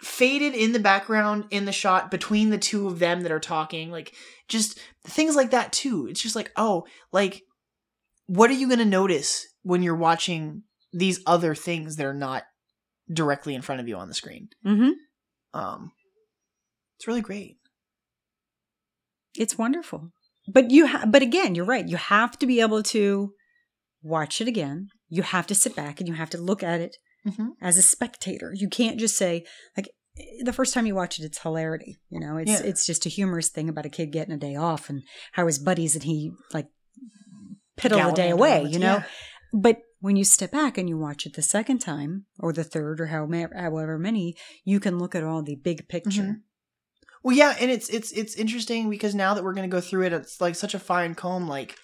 [0.00, 3.90] faded in the background in the shot between the two of them that are talking,
[3.90, 4.14] like
[4.48, 6.06] just things like that too.
[6.08, 7.42] It's just like oh, like
[8.26, 12.44] what are you gonna notice when you're watching these other things that are not
[13.12, 14.48] directly in front of you on the screen?
[14.64, 14.90] mm-hmm.
[15.54, 15.92] Um,
[16.98, 17.56] it's really great.
[19.36, 20.10] It's wonderful.
[20.48, 21.86] But you, ha- but again, you're right.
[21.86, 23.32] You have to be able to
[24.02, 24.88] watch it again.
[25.08, 26.96] You have to sit back and you have to look at it
[27.26, 27.48] Mm-hmm.
[27.60, 28.52] as a spectator.
[28.54, 29.44] You can't just say
[29.76, 29.88] like
[30.44, 31.98] the first time you watch it, it's hilarity.
[32.08, 32.62] You know, it's Yeah.
[32.62, 35.58] it's just a humorous thing about a kid getting a day off and how his
[35.58, 36.68] buddies and he like
[37.78, 38.64] piddle the day away.
[38.64, 39.02] You know,
[39.52, 43.00] but when you step back and you watch it the second time or the third
[43.00, 46.22] or however, however many, you can look at all the big picture.
[46.22, 46.40] Mhm.
[47.22, 50.12] Well, yeah, and it's it's it's interesting because now that we're gonna go through it,
[50.12, 51.48] it's like such a fine comb.
[51.48, 51.76] Like,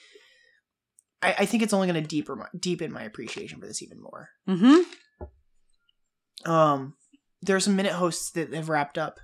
[1.20, 4.28] I, I think it's only gonna deeper deepen my appreciation for this even more.
[4.48, 4.82] Mm-hmm.
[6.44, 6.94] Um,
[7.40, 9.18] there are some minute hosts that have wrapped up.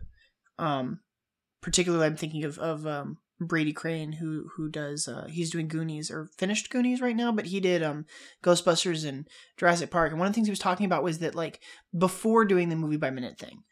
[0.59, 1.01] Um,
[1.62, 6.11] particularly, I'm thinking of of um Brady Crane who who does uh he's doing Goonies
[6.11, 8.07] or finished Goonies right now, but he did um
[8.43, 10.11] Ghostbusters and Jurassic Park.
[10.11, 11.61] And one of the things he was talking about was that like
[11.97, 13.62] before doing the movie by minute thing,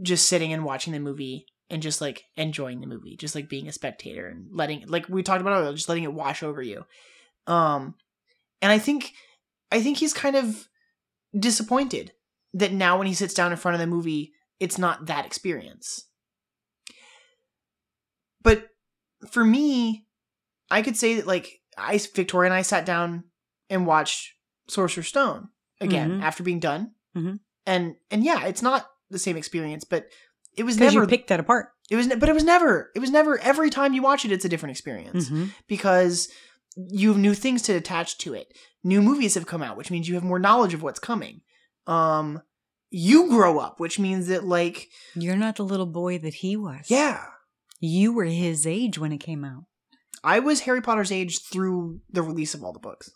[0.00, 3.68] just sitting and watching the movie and just like enjoying the movie, just like being
[3.68, 6.84] a spectator and letting like we talked about earlier, just letting it wash over you.
[7.46, 7.94] Um,
[8.62, 9.12] and I think
[9.72, 10.68] I think he's kind of
[11.38, 12.12] disappointed
[12.54, 16.06] that now when he sits down in front of the movie, it's not that experience.
[18.42, 18.68] But
[19.30, 20.06] for me,
[20.70, 23.24] I could say that like I Victoria and I sat down
[23.70, 24.32] and watched
[24.68, 25.48] Sorcerer's Stone
[25.80, 26.22] again Mhm.
[26.22, 27.40] after being done, Mhm.
[27.66, 30.08] and and yeah, it's not the same experience, but
[30.56, 31.00] it was never.
[31.02, 31.68] you picked that apart.
[31.90, 32.90] it was, ne- but it was never.
[32.94, 33.38] It was never.
[33.38, 35.52] Every time you watch it, it's a different experience Mhm.
[35.66, 36.28] because
[36.76, 38.52] you have new things to attach to it.
[38.84, 41.40] New movies have come out, which means you have more knowledge of what's coming.
[41.88, 42.42] Um,
[42.90, 46.86] you grow up, which means that like You're not the little boy that he was.
[46.90, 47.24] yeah,
[47.80, 49.64] You were his age when it came out.
[50.24, 53.10] I was Harry Potter's age through the release of all the books.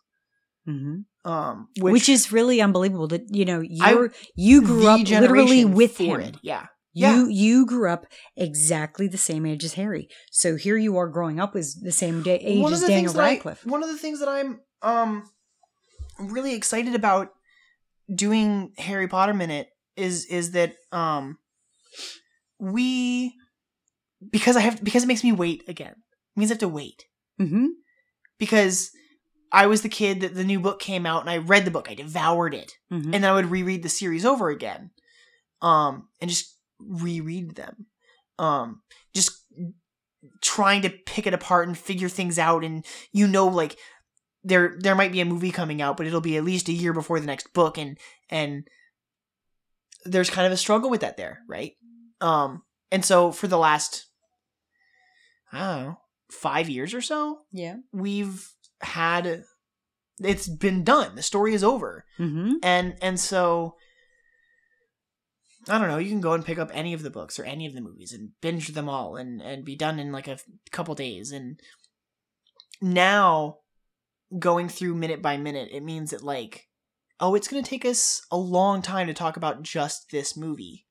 [0.69, 1.31] Mm-hmm.
[1.31, 5.99] Um, Which, which, is really unbelievable that, you know, you're, you grew up literally with
[5.99, 6.21] him.
[6.21, 6.37] it.
[6.43, 10.09] Yeah, You you grew up exactly the same age as Harry.
[10.31, 13.29] So here you are growing up with the same day, age as Daniel that I-
[13.35, 13.67] Radcliffe.
[13.67, 15.25] one of the things that I'm um
[16.21, 17.31] really excited about
[18.15, 21.39] doing Harry Potter minute is is that um
[22.59, 23.35] we
[24.31, 25.93] because I have because it makes me wait again.
[25.93, 27.05] It means I have to wait
[27.41, 27.67] mm-hmm.
[28.39, 28.91] because
[29.51, 31.91] I was the kid that the new book came out and I read the book.
[31.91, 32.73] I devoured it.
[32.93, 33.15] Mm-hmm.
[33.15, 34.91] and then I would reread the series over again,
[35.61, 37.87] um, and just reread them,
[38.39, 38.83] um,
[39.15, 39.33] just
[40.41, 42.65] trying to pick it apart and figure things out.
[42.65, 43.77] And you know, like
[44.45, 46.93] there there might be a movie coming out, but it'll be at least a year
[46.93, 47.99] before the next book, and
[48.29, 48.67] and
[50.05, 51.73] there's kind of a struggle with that there, right?
[52.21, 54.07] Um, and so for the last,
[55.53, 55.99] I don't know,
[56.31, 57.77] five years or so, yeah.
[57.93, 58.49] we've
[58.81, 59.45] had
[60.21, 61.15] it's been done.
[61.15, 62.55] The story is over Mm-hmm.
[62.63, 63.77] and and so
[65.69, 65.99] I don't know.
[65.99, 68.13] You can go and pick up any of the books or any of the movies
[68.13, 70.39] and binge them all and and be done in like a
[70.73, 71.31] couple days.
[71.33, 71.61] And
[72.81, 73.59] now
[74.39, 76.69] going through minute by minute, it means that like,
[77.21, 80.87] oh, it's gonna take us a long time to talk about just this movie,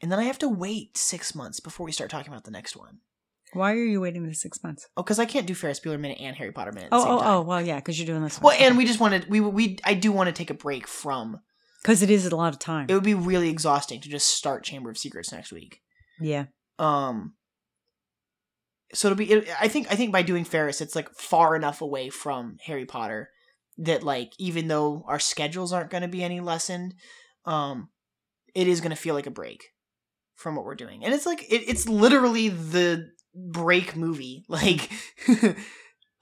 [0.00, 2.76] and then I have to wait six months before we start talking about the next
[2.76, 2.98] one.
[3.54, 4.86] Why are you waiting the six months?
[4.96, 6.88] Oh, because I can't do Ferris Bueller minute and Harry Potter minute.
[6.88, 7.26] At the Oh, same oh, time.
[7.28, 8.52] oh, well, yeah, because you're doing this one.
[8.54, 11.40] Well, and we just wanted we we I do want to take a break from
[11.82, 12.86] because it is a lot of time.
[12.90, 15.80] it would be really exhausting to just start Chamber of Secrets next week.
[16.20, 16.46] yeah.
[16.78, 17.34] Um
[18.92, 21.80] so it'll be it, I think I think by doing Ferris it's like far enough
[21.80, 23.30] away from Harry Potter
[23.78, 26.94] that like even though our schedules aren't going to be any lessened,
[27.44, 27.88] um
[28.54, 29.72] it is going to feel like a break
[30.34, 34.44] from what we're doing, and it's like it, it's literally the break movie.
[34.48, 34.90] Like,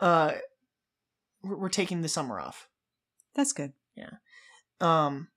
[0.01, 0.33] uh,
[1.43, 2.69] we're, we're taking the summer off.
[3.35, 3.73] That's good.
[3.95, 4.11] Yeah.
[4.81, 5.29] Um,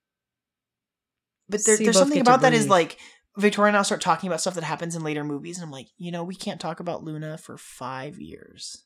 [1.47, 2.72] but there, there's something about that is breathe.
[2.72, 2.97] like
[3.40, 5.88] Victoria and I start talking about stuff that happens in later movies, and I'm like,
[5.98, 8.84] you know, we can't talk about Luna for five years.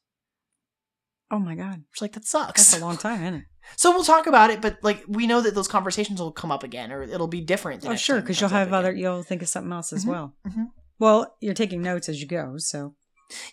[1.31, 2.71] Oh my god, It's like that sucks.
[2.71, 3.43] that's a long time, isn't it?
[3.77, 6.63] So we'll talk about it, but like we know that those conversations will come up
[6.63, 7.85] again, or it'll be different.
[7.87, 8.89] Oh, sure, because you'll have other.
[8.89, 9.01] again.
[9.01, 10.35] You'll think of something else as Mhm, well.
[10.45, 10.67] mhm.
[10.99, 12.95] Well, you're taking notes as you go, so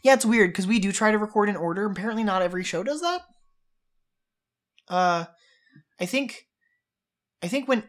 [0.03, 1.87] Yeah, it's weird because we do try to record in order.
[1.87, 3.23] Apparently, not every show does that.
[4.89, 5.27] Uh,
[6.01, 6.49] I think,
[7.43, 7.85] I think when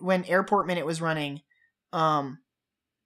[0.00, 1.40] when Airport Minute was running,
[1.92, 2.38] um,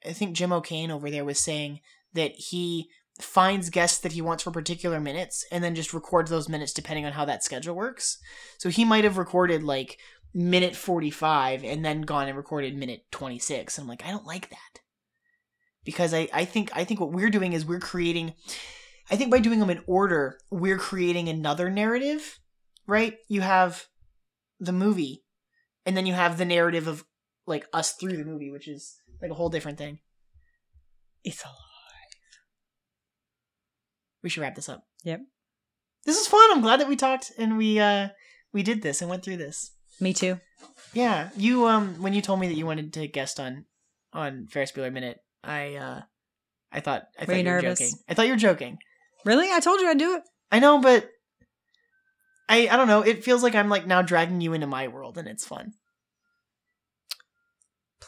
[0.07, 1.81] I think Jim O'Kane over there was saying
[2.15, 2.89] that he
[3.21, 7.05] finds guests that he wants for particular minutes and then just records those minutes depending
[7.05, 8.19] on how that schedule works.
[8.59, 9.99] So he might have recorded like
[10.33, 13.77] minute 45 and then gone and recorded minute 26.
[13.77, 14.81] And I'm like, I don't like that.
[15.85, 18.35] Because I, I think I think what we're doing is we're creating
[19.11, 22.39] I think by doing them in order, we're creating another narrative,
[22.87, 23.19] right?
[23.29, 23.87] You have
[24.61, 25.25] the movie,
[25.85, 27.05] and then you have the narrative of
[27.45, 29.99] like us through the movie, which is like a whole different thing.
[31.25, 31.57] it's alive.
[34.23, 34.85] We should wrap this up.
[35.05, 35.21] Yep.
[36.05, 36.51] This is fun.
[36.51, 38.09] I'm glad that we talked and we uh
[38.53, 39.73] we did this and went through this.
[40.01, 40.39] Me too.
[40.95, 43.65] Yeah, you um when you told me that you wanted to guest on
[44.13, 46.01] on Ferris Bueller Minute, I uh
[46.73, 47.79] I thought I thought you were nervous?
[47.79, 47.95] joking.
[48.09, 48.79] I thought you were joking.
[49.25, 49.51] Really?
[49.51, 50.23] I told you I'd do it.
[50.51, 51.09] I know, but
[52.49, 53.03] I I don't know.
[53.03, 55.73] It feels like I'm like now dragging you into my world, and it's fun.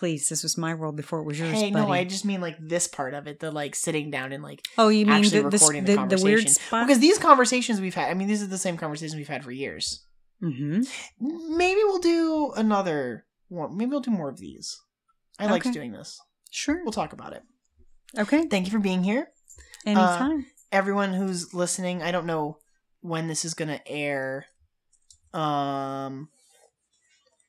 [0.02, 1.86] Please, this was my world before it was yours, hey, buddy.
[1.86, 4.60] no, I just mean like this part of it, the like sitting down and like
[4.76, 6.48] oh, you mean actually the, the, recording the, the, the, weird conversation.
[6.48, 6.86] spot?
[6.88, 8.10] because these conversations we've had.
[8.10, 10.04] I mean, these are the same conversations we've had for years.
[10.40, 10.80] hmm
[11.20, 13.76] Maybe we'll do another one.
[13.76, 14.76] Maybe we'll do more of these.
[15.38, 16.20] I liked doing this.
[16.50, 16.82] Sure.
[16.82, 17.44] We'll talk about it.
[18.18, 18.48] Okay.
[18.48, 19.28] Thank you for being here,
[19.86, 20.46] Anytime.
[20.72, 22.02] everyone who's listening.
[22.02, 22.58] I don't know
[23.02, 24.46] when this is gonna air.
[25.32, 26.28] Um,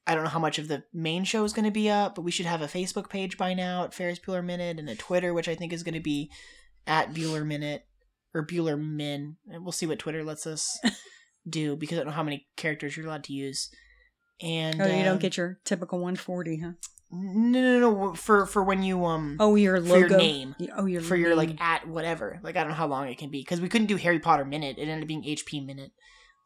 [0.06, 2.24] I don't know how much of the main show is going to be up, but
[2.24, 5.34] we should have a Facebook page by now at Ferris Bueller Minute and a Twitter,
[5.34, 6.30] which I think is going to be
[6.86, 7.86] at Bueller Minute
[8.34, 9.38] or Bueller Min.
[9.50, 10.78] And we'll see what Twitter lets us
[11.50, 13.70] do because I don't know how many characters you're allowed to use.
[14.42, 16.72] And oh, you um, don't get your typical 140, huh?
[17.12, 18.14] no, no, no.
[18.16, 20.00] For for when you um Oh, your logo.
[20.00, 20.56] your name.
[20.76, 22.40] Oh, your for your like at whatever.
[22.44, 24.44] Like I don't know how long it can be because we couldn't do Harry Potter
[24.44, 24.78] Minute.
[24.78, 25.92] It ended up being HP Minute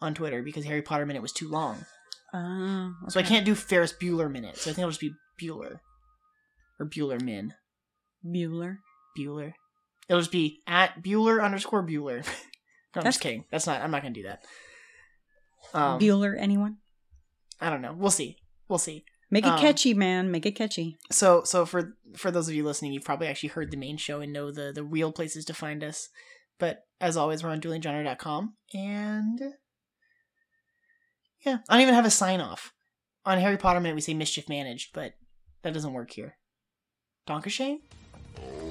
[0.02, 1.86] on Twitter because Harry Potter Minute was too long.
[2.34, 4.58] Ah, So I can't do Ferris Bueller minute.
[4.58, 5.80] So I think it'll just be Bueller.
[6.80, 7.54] Or Bueller min.
[8.26, 8.78] Bueller.
[9.18, 9.54] Bueller.
[10.10, 12.18] It'll just be at Bueller underscore Bueller.
[12.26, 12.32] no,
[12.96, 13.46] I'm That's- just kidding.
[13.52, 14.44] That's not I'm not gonna do that.
[15.74, 16.36] Um Bueller.
[16.38, 16.78] Anyone?
[17.60, 17.94] I don't know.
[17.98, 18.38] We'll see.
[18.68, 19.04] We'll see.
[19.30, 20.32] Make it um, catchy, man.
[20.32, 20.98] Make it catchy.
[21.12, 24.22] So so for for those of you listening, you've probably actually heard the main show
[24.22, 26.10] and know the the real places to find us.
[26.60, 29.40] But as always, we're on duelinggenre.com and
[31.48, 32.74] yeah, I don't even have a sign off.
[33.26, 35.14] On Harry Potter Minute we say mischief managed, but
[35.64, 36.38] that doesn't work here.
[37.26, 37.82] Danke Schoen?
[38.38, 38.67] Oh.